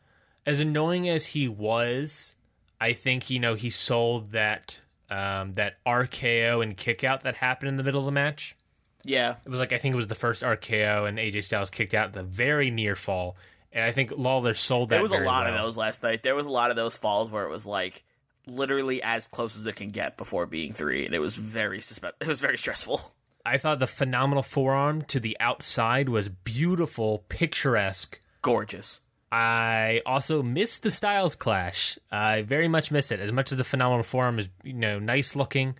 [0.46, 2.34] as annoying as he was.
[2.80, 4.78] I think you know he sold that
[5.10, 8.56] um, that RKO and kickout that happened in the middle of the match.
[9.04, 11.92] yeah, It was like I think it was the first RKO and AJ Styles kicked
[11.94, 13.36] out the very near fall,
[13.70, 14.94] and I think Lawler sold that.
[14.96, 16.22] there was a lot of those last night.
[16.22, 18.02] There was a lot of those falls where it was like
[18.46, 22.12] literally as close as it can get before being three, and it was very suspe-
[22.20, 23.12] It was very stressful.
[23.46, 28.20] I thought the phenomenal forearm to the outside was beautiful, picturesque.
[28.42, 29.00] Gorgeous.
[29.30, 31.98] I also missed the Styles clash.
[32.10, 33.20] I very much missed it.
[33.20, 35.76] As much as the phenomenal forearm is, you know, nice looking,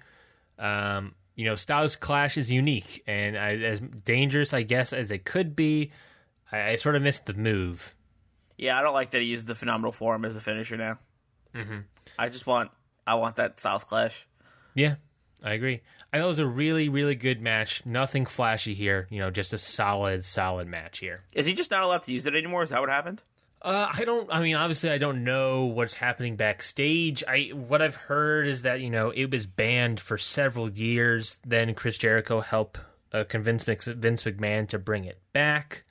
[0.59, 5.25] um, you know, Styles clash is unique and I, as dangerous, I guess, as it
[5.25, 5.91] could be.
[6.53, 7.95] I, I sort of missed the move.
[8.57, 10.99] Yeah, I don't like that he uses the phenomenal forearm as a finisher now.
[11.55, 11.81] Mm-hmm.
[12.19, 12.71] I just want
[13.07, 14.27] I want that Styles clash.
[14.75, 14.97] Yeah,
[15.47, 15.81] I agree.
[16.13, 17.87] I thought it was a really, really good match.
[17.87, 19.07] Nothing flashy here.
[19.11, 21.23] You know, just a solid, solid match here.
[21.35, 22.65] Is he just not allowed to use it anymore?
[22.65, 23.23] Is that what happened?
[23.63, 24.29] Uh, I don't.
[24.33, 27.23] I mean, obviously, I don't know what's happening backstage.
[27.29, 31.39] I what I've heard is that you know it was banned for several years.
[31.47, 32.81] Then Chris Jericho helped
[33.13, 35.85] uh, convince Vince McMahon to bring it back.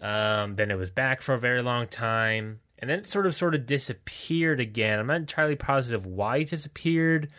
[0.00, 3.34] Um, then it was back for a very long time, and then it sort of
[3.34, 5.00] sort of disappeared again.
[5.00, 7.32] I'm not entirely positive why it disappeared.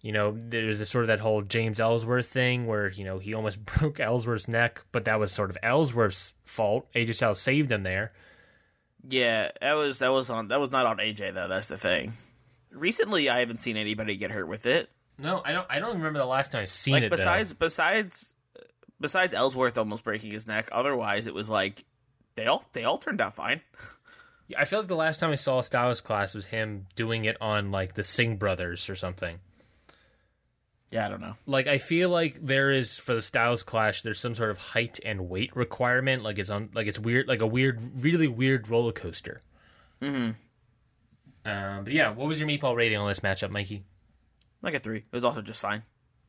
[0.00, 3.34] You know, there's a sort of that whole James Ellsworth thing where you know he
[3.34, 6.86] almost broke Ellsworth's neck, but that was sort of Ellsworth's fault.
[6.94, 8.12] AJ Styles saved him there.
[9.08, 11.48] Yeah, that was that was on that was not on AJ though.
[11.48, 12.12] That's the thing.
[12.70, 14.90] Recently, I haven't seen anybody get hurt with it.
[15.18, 15.66] No, I don't.
[15.70, 17.10] I don't remember the last time I've seen Like it.
[17.10, 18.32] besides besides
[19.00, 20.68] besides Ellsworth almost breaking his neck.
[20.70, 21.84] Otherwise, it was like
[22.36, 23.62] they all they all turned out fine.
[24.48, 24.56] though.
[24.56, 27.36] I feel like the last time I saw a Styles clash was him doing it
[27.40, 29.40] on like the Singh brothers or something.
[30.90, 31.34] Yeah, I don't know.
[31.46, 34.98] Like I feel like there is for the Styles clash, there's some sort of height
[35.04, 36.22] and weight requirement.
[36.22, 39.40] Like it's on, like it's weird, like a weird, really weird roller coaster.
[40.00, 40.30] Mm-hmm.
[41.44, 43.84] Um, but yeah, what was your meatball rating on this matchup, Mikey?
[44.62, 44.98] Like a three.
[44.98, 45.82] It was also just fine.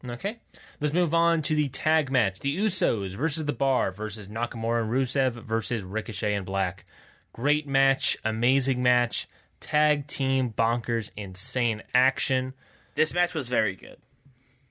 [0.06, 0.40] Okay,
[0.80, 4.92] let's move on to the tag match: the Usos versus the Bar versus Nakamura and
[4.92, 6.86] Rusev versus Ricochet and Black.
[7.34, 9.28] Great match, amazing match,
[9.60, 12.54] tag team bonkers, insane action.
[12.96, 13.98] This match was very good.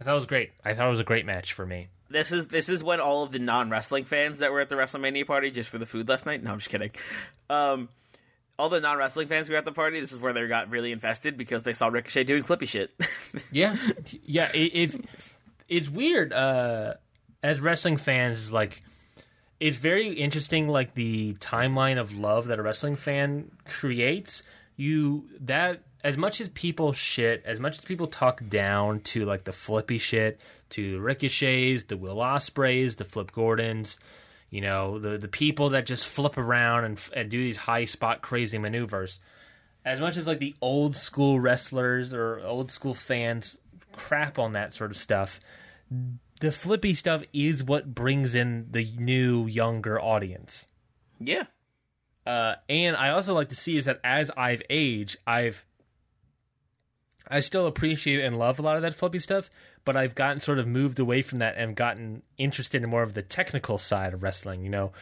[0.01, 0.53] I thought it was great.
[0.64, 1.88] I thought it was a great match for me.
[2.11, 4.76] This is this is when all of the non wrestling fans that were at the
[4.76, 6.42] WrestleMania party just for the food last night.
[6.42, 6.90] No, I'm just kidding.
[7.51, 7.88] Um,
[8.59, 10.01] all the non wrestling fans who were at the party.
[10.01, 12.90] This is where they got really invested because they saw Ricochet doing flippy shit.
[13.53, 13.76] Yeah,
[14.24, 14.51] yeah.
[14.55, 15.34] It, it
[15.68, 16.32] it's weird.
[16.32, 16.94] Uh,
[17.42, 18.82] as wrestling fans, like
[19.61, 24.42] it's very interesting like the timeline of love that a wrestling fan creates
[24.76, 29.44] you that as much as people shit as much as people talk down to like
[29.44, 30.40] the flippy shit
[30.70, 33.99] to the ricochets the will ospreays the flip gordons
[34.51, 38.22] you know the the people that just flip around and, and do these high spot
[38.22, 39.18] crazy maneuvers
[39.84, 43.57] as much as like the old school wrestlers or old school fans
[43.92, 45.40] crap on that sort of stuff
[46.40, 50.66] the flippy stuff is what brings in the new younger audience.
[51.18, 51.44] Yeah.
[52.26, 55.64] Uh, and I also like to see is that as I've aged, I've
[57.31, 59.51] I still appreciate and love a lot of that flippy stuff,
[59.85, 63.14] but I've gotten sort of moved away from that and gotten interested in more of
[63.14, 64.62] the technical side of wrestling.
[64.62, 64.93] You know,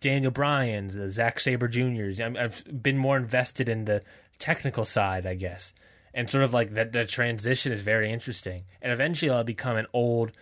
[0.00, 2.20] Daniel Bryan's, the Zack Sabre Juniors.
[2.20, 4.02] i I've been more invested in the
[4.38, 5.72] technical side, I guess,
[6.14, 6.92] and sort of like that.
[6.92, 10.32] The transition is very interesting, and eventually I'll become an old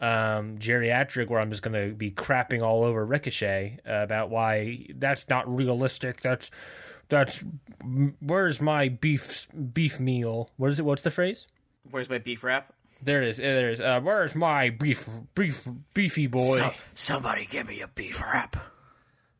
[0.00, 4.86] um, geriatric where I'm just going to be crapping all over Ricochet uh, about why
[4.94, 6.20] that's not realistic.
[6.20, 6.50] That's
[7.08, 7.42] that's
[8.20, 10.50] where's my beef beef meal?
[10.56, 10.84] What is it?
[10.84, 11.46] What's the phrase?
[11.90, 12.72] Where's my beef wrap?
[13.02, 13.36] There it is.
[13.36, 13.80] There it is.
[13.80, 16.58] Uh, where's my beef beef beefy boy?
[16.58, 18.56] So, somebody give me a beef wrap.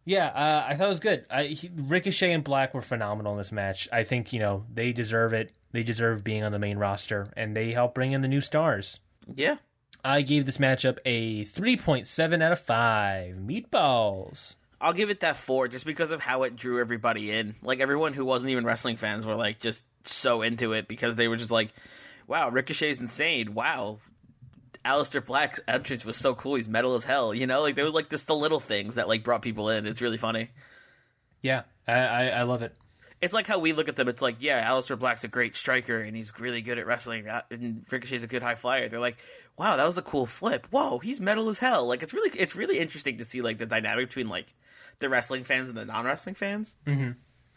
[0.04, 1.26] Yeah, uh, I thought it was good.
[1.30, 3.88] I, he, Ricochet and Black were phenomenal in this match.
[3.92, 5.52] I think you know they deserve it.
[5.72, 9.00] They deserve being on the main roster, and they help bring in the new stars.
[9.34, 9.56] Yeah,
[10.04, 13.34] I gave this matchup a 3.7 out of 5.
[13.36, 14.54] Meatballs.
[14.80, 17.56] I'll give it that 4 just because of how it drew everybody in.
[17.62, 21.28] Like everyone who wasn't even wrestling fans were like just so into it because they
[21.28, 21.70] were just like,
[22.26, 23.54] wow, Ricochet's insane.
[23.54, 23.98] Wow.
[24.84, 26.54] Aleister Black's entrance was so cool.
[26.54, 27.34] He's metal as hell.
[27.34, 29.86] You know, like they were like just the little things that like brought people in.
[29.86, 30.50] It's really funny.
[31.42, 32.74] Yeah, I, I, I love it
[33.20, 34.08] it's like how we look at them.
[34.08, 37.42] It's like, yeah, Aleister Black's a great striker and he's really good at wrestling, uh,
[37.50, 38.88] and Ricochet's a good high flyer.
[38.88, 39.16] They're like,
[39.56, 40.66] wow, that was a cool flip.
[40.70, 41.86] Whoa, he's metal as hell.
[41.86, 44.54] Like it's really it's really interesting to see like the dynamic between like
[45.00, 46.74] the wrestling fans and the non wrestling fans.
[46.86, 47.12] Mm-hmm.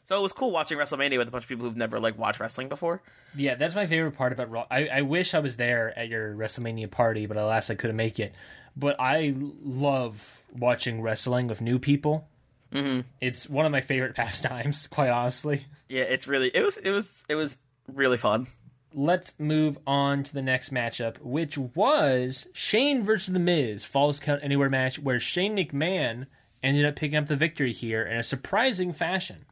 [0.05, 2.39] So it was cool watching WrestleMania with a bunch of people who've never like watched
[2.39, 3.01] wrestling before.
[3.35, 4.65] Yeah, that's my favorite part about Raw.
[4.69, 8.19] I, I wish I was there at your WrestleMania party, but alas, I couldn't make
[8.19, 8.35] it.
[8.75, 12.27] But I love watching wrestling with new people.
[12.73, 13.07] Mm-hmm.
[13.21, 15.65] It's one of my favorite pastimes, quite honestly.
[15.87, 18.47] Yeah, it's really it was it was it was really fun
[18.93, 24.41] let's move on to the next matchup, which was Shane versus The Miz, Falls Count
[24.43, 26.27] Anywhere match, where Shane McMahon
[26.63, 29.45] ended up picking up the victory here in a surprising fashion.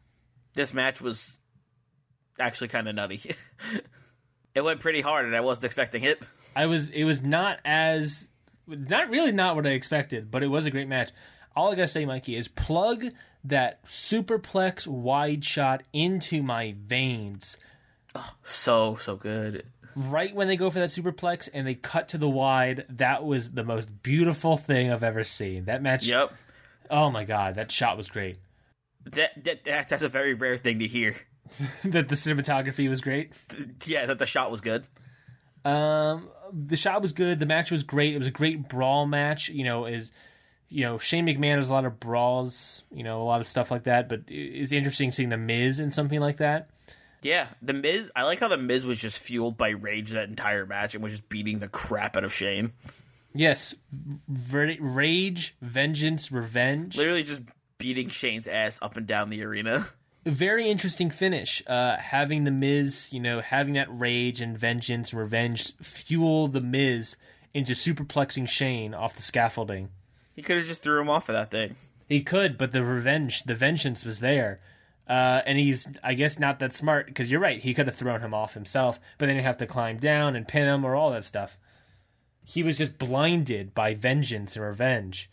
[0.55, 1.37] This match was
[2.39, 3.21] actually kind of nutty.
[4.55, 6.21] it went pretty hard, and I wasn't expecting it.
[6.55, 6.89] I was.
[6.89, 8.27] It was not as
[8.67, 11.11] not really not what I expected, but it was a great match.
[11.55, 13.05] All I gotta say, Mikey, is plug
[13.43, 17.57] that superplex wide shot into my veins
[18.15, 19.65] Oh, so so good.
[19.95, 23.51] Right when they go for that superplex and they cut to the wide, that was
[23.51, 25.65] the most beautiful thing I've ever seen.
[25.65, 26.05] That match.
[26.05, 26.33] Yep.
[26.89, 28.37] Oh my god, that shot was great.
[29.05, 31.15] That, that, that that's a very rare thing to hear.
[31.83, 33.33] that the cinematography was great.
[33.85, 34.87] Yeah, that the shot was good.
[35.65, 37.39] Um, the shot was good.
[37.39, 38.13] The match was great.
[38.13, 39.49] It was a great brawl match.
[39.49, 40.11] You know, is
[40.67, 42.83] you know Shane McMahon has a lot of brawls.
[42.91, 44.09] You know, a lot of stuff like that.
[44.09, 46.69] But it's interesting seeing the Miz in something like that.
[47.21, 48.11] Yeah, the Miz.
[48.15, 51.13] I like how the Miz was just fueled by rage that entire match and was
[51.13, 52.73] just beating the crap out of Shane.
[53.33, 53.75] Yes,
[54.27, 56.97] Ver- rage, vengeance, revenge.
[56.97, 57.43] Literally just
[57.77, 59.87] beating Shane's ass up and down the arena.
[60.25, 61.63] Very interesting finish.
[61.65, 67.15] Uh, having the Miz, you know, having that rage and vengeance revenge fuel the Miz
[67.53, 69.89] into superplexing Shane off the scaffolding.
[70.35, 71.75] He could have just threw him off of that thing.
[72.07, 74.59] He could, but the revenge, the vengeance was there.
[75.07, 77.59] Uh, and he's, I guess, not that smart because you're right.
[77.59, 80.47] He could have thrown him off himself, but then he'd have to climb down and
[80.47, 81.57] pin him or all that stuff.
[82.49, 85.29] He was just blinded by vengeance and revenge.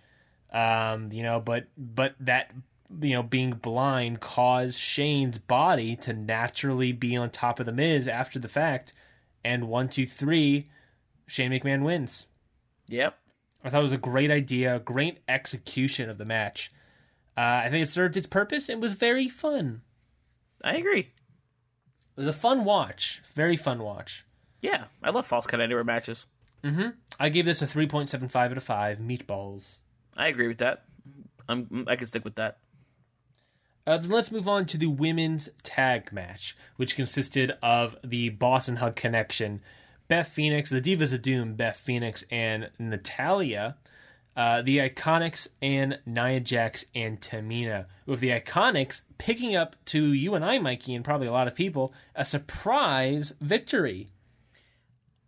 [0.52, 2.50] Um, you know, but but that
[3.00, 8.06] you know being blind caused Shane's body to naturally be on top of the Miz
[8.06, 8.92] after the fact,
[9.42, 10.66] and one, two, three,
[11.26, 12.26] Shane McMahon wins.
[12.88, 13.16] Yep.
[13.64, 16.70] I thought it was a great idea, great execution of the match.
[17.34, 19.80] Uh, I think it served its purpose and was very fun.
[20.62, 21.00] I agree.
[21.00, 23.22] It was a fun watch.
[23.34, 24.26] Very fun watch.
[24.60, 26.26] Yeah, I love false count anywhere matches.
[26.66, 26.88] Mm-hmm.
[27.20, 29.76] I gave this a 3.75 out of 5 meatballs.
[30.16, 30.84] I agree with that.
[31.48, 32.58] I'm, I can stick with that.
[33.86, 38.68] Uh, then let's move on to the women's tag match, which consisted of the Boss
[38.68, 39.62] 'n' Hug Connection,
[40.08, 43.76] Beth Phoenix, the Divas of Doom, Beth Phoenix, and Natalya,
[44.36, 47.86] uh, the Iconics and Nia Jax and Tamina.
[48.06, 51.54] With the Iconics picking up to you and I, Mikey, and probably a lot of
[51.54, 54.08] people, a surprise victory.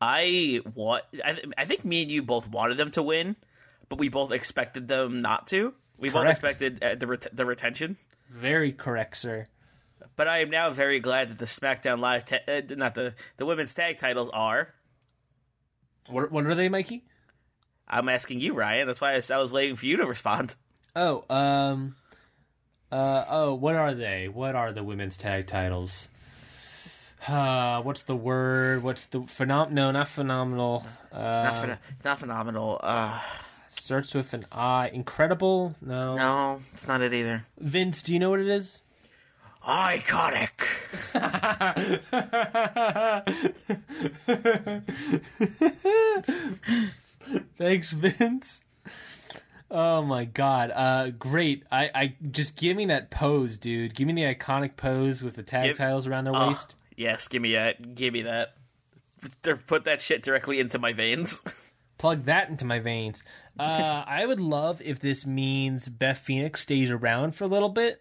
[0.00, 1.04] I want.
[1.24, 3.36] I, th- I think me and you both wanted them to win,
[3.88, 5.74] but we both expected them not to.
[5.98, 6.38] We both Correct.
[6.38, 7.96] expected uh, the ret- the retention,
[8.30, 9.46] Very correct, sir.
[10.14, 13.46] but I am now very glad that the SmackDown Live, ta- uh, not the the
[13.46, 14.74] women's tag titles are.
[16.08, 17.04] What, what are they, Mikey?
[17.88, 18.86] I'm asking you, Ryan.
[18.86, 20.54] That's why I was, I was waiting for you to respond.
[20.96, 21.96] Oh, um,
[22.90, 24.28] uh, oh, what are they?
[24.28, 26.08] What are the women's tag titles?
[27.26, 28.82] Uh, what's the word?
[28.82, 29.72] What's the phenom?
[29.72, 30.84] No, not phenomenal.
[31.12, 32.80] Uh, Not, phen- not phenomenal.
[32.82, 33.20] Uh,
[33.68, 34.88] starts with an I.
[34.88, 35.74] Incredible?
[35.82, 36.14] No.
[36.14, 37.44] no, it's not it either.
[37.58, 38.78] Vince, do you know what it is?
[39.66, 40.48] Iconic.
[47.58, 48.62] Thanks, Vince.
[49.70, 50.72] Oh my god.
[50.74, 51.64] Uh great.
[51.70, 53.94] I I just give me that pose, dude.
[53.94, 56.74] Give me the iconic pose with the tag Give- titles around their Oh, waist.
[56.98, 57.94] Yes, give me that.
[57.94, 58.54] Give me that.
[59.66, 61.42] Put that shit directly into my veins.
[61.98, 63.22] Plug that into my veins.
[63.58, 68.00] Uh I would love if this means Beth Phoenix stays around for a little bit.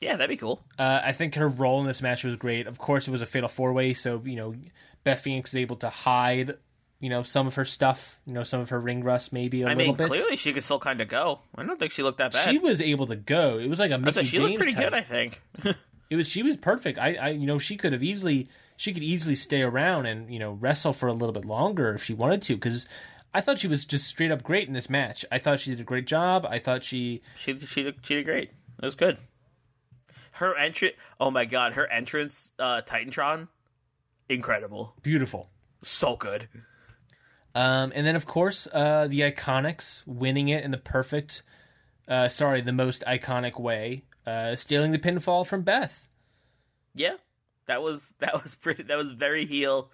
[0.00, 0.62] yeah, that'd be cool.
[0.78, 2.66] Uh, I think her role in this match was great.
[2.66, 4.54] Of course, it was a fatal four way, so you know
[5.04, 6.56] Beth Phoenix is able to hide,
[7.00, 9.66] you know, some of her stuff, you know, some of her ring rust, maybe a
[9.66, 10.06] I little mean, bit.
[10.08, 11.40] clearly she could still kind of go.
[11.56, 12.50] I don't think she looked that bad.
[12.50, 13.58] she was able to go.
[13.58, 14.84] It was like a I Mickey said she James looked pretty type.
[14.90, 14.94] good.
[14.94, 15.40] I think.
[16.12, 16.98] It was she was perfect.
[16.98, 20.38] I, I you know she could have easily she could easily stay around and you
[20.38, 22.84] know wrestle for a little bit longer if she wanted to because
[23.32, 25.24] I thought she was just straight up great in this match.
[25.32, 26.44] I thought she did a great job.
[26.44, 28.50] I thought she She she did, she did great.
[28.50, 29.16] It was good.
[30.32, 30.96] Her entrance.
[31.18, 33.48] Oh my god, her entrance, uh, Titantron,
[34.28, 34.94] incredible.
[35.02, 35.48] beautiful.
[35.82, 36.46] So good.
[37.54, 41.42] Um, and then of course uh, the Iconics winning it in the perfect,
[42.06, 46.08] uh, sorry, the most iconic way, uh, stealing the pinfall from Beth.
[46.94, 47.14] Yeah,
[47.66, 48.82] that was that was pretty.
[48.84, 49.90] That was very heel,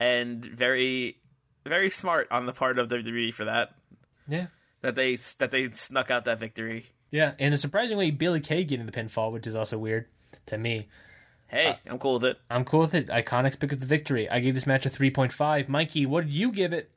[0.00, 1.18] and very
[1.64, 3.74] very smart on the part of the WWE for that.
[4.28, 4.46] Yeah.
[4.82, 6.86] That they that they snuck out that victory.
[7.10, 10.06] Yeah, and a surprising way, Billy Kay getting the pinfall, which is also weird
[10.46, 10.88] to me.
[11.48, 12.38] Hey, Uh, I'm cool with it.
[12.50, 13.06] I'm cool with it.
[13.08, 14.28] Iconics pick up the victory.
[14.28, 15.68] I gave this match a 3.5.
[15.68, 16.90] Mikey, what did you give it?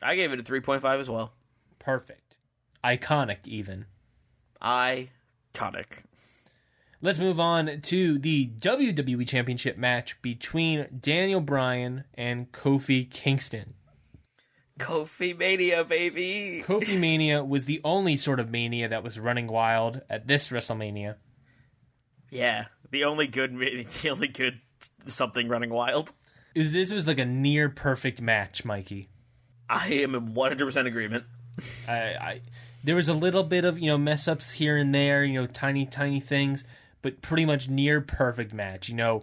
[0.00, 1.32] I gave it a 3.5 as well.
[1.80, 2.36] Perfect.
[2.84, 3.86] Iconic, even.
[4.62, 6.02] Iconic.
[7.06, 13.74] Let's move on to the WWE Championship match between Daniel Bryan and Kofi Kingston.
[14.80, 16.64] Kofi Mania, baby.
[16.66, 21.14] Kofi Mania was the only sort of mania that was running wild at this WrestleMania.
[22.28, 23.56] Yeah, the only good,
[24.02, 24.60] the only good
[25.06, 26.12] something running wild.
[26.56, 29.10] Was, this was like a near perfect match, Mikey.
[29.70, 31.22] I am in 100% agreement.
[31.86, 32.40] I, I
[32.82, 35.46] there was a little bit of you know mess ups here and there, you know,
[35.46, 36.64] tiny tiny things,
[37.06, 38.88] but pretty much near perfect match.
[38.88, 39.22] You know,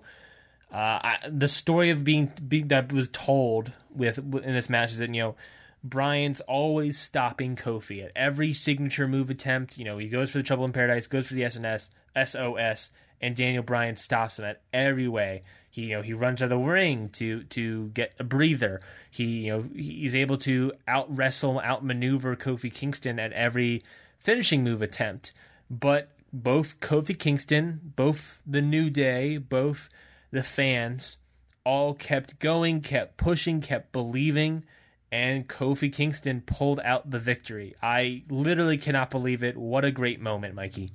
[0.72, 5.00] uh, I, the story of being, being that was told with in this match is
[5.00, 5.36] that you know
[5.84, 9.78] Bryan's always stopping Kofi at every signature move attempt.
[9.78, 11.90] You know, he goes for the Trouble in Paradise, goes for the SNS,
[12.26, 15.44] SOS, and Daniel Bryan stops him at every way.
[15.70, 18.80] He, you know, he runs out of the ring to to get a breather.
[19.12, 23.84] He, you know, he's able to out wrestle, outmaneuver Kofi Kingston at every
[24.20, 25.34] finishing move attempt.
[25.70, 29.88] But both Kofi Kingston, both the New Day, both
[30.32, 31.18] the fans,
[31.64, 34.66] all kept going, kept pushing, kept believing,
[35.12, 37.76] and Kofi Kingston pulled out the victory.
[37.84, 39.56] I literally cannot believe it.
[39.56, 40.92] What a great moment, Mikey.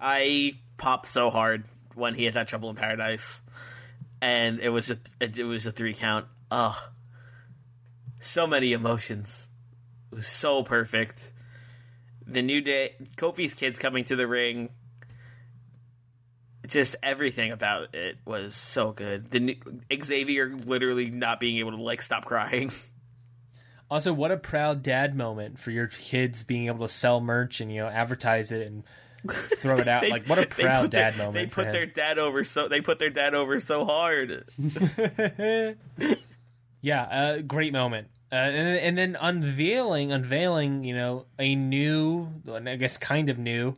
[0.00, 3.42] I popped so hard when he had that Trouble in Paradise,
[4.22, 4.90] and it was
[5.20, 6.26] it was a three count.
[6.52, 6.76] Ugh,
[8.20, 9.48] so many emotions.
[10.12, 11.32] It was so perfect.
[12.26, 14.70] The new day, Kofi's kids coming to the ring.
[16.66, 19.30] Just everything about it was so good.
[19.30, 19.56] The new,
[20.02, 22.70] Xavier literally not being able to like stop crying.
[23.90, 27.70] Also, what a proud dad moment for your kids being able to sell merch and
[27.70, 28.82] you know advertise it and
[29.58, 30.00] throw it out.
[30.02, 31.34] They- like what a proud put their- dad moment.
[31.34, 34.48] They put their dad over so they put their dad over so hard.
[36.80, 38.08] Yeah, uh, great moment.
[38.34, 43.76] Uh, and, and then unveiling, unveiling, you know, a new, I guess, kind of new,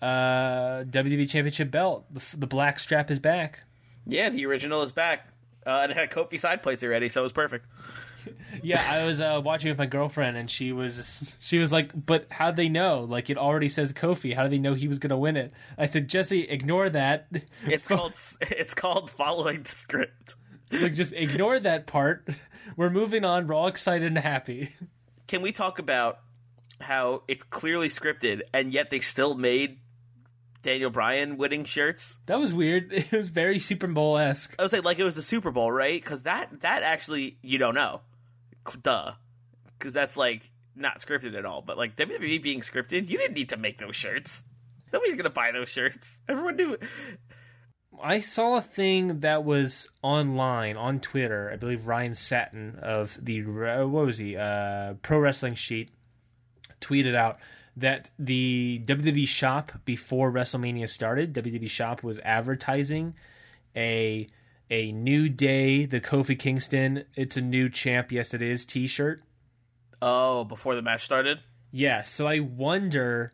[0.00, 2.04] uh, WWE Championship belt.
[2.12, 3.64] The, the black strap is back.
[4.06, 5.30] Yeah, the original is back.
[5.66, 7.66] Uh, and it had Kofi side plates already, so it was perfect.
[8.60, 12.26] Yeah, I was uh, watching with my girlfriend, and she was, she was like, "But
[12.32, 13.06] how would they know?
[13.08, 14.34] Like, it already says Kofi.
[14.34, 17.28] How do they know he was going to win it?" I said, "Jesse, ignore that.
[17.64, 20.34] It's called it's called following the script.
[20.70, 22.28] Like, just ignore that part.
[22.76, 23.46] We're moving on.
[23.46, 24.74] We're all excited and happy."
[25.26, 26.20] Can we talk about
[26.80, 29.78] how it's clearly scripted and yet they still made
[30.62, 32.18] Daniel Bryan winning shirts?
[32.26, 32.92] That was weird.
[32.92, 34.54] It was very Super Bowl esque.
[34.58, 36.00] I was like, like it was the Super Bowl, right?
[36.00, 38.00] Because that that actually you don't know,
[38.82, 39.12] duh,
[39.78, 43.48] because that's like not scripted at all, but like WWE being scripted, you didn't need
[43.50, 44.42] to make those shirts.
[44.92, 46.20] Nobody's gonna buy those shirts.
[46.28, 46.76] Everyone knew.
[48.02, 51.50] I saw a thing that was online on Twitter.
[51.52, 54.36] I believe Ryan Satin of the uh, what was he?
[54.36, 55.90] Uh, Pro Wrestling Sheet
[56.80, 57.38] tweeted out
[57.76, 63.14] that the WWE shop before WrestleMania started, WWE shop was advertising
[63.76, 64.28] a
[64.68, 69.22] a new day, the Kofi Kingston, it's a new champ, yes it is t-shirt.
[70.02, 71.38] Oh, before the match started,
[71.70, 73.32] Yeah, so I wonder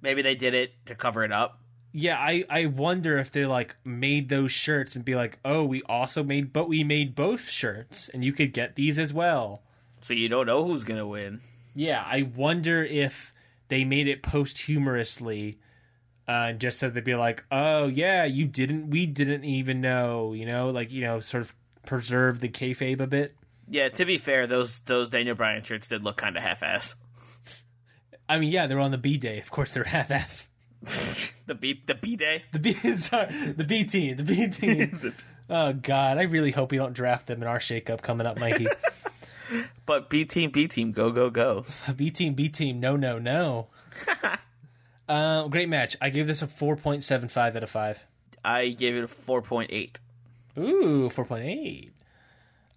[0.00, 1.59] maybe they did it to cover it up.
[1.92, 5.82] Yeah, I, I wonder if they like made those shirts and be like, oh, we
[5.82, 9.62] also made, but we made both shirts, and you could get these as well.
[10.00, 11.40] So you don't know who's gonna win.
[11.74, 13.34] Yeah, I wonder if
[13.68, 15.58] they made it posthumously,
[16.26, 20.46] uh, just so they'd be like, oh yeah, you didn't, we didn't even know, you
[20.46, 23.34] know, like you know, sort of preserve the kayfabe a bit.
[23.68, 26.96] Yeah, to be fair, those those Daniel Bryan shirts did look kind of half-ass.
[28.28, 30.48] I mean, yeah, they're on the B day, of course, they're half-ass.
[31.46, 32.44] The B the B day.
[32.52, 33.26] The B, sorry,
[33.56, 35.12] the B team, the B team.
[35.50, 38.68] oh God, I really hope we don't draft them in our shakeup coming up, Mikey.
[39.84, 41.64] But B team, B team, go go go.
[41.96, 43.66] B team, B team, no, no, no.
[45.08, 45.96] uh, great match.
[46.00, 48.06] I gave this a 4.75 out of 5.
[48.44, 49.98] I gave it a four point eight.
[50.56, 51.90] Ooh, 4.8.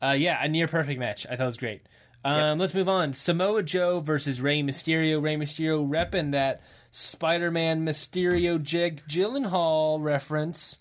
[0.02, 1.26] Uh, yeah, a near perfect match.
[1.30, 1.82] I thought it was great.
[2.26, 3.14] Um, Let's move on.
[3.14, 5.22] Samoa Joe versus Rey Mysterio.
[5.22, 6.62] Rey Mysterio repping that
[6.96, 10.78] Spider Man Mysterio Jake Gyllenhaal reference.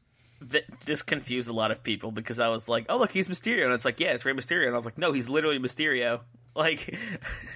[0.51, 3.65] Th- this confused a lot of people because I was like, "Oh, look, he's Mysterio,"
[3.65, 6.21] and it's like, "Yeah, it's Rey Mysterio," and I was like, "No, he's literally Mysterio."
[6.55, 6.95] Like,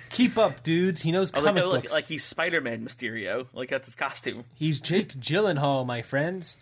[0.09, 1.03] Keep up, dudes.
[1.03, 1.93] He knows was like, comic no, like, books.
[1.93, 3.47] like he's Spider Man Mysterio.
[3.53, 4.45] Like that's his costume.
[4.55, 6.57] He's Jake Gyllenhaal, my friends.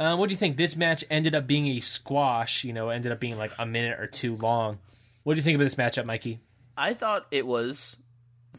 [0.00, 0.56] Uh, what do you think?
[0.56, 2.64] This match ended up being a squash.
[2.64, 4.80] You know, ended up being like a minute or two long.
[5.22, 6.40] What do you think about this matchup, Mikey?
[6.76, 7.96] I thought it was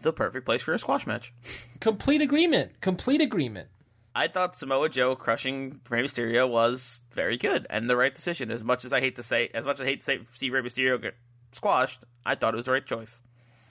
[0.02, 1.34] the perfect place for a squash match.
[1.80, 2.82] Complete agreement.
[2.82, 3.70] Complete agreement.
[4.14, 8.52] I thought Samoa Joe crushing Rey Mysterio was very good and the right decision.
[8.52, 10.50] As much as I hate to say, as much as I hate to say, see
[10.50, 11.16] Rey Mysterio get
[11.54, 13.22] squashed, I thought it was the right choice.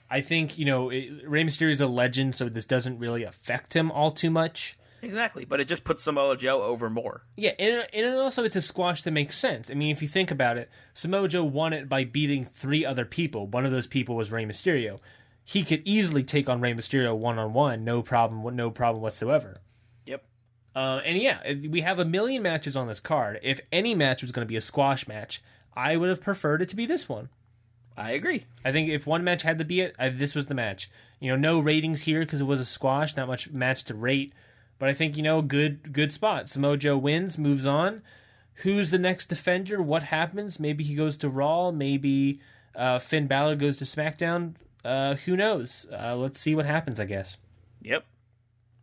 [0.09, 3.75] I think you know it, Rey Mysterio is a legend, so this doesn't really affect
[3.75, 4.75] him all too much.
[5.03, 7.23] Exactly, but it just puts Samoa Joe over more.
[7.35, 9.71] Yeah, and, and also it's a squash that makes sense.
[9.71, 13.05] I mean, if you think about it, Samoa Joe won it by beating three other
[13.05, 13.47] people.
[13.47, 14.99] One of those people was Rey Mysterio.
[15.51, 19.57] He could easily take on Rey Mysterio one on one, no problem, no problem whatsoever.
[20.05, 20.23] Yep.
[20.73, 23.37] Uh, and yeah, we have a million matches on this card.
[23.43, 25.43] If any match was going to be a squash match,
[25.75, 27.27] I would have preferred it to be this one.
[27.97, 28.45] I agree.
[28.63, 30.89] I think if one match had to be it, I, this was the match.
[31.19, 34.31] You know, no ratings here because it was a squash, not much match to rate.
[34.79, 36.47] But I think you know, good good spot.
[36.47, 38.03] Samoa Joe wins, moves on.
[38.63, 39.81] Who's the next defender?
[39.81, 40.61] What happens?
[40.61, 41.71] Maybe he goes to Raw.
[41.71, 42.39] Maybe
[42.73, 44.53] uh, Finn Balor goes to SmackDown.
[44.83, 45.85] Uh, who knows?
[45.91, 46.99] Uh, let's see what happens.
[46.99, 47.37] I guess.
[47.81, 48.05] Yep.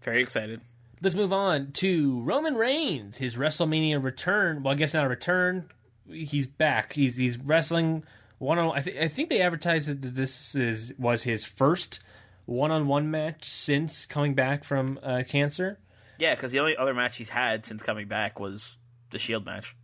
[0.02, 0.60] Very excited.
[1.00, 4.62] Let's move on to Roman Reigns, his WrestleMania return.
[4.62, 5.70] Well, I guess not a return.
[6.10, 6.94] He's back.
[6.94, 8.04] He's he's wrestling
[8.38, 8.76] one on.
[8.76, 12.00] I, th- I think they advertised that this is was his first
[12.46, 15.78] one on one match since coming back from uh, cancer.
[16.18, 18.78] Yeah, because the only other match he's had since coming back was
[19.10, 19.76] the Shield match.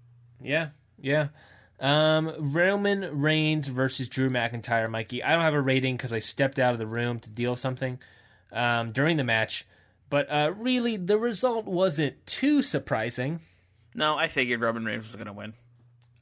[0.43, 1.29] Yeah, yeah.
[1.81, 5.23] Um, Roman Reigns versus Drew McIntyre, Mikey.
[5.23, 7.61] I don't have a rating because I stepped out of the room to deal with
[7.61, 7.99] something
[8.53, 9.67] um, during the match.
[10.09, 13.41] But uh, really, the result wasn't too surprising.
[13.95, 15.55] No, I figured Roman Reigns was going to win.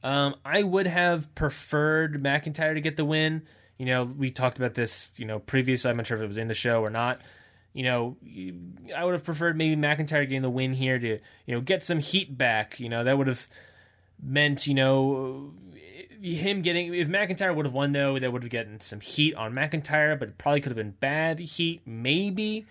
[0.03, 3.43] Um, I would have preferred McIntyre to get the win.
[3.77, 5.89] You know, we talked about this, you know, previously.
[5.89, 7.21] I'm not sure if it was in the show or not.
[7.73, 8.17] You know,
[8.95, 11.99] I would have preferred maybe McIntyre getting the win here to, you know, get some
[11.99, 12.79] heat back.
[12.79, 13.47] You know, that would have
[14.23, 15.53] meant, you know,
[16.21, 16.93] him getting.
[16.93, 20.29] If McIntyre would have won, though, that would have gotten some heat on McIntyre, but
[20.29, 22.65] it probably could have been bad heat, maybe.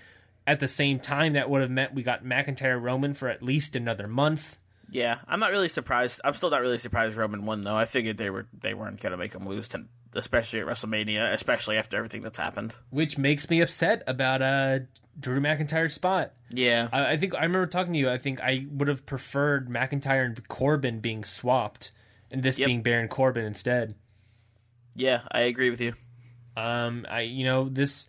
[0.45, 3.77] At the same time, that would have meant we got McIntyre Roman for at least
[3.77, 4.59] another month.
[4.91, 6.21] Yeah, I'm not really surprised.
[6.25, 7.77] I'm still not really surprised Roman won though.
[7.77, 9.85] I figured they were they weren't to make him lose, to,
[10.15, 12.75] especially at WrestleMania, especially after everything that's happened.
[12.91, 14.79] which makes me upset about uh
[15.19, 16.33] Drew McIntyre's spot.
[16.51, 18.09] Yeah, I, I think I remember talking to you.
[18.11, 21.91] I think I would have preferred McIntyre and Corbin being swapped,
[22.31, 22.67] and this Yep.
[22.67, 23.95] being Baron Corbin instead.
[24.95, 25.95] yeah, I agree with you.
[26.57, 28.09] Um, I you know this.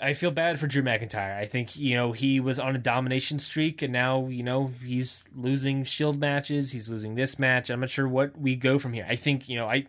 [0.00, 1.36] I feel bad for Drew McIntyre.
[1.36, 5.24] I think you know he was on a domination streak, and now you know he's
[5.34, 6.72] losing Shield matches.
[6.72, 7.68] He's losing this match.
[7.70, 9.06] I'm not sure what we go from here.
[9.08, 9.86] I think you know I.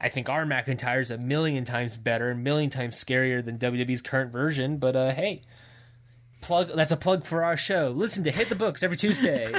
[0.00, 4.00] I think our McIntyre is a million times better, a million times scarier than WWE's
[4.02, 4.78] current version.
[4.78, 5.42] But uh, hey,
[6.40, 7.92] plug that's a plug for our show.
[7.94, 9.52] Listen to Hit the Books every Tuesday.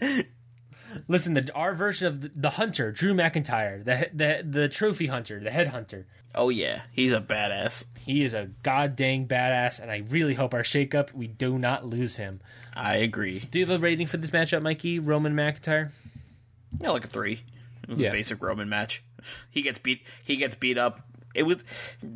[1.06, 5.38] Listen, to our version of the, the hunter, Drew McIntyre, the the the trophy hunter,
[5.38, 6.06] the head hunter.
[6.34, 7.84] Oh yeah, he's a badass.
[7.98, 11.84] He is a god dang badass, and I really hope our shakeup we do not
[11.84, 12.40] lose him.
[12.74, 13.40] I agree.
[13.50, 14.98] Do you have a rating for this matchup, Mikey?
[14.98, 15.90] Roman McIntyre?
[16.80, 17.42] Yeah, like a three.
[17.82, 18.08] It was Yeah.
[18.08, 19.02] a basic Roman match.
[19.50, 20.02] He gets beat.
[20.24, 21.00] He gets beat up.
[21.34, 21.58] It was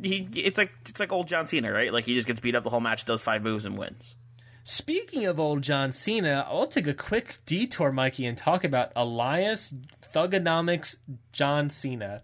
[0.01, 0.27] he.
[0.35, 1.91] It's like it's like old John Cena, right?
[1.93, 4.15] Like he just gets beat up the whole match, does five moves, and wins.
[4.63, 9.73] Speaking of old John Cena, I'll take a quick detour, Mikey, and talk about Elias
[10.13, 10.95] Thugonomics
[11.33, 12.23] John Cena.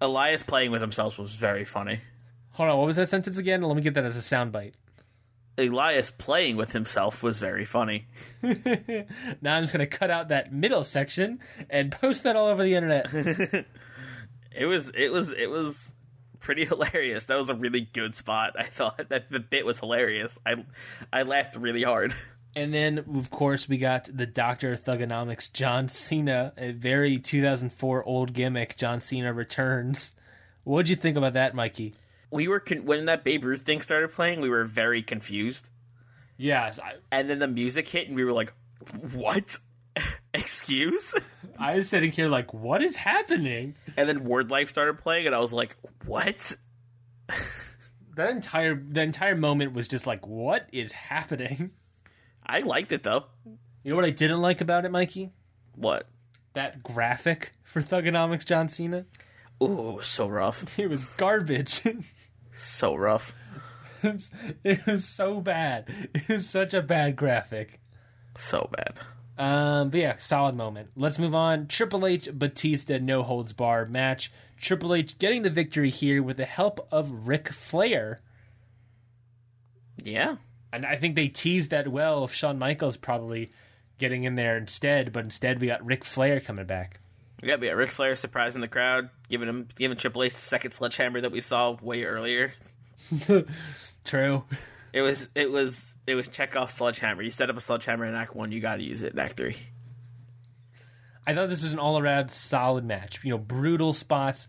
[0.00, 2.00] Elias playing with himself was very funny.
[2.52, 3.62] Hold on, what was that sentence again?
[3.62, 4.72] Let me get that as a soundbite.
[5.56, 8.06] Elias playing with himself was very funny.
[9.42, 12.62] Now I'm just going to cut out that middle section and post that all over
[12.62, 13.06] the internet.
[14.54, 15.92] It was it was it was
[16.40, 17.26] pretty hilarious.
[17.26, 18.54] That was a really good spot.
[18.58, 20.38] I thought that the bit was hilarious.
[20.44, 20.64] I
[21.12, 22.12] I laughed really hard.
[22.56, 28.32] and then, of course, we got the Doctor Thugonomics John Cena, a very 2004 old
[28.32, 28.76] gimmick.
[28.76, 30.14] John Cena returns.
[30.64, 31.94] What'd you think about that, Mikey?
[32.30, 35.68] We were con- when that Babe Ruth thing started playing, we were very confused.
[36.36, 38.52] Yes, I, And then the music hit, and we were like,
[39.12, 39.58] "What?
[40.34, 41.14] Excuse?"
[41.58, 43.74] I was sitting here like, what is happening?
[43.96, 45.76] And then Word Life started playing, and I was like,
[46.06, 46.56] "What?"
[48.16, 51.70] That entire the entire moment was just like, what is happening?
[52.44, 53.24] I liked it though.
[53.82, 55.30] You know what I didn't like about it, Mikey?
[55.74, 56.08] What?
[56.54, 59.06] That graphic for Thugonomics John Cena.
[59.62, 60.78] Ooh, it was so rough.
[60.78, 61.82] It was garbage.
[62.50, 63.32] So rough.
[64.02, 64.30] it, was,
[64.64, 66.10] it was so bad.
[66.12, 67.80] It was such a bad graphic.
[68.36, 68.98] So bad.
[69.40, 70.90] Um, but yeah, solid moment.
[70.96, 71.66] Let's move on.
[71.66, 74.30] Triple H Batista no holds bar match.
[74.58, 78.20] Triple H getting the victory here with the help of Ric Flair.
[80.04, 80.36] Yeah.
[80.74, 83.50] And I think they teased that well of Shawn Michaels probably
[83.96, 87.00] getting in there instead, but instead we got Ric Flair coming back.
[87.42, 91.22] Yeah, we got Ric Flair surprising the crowd, giving him giving Triple H second sledgehammer
[91.22, 92.52] that we saw way earlier.
[94.04, 94.44] True.
[94.92, 97.22] It was it was it was Chekhov's sledgehammer.
[97.22, 99.36] You set up a sledgehammer in Act One, you got to use it in Act
[99.36, 99.56] Three.
[101.26, 103.20] I thought this was an all around solid match.
[103.22, 104.48] You know, brutal spots,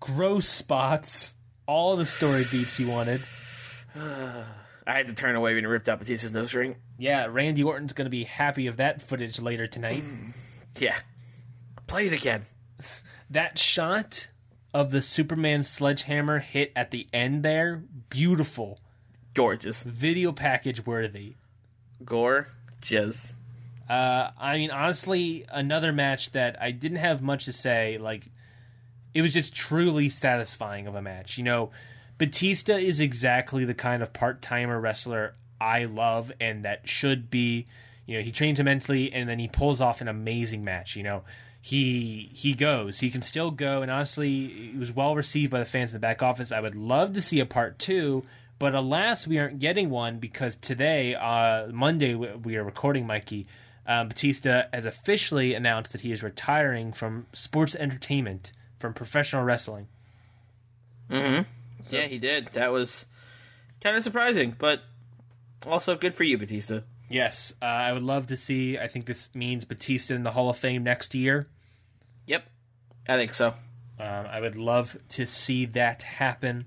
[0.00, 1.34] gross spots,
[1.66, 3.20] all the story beats you wanted.
[4.84, 6.76] I had to turn away when he ripped out Batista's nose ring.
[6.98, 10.04] Yeah, Randy Orton's going to be happy of that footage later tonight.
[10.78, 10.96] Yeah,
[11.86, 12.46] play it again.
[13.30, 14.28] that shot
[14.72, 18.80] of the Superman sledgehammer hit at the end there, beautiful.
[19.34, 21.34] Gorgeous, Video package worthy.
[22.04, 23.34] gorgeous.
[23.88, 27.98] Uh, I mean, honestly, another match that I didn't have much to say.
[27.98, 28.30] Like,
[29.14, 31.36] it was just truly satisfying of a match.
[31.38, 31.70] You know,
[32.18, 37.66] Batista is exactly the kind of part timer wrestler I love and that should be.
[38.06, 40.96] You know, he trains immensely and then he pulls off an amazing match.
[40.96, 41.22] You know,
[41.60, 45.64] he he goes, he can still go, and honestly, it was well received by the
[45.64, 46.50] fans in the back office.
[46.50, 48.24] I would love to see a part two.
[48.62, 53.48] But alas, we aren't getting one because today, uh, Monday, we we are recording, Mikey.
[53.88, 59.88] Um, Batista has officially announced that he is retiring from sports entertainment, from professional wrestling.
[61.10, 61.42] Mm-hmm.
[61.90, 62.50] Yeah, he did.
[62.52, 63.06] That was
[63.80, 64.82] kind of surprising, but
[65.66, 66.82] also good for you, Batista.
[67.10, 68.78] Yes, uh, I would love to see.
[68.78, 71.48] I think this means Batista in the Hall of Fame next year.
[72.26, 72.44] Yep,
[73.08, 73.54] I think so.
[73.98, 76.66] Um, I would love to see that happen.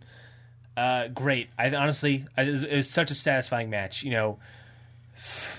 [0.76, 1.50] Uh, great.
[1.58, 4.04] I honestly, I, it, was, it was such a satisfying match.
[4.04, 4.40] You know,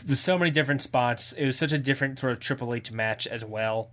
[0.05, 1.33] there's so many different spots.
[1.33, 3.91] It was such a different sort of Triple H match as well.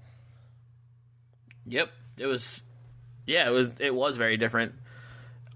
[1.65, 2.63] Yep, it was.
[3.25, 3.69] Yeah, it was.
[3.79, 4.73] It was very different.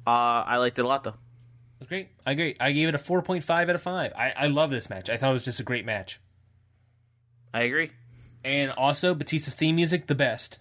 [0.06, 1.10] Uh, I liked it a lot though.
[1.10, 2.10] It was great.
[2.26, 2.56] I agree.
[2.60, 4.14] I gave it a 4.5 out of 5.
[4.16, 5.10] I, I love this match.
[5.10, 6.20] I thought it was just a great match.
[7.54, 7.92] I agree.
[8.44, 10.60] And also, Batista's theme music, the best.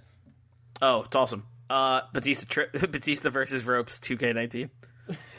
[0.82, 1.44] Oh, it's awesome.
[1.70, 4.70] Uh, Batista tri- Batista versus Ropes 2K19.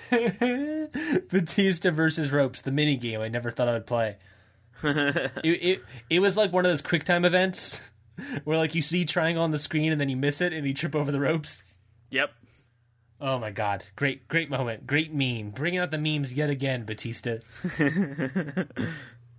[1.31, 4.17] Batista versus Ropes, the mini game I never thought I would play.
[4.83, 7.79] it, it it was like one of those quick time events
[8.43, 10.73] where like you see triangle on the screen and then you miss it and you
[10.73, 11.63] trip over the ropes.
[12.11, 12.31] Yep.
[13.19, 13.85] Oh my god.
[13.95, 14.85] Great great moment.
[14.85, 15.49] Great meme.
[15.51, 17.37] Bringing out the memes yet again, Batista.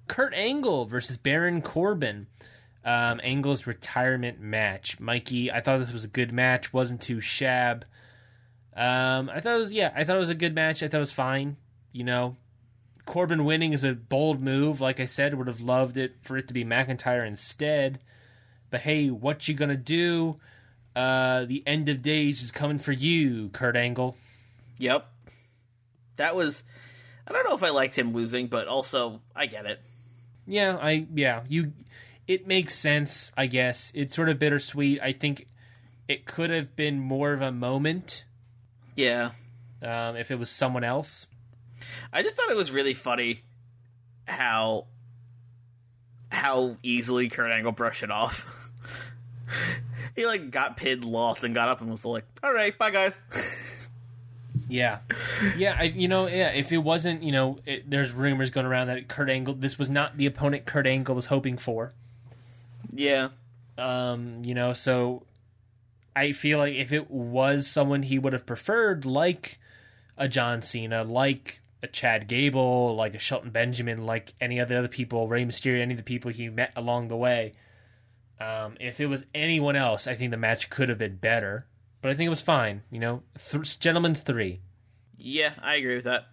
[0.09, 2.27] Kurt Angle versus Baron Corbin.
[2.85, 4.99] Um, Angle's retirement match.
[4.99, 6.73] Mikey, I thought this was a good match.
[6.73, 7.83] Wasn't too shab.
[8.79, 9.93] Um, I thought it was yeah.
[9.97, 10.85] I thought it was a good match.
[10.85, 11.57] I thought it was fine.
[11.91, 12.37] You know,
[13.07, 14.81] Corbin winning is a bold move.
[14.81, 17.99] Like I said, would have loved it for it to be McIntyre instead.
[18.71, 20.37] But hey, what you gonna do?
[20.95, 24.17] Uh, the end of days is coming for you, Kurt Angle.
[24.79, 25.11] Yep.
[26.15, 26.63] That was.
[27.27, 29.81] I don't know if I liked him losing, but also I get it.
[30.47, 31.73] Yeah, I yeah you.
[32.29, 33.91] it makes sense, I guess.
[33.93, 35.01] It's sort of bittersweet.
[35.03, 35.49] I think
[36.07, 38.25] it could have been more of a moment
[38.99, 39.31] Yeah.
[39.81, 41.27] um, if it was someone else.
[42.13, 43.43] I just thought it was really funny
[44.27, 44.87] how
[46.31, 48.71] how easily Kurt Angle brushed it off.
[50.17, 53.21] he like got pinned, lost, and got up and was like, "All right, bye guys."
[54.69, 54.99] Yeah,
[55.57, 55.77] yeah.
[55.79, 56.51] I, you know, yeah.
[56.51, 59.55] If it wasn't, you know, it, there's rumors going around that Kurt Angle.
[59.55, 61.93] This was not the opponent Kurt Angle was hoping for.
[62.93, 63.29] yeah,
[63.79, 65.23] Um, you know, so
[66.19, 69.59] I feel like if it was someone he would have preferred, like
[70.17, 74.77] a John Cena, like a Chad Gable, like a Shelton Benjamin, like any of the
[74.79, 77.53] other people, Rey Mysterio, any of the people he met along the way.
[78.41, 81.67] Um, if it was anyone else, I think the match could have been better.
[82.03, 82.83] But I think it was fine.
[82.91, 84.61] You know, th- gentleman's three.
[85.17, 86.27] yeah, I agree with that.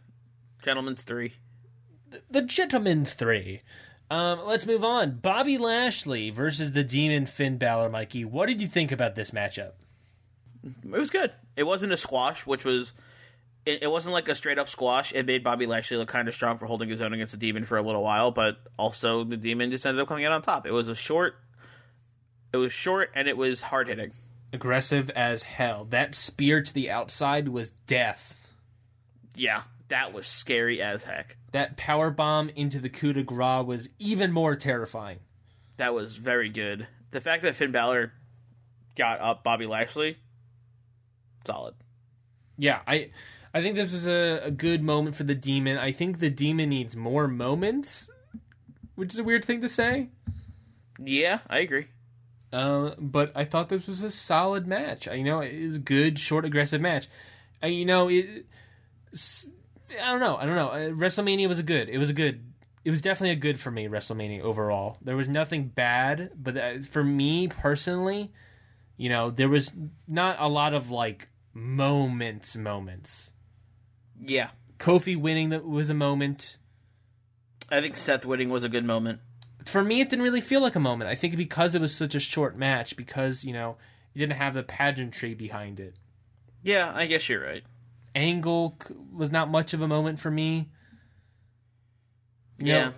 [0.63, 1.33] Gentlemen's three.
[2.29, 3.61] the gentleman's three.
[4.09, 5.17] Um, let's move on.
[5.17, 7.89] Bobby Lashley versus the Demon Finn Balor.
[7.89, 9.71] Mikey, what did you think about this matchup?
[10.63, 11.31] It was good.
[11.55, 12.93] It wasn't a squash, which was.
[13.65, 15.11] It, it wasn't like a straight up squash.
[15.13, 17.65] It made Bobby Lashley look kind of strong for holding his own against the Demon
[17.65, 20.67] for a little while, but also the Demon just ended up coming out on top.
[20.67, 21.35] It was a short.
[22.53, 24.11] It was short and it was hard hitting.
[24.53, 25.85] Aggressive as hell.
[25.89, 28.37] That spear to the outside was death.
[29.35, 31.35] Yeah, that was scary as heck.
[31.55, 35.19] That power bomb into the coup de grace was even more terrifying.
[35.77, 36.85] That was very good.
[37.11, 38.11] The fact that Finn Balor
[38.97, 40.17] got up Bobby Lashley,
[41.47, 41.75] solid.
[42.57, 43.09] Yeah, I
[43.53, 45.77] I think this was a, a good moment for the demon.
[45.77, 48.09] I think the demon needs more moments,
[48.95, 50.09] which is a weird thing to say.
[50.99, 51.87] Yeah, I agree.
[52.51, 55.07] Uh, but I thought this was a solid match.
[55.07, 57.07] I- You know, it was a good, short, aggressive match.
[57.63, 58.45] Uh, you know, it.
[59.89, 60.35] I don't know.
[60.37, 60.69] I don't know.
[60.69, 61.89] Uh, WrestleMania was a good.
[61.89, 62.43] It was a good.
[62.83, 63.87] It was definitely a good for me.
[63.87, 64.97] WrestleMania overall.
[65.01, 68.31] There was nothing bad, but for me personally,
[68.97, 69.71] you know, there was
[70.07, 72.55] not a lot of like moments.
[72.55, 73.31] Moments.
[74.21, 74.49] Yeah,
[74.79, 76.57] Kofi winning that was a moment.
[77.71, 79.19] I think Seth winning was a good moment.
[79.65, 82.13] for me it didn't really feel like a moment i think because it was such
[82.13, 83.77] a short match because you know
[84.13, 85.95] it didn't have the pageantry behind it
[86.61, 87.63] Yeah, I guess you're right.
[88.15, 88.77] Angle
[89.13, 90.69] was not much of a moment for me.
[92.57, 92.91] You know, Yeah.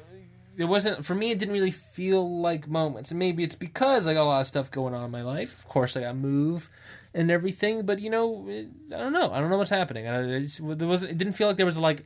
[0.58, 3.10] it wasn't for me it didn't really feel like moments.
[3.12, 5.58] And maybe it's because i got a lot of stuff going on in my life.
[5.58, 6.70] Of course i got move
[7.14, 9.32] and everything but you know it, i don't know.
[9.32, 10.08] I don't know what's happening.
[10.08, 12.06] I, I just, there was it didn't feel like there was like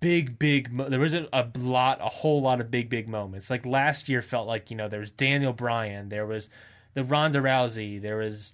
[0.00, 3.50] big big mo- there wasn't a lot a whole lot of big big moments.
[3.50, 6.48] Like last year felt like you know there was daniel bryan there was
[6.94, 8.52] the ronda rousey there was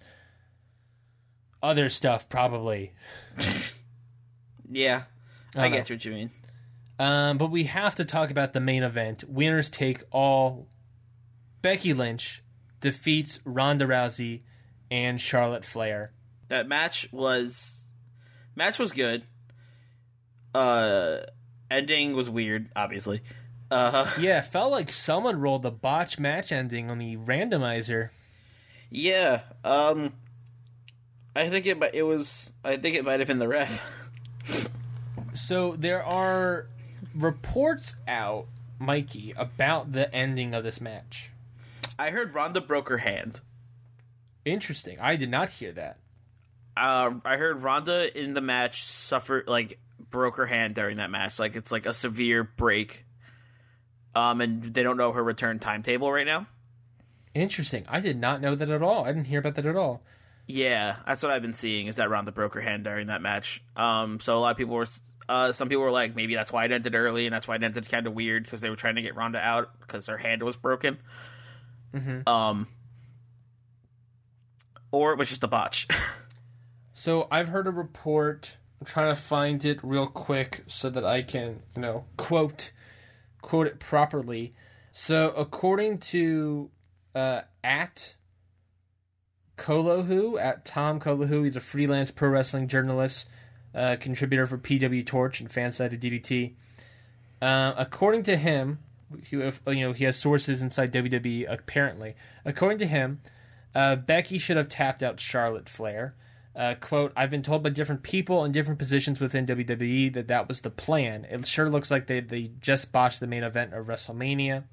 [1.62, 2.92] other stuff probably
[4.70, 5.02] Yeah,
[5.54, 6.30] I, don't get what you mean.
[6.98, 9.24] Um, but we have to talk about the main event.
[9.28, 10.68] Winners take all.
[11.62, 12.42] Becky Lynch
[12.80, 14.42] defeats Ronda Rousey
[14.90, 16.12] and Charlotte Flair.
[16.48, 17.82] That match was
[18.54, 19.24] match was good.
[20.54, 21.18] Uh,
[21.70, 23.20] ending was weird, obviously.
[23.70, 28.10] Uh, Yeah, felt like someone rolled the botch match ending on the randomizer.
[28.90, 29.40] yeah.
[29.64, 30.14] Um,
[31.36, 31.78] I think it.
[31.78, 32.52] mi- It was.
[32.64, 34.10] I think it might have been the ref.
[35.34, 36.66] So there are
[37.14, 38.46] reports out,
[38.78, 41.30] Mikey, about the ending of this match.
[41.98, 43.40] I heard Ronda broke her hand.
[44.44, 44.98] Interesting.
[45.00, 45.98] I did not hear that.
[46.76, 49.78] Uh, I heard Ronda in the match suffered like
[50.10, 51.38] broke her hand during that match.
[51.38, 53.04] Like it's like a severe break.
[54.14, 56.46] Um, and they don't know her return timetable right now.
[57.34, 57.84] Interesting.
[57.88, 59.04] I did not know that at all.
[59.04, 60.02] I didn't hear about that at all.
[60.46, 63.62] Yeah, that's what I've been seeing is that Ronda broke her hand during that match.
[63.76, 64.86] Um, so a lot of people were,
[65.28, 67.62] uh, some people were like, maybe that's why it ended early, and that's why it
[67.62, 70.42] ended kind of weird because they were trying to get Ronda out because her hand
[70.42, 70.98] was broken.
[72.28, 72.68] Um,
[74.92, 75.88] or it was just a botch.
[76.98, 78.56] So I've heard a report.
[78.80, 82.72] I'm trying to find it real quick so that I can, you know, quote
[83.42, 84.54] quote it properly.
[84.92, 86.70] So according to
[87.14, 88.14] uh, at
[89.56, 93.26] Colohue at Tom Colohue, he's a freelance pro wrestling journalist,
[93.74, 96.52] uh, contributor for PW Torch and fan side of DDT.
[97.40, 98.78] Uh, according to him,
[99.22, 101.46] he, you know, he has sources inside WWE.
[101.48, 102.14] Apparently,
[102.44, 103.20] according to him,
[103.74, 106.14] uh, Becky should have tapped out Charlotte Flair.
[106.54, 110.48] Uh, quote, I've been told by different people in different positions within WWE that that
[110.48, 111.26] was the plan.
[111.30, 114.64] It sure looks like they, they just botched the main event of WrestleMania.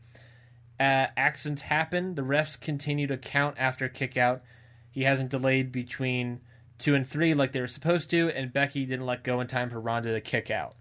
[0.80, 2.16] Uh, accidents happen.
[2.16, 4.42] The refs continue to count after kick out.
[4.94, 6.40] He hasn't delayed between
[6.80, 9.70] two and three like they were supposed to, and Becky didn't let go in time
[9.70, 10.76] for Ronda to kick out.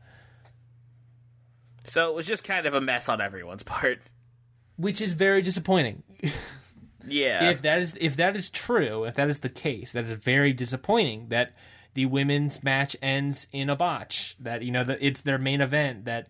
[1.84, 4.00] so it was just kind of a mess on everyone's part.
[4.76, 6.02] which is very disappointing.
[7.06, 7.50] Yeah.
[7.50, 10.52] if that is if that is true, if that is the case, that is very
[10.52, 11.52] disappointing that
[11.94, 14.36] the women's match ends in a botch.
[14.38, 16.04] That you know that it's their main event.
[16.04, 16.28] That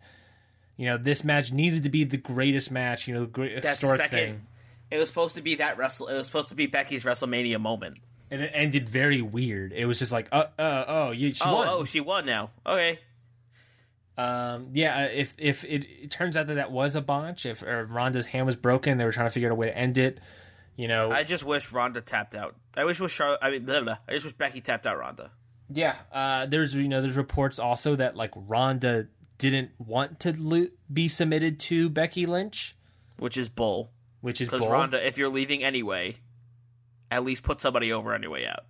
[0.79, 3.07] you know this match needed to be the greatest match.
[3.07, 4.19] You know, the great that historic second.
[4.19, 4.47] thing,
[4.93, 6.09] It was supposed to be that wrestle.
[6.09, 7.99] It was supposed to be Becky's WrestleMania moment.
[8.31, 9.73] and it ended very weird.
[9.73, 11.69] It was just like, uh, uh, oh, you, she oh, won.
[11.69, 12.51] oh, she won now.
[12.67, 12.99] Okay.
[14.19, 17.63] Um, yeah, uh, if if it, it turns out that that was a botch, if
[17.63, 19.97] or Ronda's hand was broken, they were trying to figure out a way to end
[19.97, 20.21] it.
[20.77, 22.57] You know, I just wish Ronda tapped out.
[22.77, 23.39] I wish was Charlotte.
[23.41, 23.99] I mean, blah, blah.
[24.07, 25.31] I just wish Becky tapped out Ronda.
[25.71, 29.09] Yeah, uh, there's you know there's reports also that like Ronda
[29.39, 32.77] didn't want to lo- be submitted to Becky Lynch,
[33.19, 33.91] which is bull.
[34.23, 34.67] Which is Because.
[34.67, 36.17] Ronda, if you're leaving anyway,
[37.11, 38.65] at least put somebody over on your way out.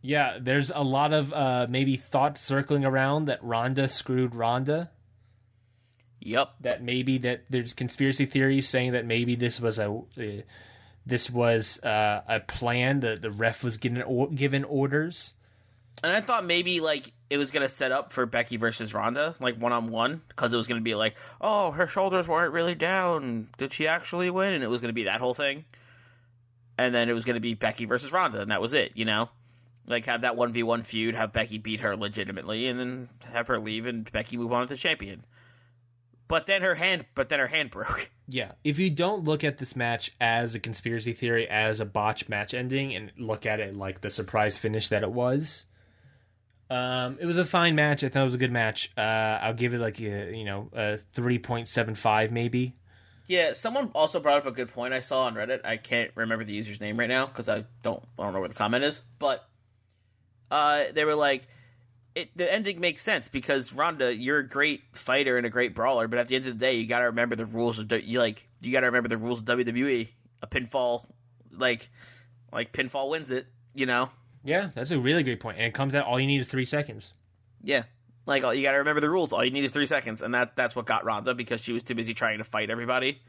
[0.00, 4.90] Yeah, there's a lot of uh, maybe thought circling around that Ronda screwed Ronda.
[6.20, 6.50] Yep.
[6.60, 10.42] That maybe that there's conspiracy theories saying that maybe this was a uh,
[11.04, 13.00] this was uh, a plan.
[13.00, 15.32] that the ref was given or- given orders.
[16.02, 19.56] And I thought maybe like it was gonna set up for Becky versus Ronda, like
[19.60, 23.48] one on one, because it was gonna be like, oh, her shoulders weren't really down.
[23.58, 24.54] Did she actually win?
[24.54, 25.64] And it was gonna be that whole thing.
[26.78, 28.92] And then it was gonna be Becky versus Ronda, and that was it.
[28.94, 29.30] You know,
[29.86, 33.48] like have that one v one feud, have Becky beat her legitimately, and then have
[33.48, 35.24] her leave and Becky move on to the champion.
[36.28, 38.10] But then her hand, but then her hand broke.
[38.30, 42.28] Yeah, if you don't look at this match as a conspiracy theory, as a botch
[42.28, 45.64] match ending, and look at it like the surprise finish that it was,
[46.70, 48.04] um, it was a fine match.
[48.04, 48.90] I thought it was a good match.
[48.96, 52.76] Uh, I'll give it like a you know a three point seven five maybe.
[53.26, 55.60] Yeah, someone also brought up a good point I saw on Reddit.
[55.64, 58.48] I can't remember the user's name right now because I don't I don't know where
[58.48, 59.02] the comment is.
[59.18, 59.46] But
[60.50, 61.46] uh, they were like,
[62.14, 66.08] it, the ending makes sense because Ronda, you're a great fighter and a great brawler,
[66.08, 68.18] but at the end of the day, you got to remember the rules of you
[68.18, 70.08] like you got to remember the rules of WWE.
[70.40, 71.04] A pinfall,
[71.52, 71.90] like
[72.52, 73.46] like pinfall wins it.
[73.74, 74.10] You know,
[74.44, 76.64] Yeah, that's a really great point, and it comes out all you need is three
[76.64, 77.12] seconds.
[77.62, 77.84] yeah.
[78.26, 79.32] Like all- you got to remember the rules.
[79.32, 81.82] All you need is three seconds, and that that's what got Ronda because she was
[81.82, 83.22] too busy trying to fight everybody.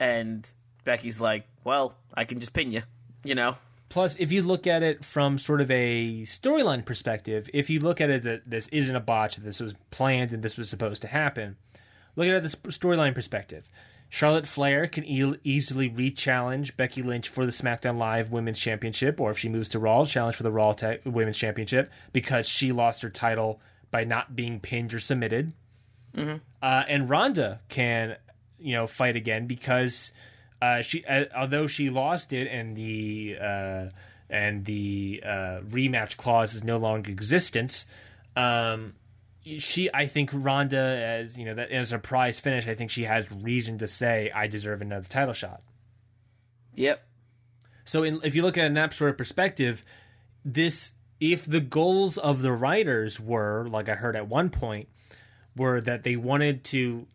[0.00, 0.50] And
[0.84, 2.82] Becky's like, "Well, I can just pin you,"
[3.24, 3.56] you know.
[3.88, 8.02] Plus, if you look at it from sort of a storyline perspective, if you look
[8.02, 11.00] at it that this isn't a botch, that this was planned and this was supposed
[11.00, 11.56] to happen,
[12.14, 13.70] look at it this storyline perspective.
[14.08, 19.30] Charlotte Flair can e- easily re-challenge Becky Lynch for the SmackDown Live Women's Championship, or
[19.30, 23.02] if she moves to Raw, challenge for the Raw Ta- Women's Championship because she lost
[23.02, 23.60] her title
[23.90, 25.52] by not being pinned or submitted.
[26.62, 28.16] Uh, and Ronda can,
[28.58, 30.10] you know, fight again because
[30.60, 33.86] uh, she, uh, although she lost it, and the uh,
[34.30, 37.84] and the uh, rematch clause is no longer existence.
[38.34, 38.94] Um,
[39.58, 43.04] she, I think Ronda, as you know, that as a prize finish, I think she
[43.04, 45.62] has reason to say, "I deserve another title shot."
[46.74, 47.02] Yep.
[47.84, 49.84] So, in, if you look at in that sort of perspective,
[50.44, 54.88] this if the goals of the writers were, like I heard at one point,
[55.56, 57.06] were that they wanted to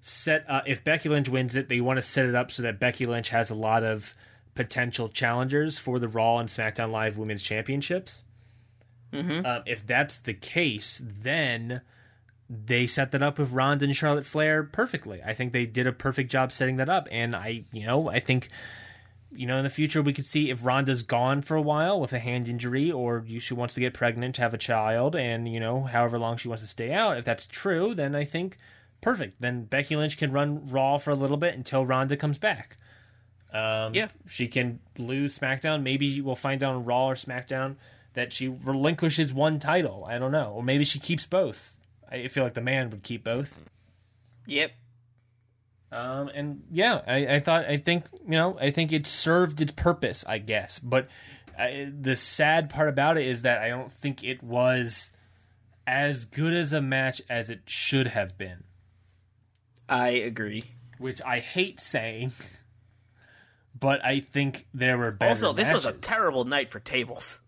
[0.00, 2.80] set uh, if Becky Lynch wins it, they want to set it up so that
[2.80, 4.14] Becky Lynch has a lot of
[4.54, 8.24] potential challengers for the Raw and SmackDown Live Women's Championships.
[9.12, 9.44] Mm-hmm.
[9.46, 11.82] Um, if that's the case, then
[12.48, 15.22] they set that up with Ronda and Charlotte Flair perfectly.
[15.22, 18.20] I think they did a perfect job setting that up, and I, you know, I
[18.20, 18.48] think
[19.34, 22.12] you know, in the future, we could see if Ronda's gone for a while with
[22.12, 25.48] a hand injury, or you- she wants to get pregnant to have a child, and
[25.50, 27.16] you know, however long she wants to stay out.
[27.16, 28.58] If that's true, then I think
[29.00, 29.40] perfect.
[29.40, 32.76] Then Becky Lynch can run Raw for a little bit until Ronda comes back.
[33.54, 34.08] Um, Yeah.
[34.28, 35.82] she can lose SmackDown.
[35.82, 37.76] Maybe we'll find out on Raw or SmackDown
[38.14, 40.06] that she relinquishes one title.
[40.08, 41.76] I don't know, or maybe she keeps both.
[42.10, 43.56] I feel like the man would keep both.
[44.46, 44.72] Yep.
[45.90, 49.72] Um, and yeah, I, I thought, I think, you know, I think it served its
[49.72, 50.78] purpose, I guess.
[50.78, 51.08] But
[51.58, 55.10] I, the sad part about it is that I don't think it was
[55.86, 58.64] as good as a match as it should have been,
[59.88, 60.64] I agree.
[60.98, 62.32] which I hate saying.
[63.78, 65.30] But I think there were better.
[65.30, 67.40] Also, this was a terrible night for tables.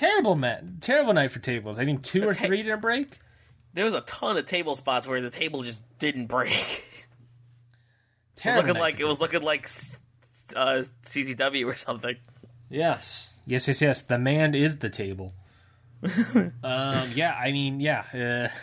[0.00, 1.78] Terrible match, terrible night for tables.
[1.78, 3.20] I think two or ta- three didn't break.
[3.74, 6.52] There was a ton of table spots where the table just didn't break.
[6.52, 6.56] it
[8.34, 9.64] was Terrible looking like it was looking like
[10.56, 12.16] uh, CZW or something.
[12.70, 14.02] Yes, yes, yes, yes.
[14.02, 15.34] The man is the table.
[16.34, 16.50] um,
[17.14, 18.04] yeah, I mean, yeah.
[18.14, 18.56] Uh,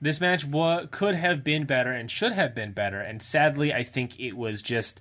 [0.00, 3.84] this match wa- could have been better and should have been better, and sadly, I
[3.84, 4.98] think it was just,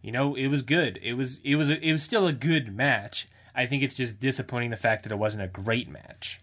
[0.00, 0.98] you know, it was good.
[1.02, 3.28] It was, it was, it was still a good match.
[3.56, 6.40] I think it's just disappointing the fact that it wasn't a great match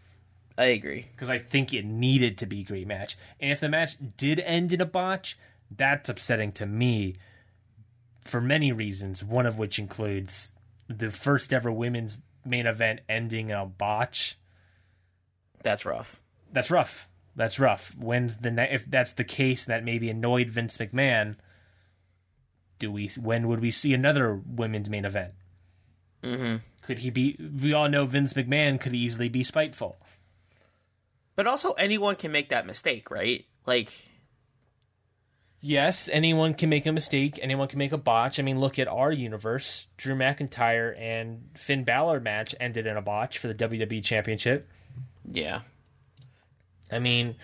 [0.57, 1.07] I agree.
[1.11, 3.15] because I think it needed to be a great match.
[3.39, 5.37] And if the match did end in a botch,
[5.69, 7.15] that's upsetting to me.
[8.25, 9.23] for many reasons.
[9.23, 10.53] One of which includes
[10.87, 14.37] the first ever women's main event ending in a botch.
[15.63, 16.19] That's rough.
[16.51, 17.07] That's rough.
[17.35, 17.95] That's rough.
[17.97, 21.35] When's the ne- if that's the case that maybe annoyed Vince McMahon?
[22.79, 25.33] Do we when would we see another women's main event?
[26.23, 26.57] Mm-hmm.
[26.81, 27.37] Could he be?
[27.61, 29.97] We all know Vince McMahon could easily be spiteful.
[31.35, 33.45] But also, anyone can make that mistake, right?
[33.65, 33.91] Like,
[35.65, 37.39] Yes, anyone can make a mistake.
[37.41, 38.37] Anyone can make a botch.
[38.37, 39.87] I mean, look at our universe.
[39.95, 44.69] Drew McIntyre and Finn Balor match ended in a botch for the WWE Championship.
[45.31, 45.61] yeah.
[46.91, 47.35] I mean,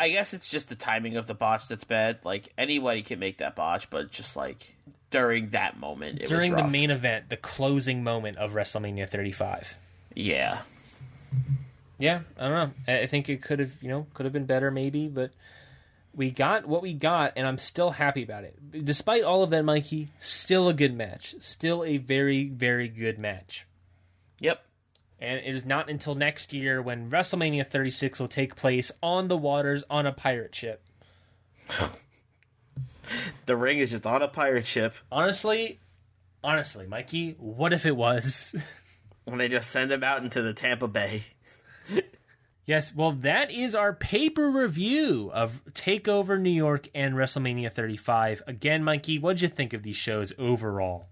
[0.00, 2.24] I guess it's just the timing of the botch that's bad.
[2.24, 4.74] Like, anybody can make that botch, but just like
[5.16, 9.74] during that moment, it during the main event, the closing moment of WrestleMania 35.
[10.14, 10.60] Yeah.
[11.98, 12.70] Yeah, I don't know.
[12.92, 15.30] I I think it could have, you know, could have been better maybe, but
[16.14, 18.84] we got what we got, and I'm still happy about it.
[18.84, 21.34] Despite all of that, Mikey, still a good match.
[21.40, 23.66] Still a very, very good match.
[24.40, 24.62] Yep.
[25.18, 29.36] And it is not until next year when WrestleMania 36 will take place on the
[29.36, 30.82] waters on a pirate ship.
[33.46, 35.80] The ring is just on a pirate ship, Honestly,
[36.42, 38.54] honestly, Mikey, what if it was?
[39.24, 41.24] when they just send him out into the Tampa Bay.
[42.66, 48.42] yes, well, that is our paper review of TakeOver New York and WrestleMania 35.
[48.46, 51.08] Again, Mikey, what'd you think of these shows overall?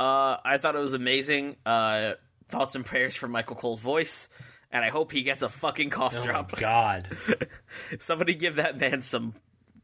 [0.00, 1.56] Uh, I thought it was amazing.
[1.66, 2.12] Uh,
[2.50, 4.28] thoughts and prayers for Michael Cole's voice,
[4.70, 6.52] and I hope he gets a fucking cough Oh, drop.
[6.56, 7.08] God.
[7.98, 9.34] Somebody give that man some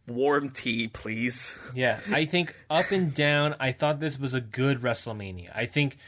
[0.07, 1.59] warm tea, please.
[1.75, 5.51] Yeah, I think up and down, I thought this was a good WrestleMania.
[5.55, 5.99] I think,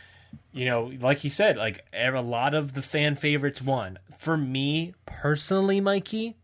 [0.52, 3.98] you know, like you said, like er, a lot of the fan favorites won.
[4.16, 6.36] For me personally, Mikey,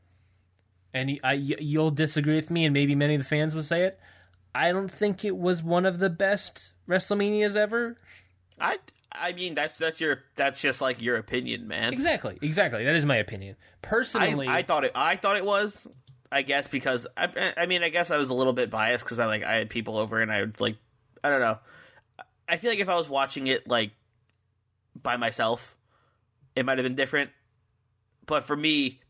[0.94, 3.98] and I, you'll disagree with me, and maybe many of the fans will say it.
[4.54, 7.96] I don't think it was one of the best WrestleManias ever.
[8.60, 8.78] I
[9.10, 11.92] I mean that's that's your that's just like your opinion, man.
[11.92, 12.84] Exactly, exactly.
[12.84, 13.56] That is my opinion.
[13.82, 15.88] I, Personally, I thought it I thought it was.
[16.32, 19.18] I guess because I I mean I guess I was a little bit biased because
[19.18, 20.76] I like I had people over and I would like
[21.22, 21.58] I don't know.
[22.48, 23.90] I feel like if I was watching it like
[25.00, 25.76] by myself,
[26.56, 27.30] it might have been different.
[28.24, 29.00] But for me,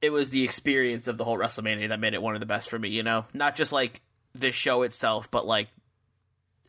[0.00, 2.70] it was the experience of the whole WrestleMania that made it one of the best
[2.70, 2.90] for me.
[2.90, 4.00] You know, not just like
[4.34, 5.68] the show itself, but like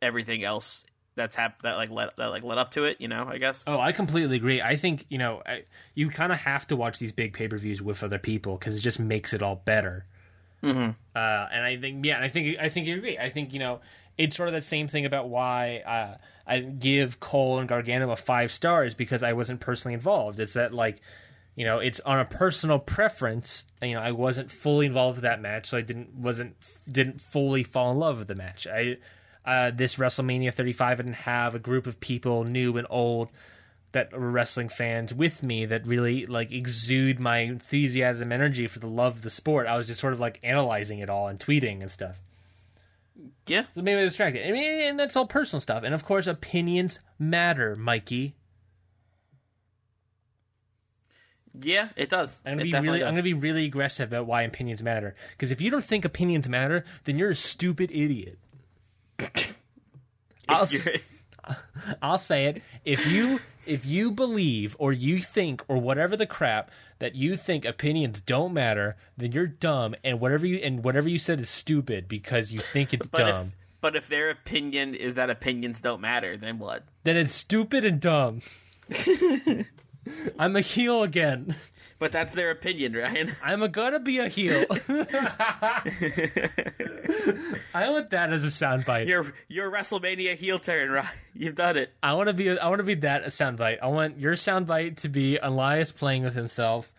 [0.01, 0.83] everything else
[1.15, 2.99] that's hap- that like led that like led up to it.
[2.99, 3.63] You know, I guess.
[3.65, 4.61] Oh, I completely agree.
[4.61, 5.63] I think you know I,
[5.93, 8.75] you kind of have to watch these big pay per views with other people because
[8.75, 10.05] it just makes it all better.
[10.61, 10.91] Mm-hmm.
[11.15, 13.17] Uh, and I think yeah, and I think I think you agree.
[13.17, 13.79] I think you know
[14.17, 16.17] it's sort of that same thing about why uh,
[16.47, 20.39] I give Cole and Gargano a five stars because I wasn't personally involved.
[20.39, 21.01] It's that like
[21.55, 23.63] you know it's on a personal preference.
[23.81, 26.55] You know I wasn't fully involved with that match, so I didn't wasn't
[26.89, 28.67] didn't fully fall in love with the match.
[28.67, 28.97] I
[29.45, 33.29] uh, this WrestleMania 35 and have a group of people new and old
[33.91, 38.87] that were wrestling fans with me that really like exude my enthusiasm energy for the
[38.87, 39.67] love of the sport.
[39.67, 42.19] I was just sort of like analyzing it all and tweeting and stuff.
[43.47, 44.45] Yeah, So maybe I distracted.
[44.45, 45.83] I mean, and that's all personal stuff.
[45.83, 48.35] And of course, opinions matter, Mikey.
[51.61, 52.37] yeah, it does.
[52.45, 53.07] I'm gonna It be really, does.
[53.07, 55.15] I'm gonna be really aggressive about why opinions matter.
[55.31, 58.37] Because if you don't think opinions matter, then you're a stupid idiot.
[60.49, 60.67] I'll,
[62.01, 62.61] I'll say it.
[62.83, 66.69] If you if you believe or you think or whatever the crap
[66.99, 71.19] that you think opinions don't matter, then you're dumb and whatever you and whatever you
[71.19, 73.47] said is stupid because you think it's but dumb.
[73.47, 76.83] if but if their opinion is that opinions don't matter, then what?
[77.03, 78.41] Then it's stupid and dumb.
[80.39, 81.55] I'm a heel again.
[81.97, 83.31] But that's their opinion, Ryan.
[83.43, 84.65] I'm a gonna be a heel.
[87.73, 89.07] I want that as a soundbite.
[89.07, 91.07] Your your WrestleMania heel turn, Ryan.
[91.33, 91.93] You've done it.
[92.03, 92.49] I want to be.
[92.57, 93.77] I want to be that a soundbite.
[93.81, 96.91] I want your soundbite to be Elias playing with himself,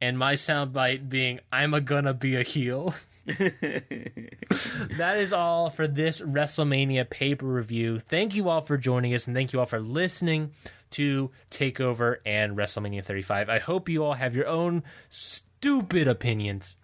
[0.00, 2.94] and my soundbite being I'm a gonna be a heel.
[4.96, 7.98] that is all for this WrestleMania paper review.
[7.98, 10.52] Thank you all for joining us, and thank you all for listening
[10.92, 13.48] to Takeover and WrestleMania 35.
[13.48, 16.76] I hope you all have your own stupid opinions.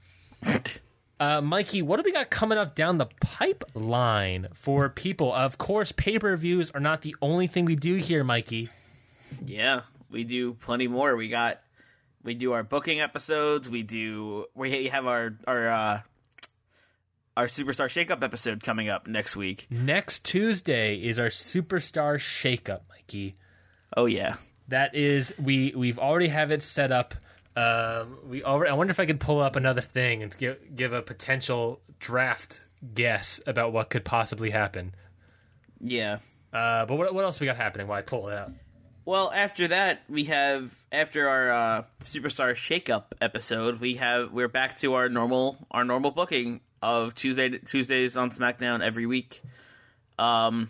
[1.21, 5.33] Uh, Mikey, what do we got coming up down the pipeline for people?
[5.33, 8.71] Of course, pay per views are not the only thing we do here, Mikey.
[9.45, 11.15] Yeah, we do plenty more.
[11.15, 11.61] We got
[12.25, 13.71] we do our booking episodes.
[13.71, 16.01] We do we have our our uh,
[17.37, 19.67] our superstar shakeup episode coming up next week.
[19.71, 23.35] Next Tuesday is our superstar shakeup, Mikey.
[23.97, 24.37] Oh yeah,
[24.69, 27.15] That is we we've already have it set up.
[27.55, 28.71] Um, we already.
[28.71, 32.63] I wonder if I could pull up another thing and give give a potential draft
[32.95, 34.95] guess about what could possibly happen.
[35.81, 36.19] Yeah.
[36.53, 37.87] Uh, but what what else we got happening?
[37.89, 38.53] Why pull it out.
[39.05, 44.77] Well, after that, we have after our uh, superstar shakeup episode, we have we're back
[44.79, 49.41] to our normal our normal booking of Tuesday Tuesdays on SmackDown every week.
[50.19, 50.69] Um,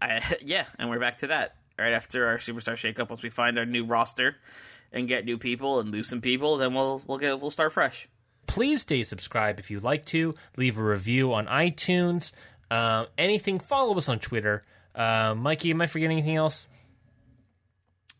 [0.00, 3.08] I, yeah, and we're back to that right after our superstar shakeup.
[3.08, 4.36] Once we find our new roster
[4.92, 8.08] and get new people and lose some people, then we'll we'll get we'll start fresh.
[8.46, 10.34] Please stay subscribed if you'd like to.
[10.56, 12.32] Leave a review on iTunes.
[12.70, 14.62] Uh, anything, follow us on Twitter.
[14.94, 16.68] Uh, Mikey, am I forgetting anything else?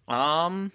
[0.08, 0.72] Um,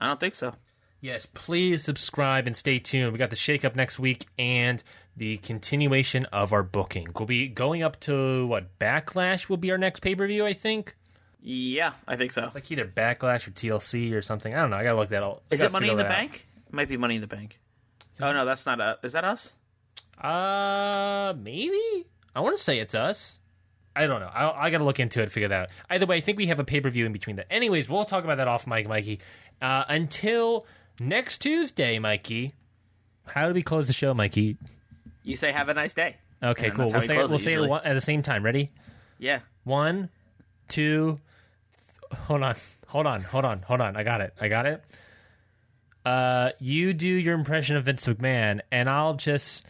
[0.00, 0.54] I don't think so.
[1.00, 3.12] Yes, please subscribe and stay tuned.
[3.12, 4.82] We got the shakeup next week and
[5.16, 7.08] the continuation of our booking.
[7.16, 10.52] We'll be going up to what Backlash will be our next pay per view, I
[10.52, 10.94] think.
[11.42, 12.50] Yeah, I think so.
[12.54, 14.54] Like either Backlash or TLC or something.
[14.54, 14.76] I don't know.
[14.76, 15.42] I gotta look that up.
[15.50, 16.10] Is it Money in the out.
[16.10, 16.46] Bank?
[16.68, 17.58] It might be Money in the Bank.
[18.20, 18.98] Oh no, that's not us.
[19.02, 19.54] Is that us?
[20.20, 22.06] Uh, maybe.
[22.34, 23.38] I want to say it's us.
[23.96, 24.28] I don't know.
[24.28, 25.68] I, I got to look into it, figure that out.
[25.88, 27.46] Either way, I think we have a pay per view in between that.
[27.50, 29.20] Anyways, we'll talk about that off mic, Mikey.
[29.62, 30.66] Uh, until
[31.00, 32.54] next Tuesday, Mikey.
[33.26, 34.56] How do we close the show, Mikey?
[35.24, 36.16] You say have a nice day.
[36.42, 36.90] Okay, And cool.
[36.92, 38.44] We'll say it, we'll say it at the same time.
[38.44, 38.70] Ready?
[39.18, 39.40] Yeah.
[39.64, 40.08] One,
[40.68, 41.18] two.
[42.10, 42.54] th- hold on.
[42.86, 43.20] Hold on.
[43.22, 43.62] Hold on.
[43.62, 43.96] Hold on.
[43.96, 44.32] I got it.
[44.40, 44.82] I got it.
[46.04, 49.66] Uh, you do your impression of Vince McMahon, and I'll just,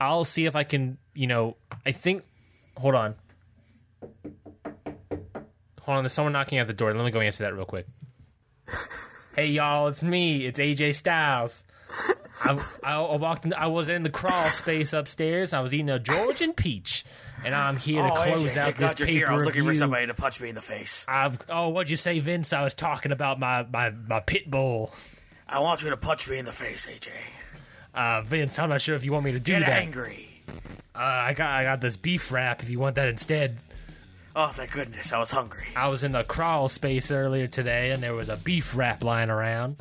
[0.00, 0.98] I'll see if I can.
[1.14, 1.56] You know,
[1.86, 2.24] I think.
[2.76, 3.14] Hold on.
[5.82, 6.02] Hold on.
[6.04, 6.92] There's someone knocking at the door.
[6.92, 7.86] Let me go answer that real quick.
[9.36, 10.46] hey y'all, it's me.
[10.46, 11.62] It's AJ Styles.
[12.42, 13.44] I, I, I walked.
[13.44, 15.52] In, I was in the crawl space upstairs.
[15.52, 17.04] I was eating a Georgian peach,
[17.44, 20.62] and I'm here to close out this pay for somebody to punch me in the
[20.62, 21.04] face.
[21.08, 22.52] I've oh, what'd you say, Vince?
[22.52, 24.92] I was talking about my my my pit bull.
[25.48, 27.08] I want you to punch me in the face, AJ.
[27.92, 29.68] Uh, Vince, I'm not sure if you want me to do that.
[29.68, 30.42] angry.
[30.94, 32.62] Uh, I got I got this beef wrap.
[32.62, 33.58] If you want that instead.
[34.36, 35.66] Oh, thank goodness, I was hungry.
[35.74, 39.28] I was in the crawl space earlier today, and there was a beef wrap lying
[39.30, 39.76] around.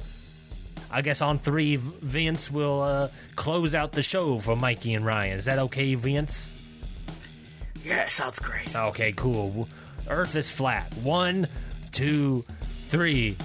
[0.91, 5.38] I guess on three, Vince will uh, close out the show for Mikey and Ryan.
[5.38, 6.51] Is that okay, Vince?
[7.84, 8.76] Yeah, sounds great.
[8.76, 9.67] Okay, cool.
[10.09, 10.91] Earth is flat.
[10.97, 11.47] One,
[11.91, 12.43] two,
[12.88, 13.38] three.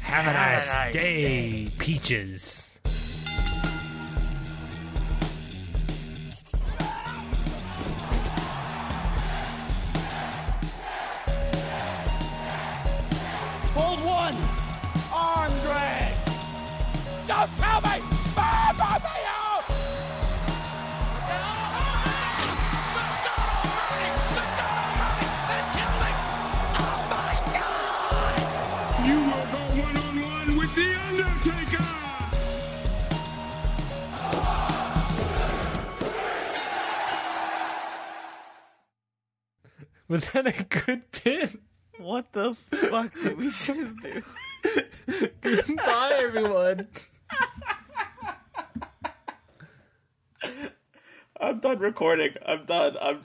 [0.00, 2.66] Have a Have a nice, nice day, peaches.
[17.30, 18.02] Don't tell me!
[18.34, 19.38] Mamma mia!
[29.06, 31.84] You will go one on one with The Undertaker!
[40.08, 41.60] Was that a good pin?
[41.96, 44.24] What the fuck did we just do?
[45.40, 46.88] Goodbye, everyone.
[51.40, 52.34] I'm done recording.
[52.46, 52.96] I'm done.
[53.00, 53.22] I'm.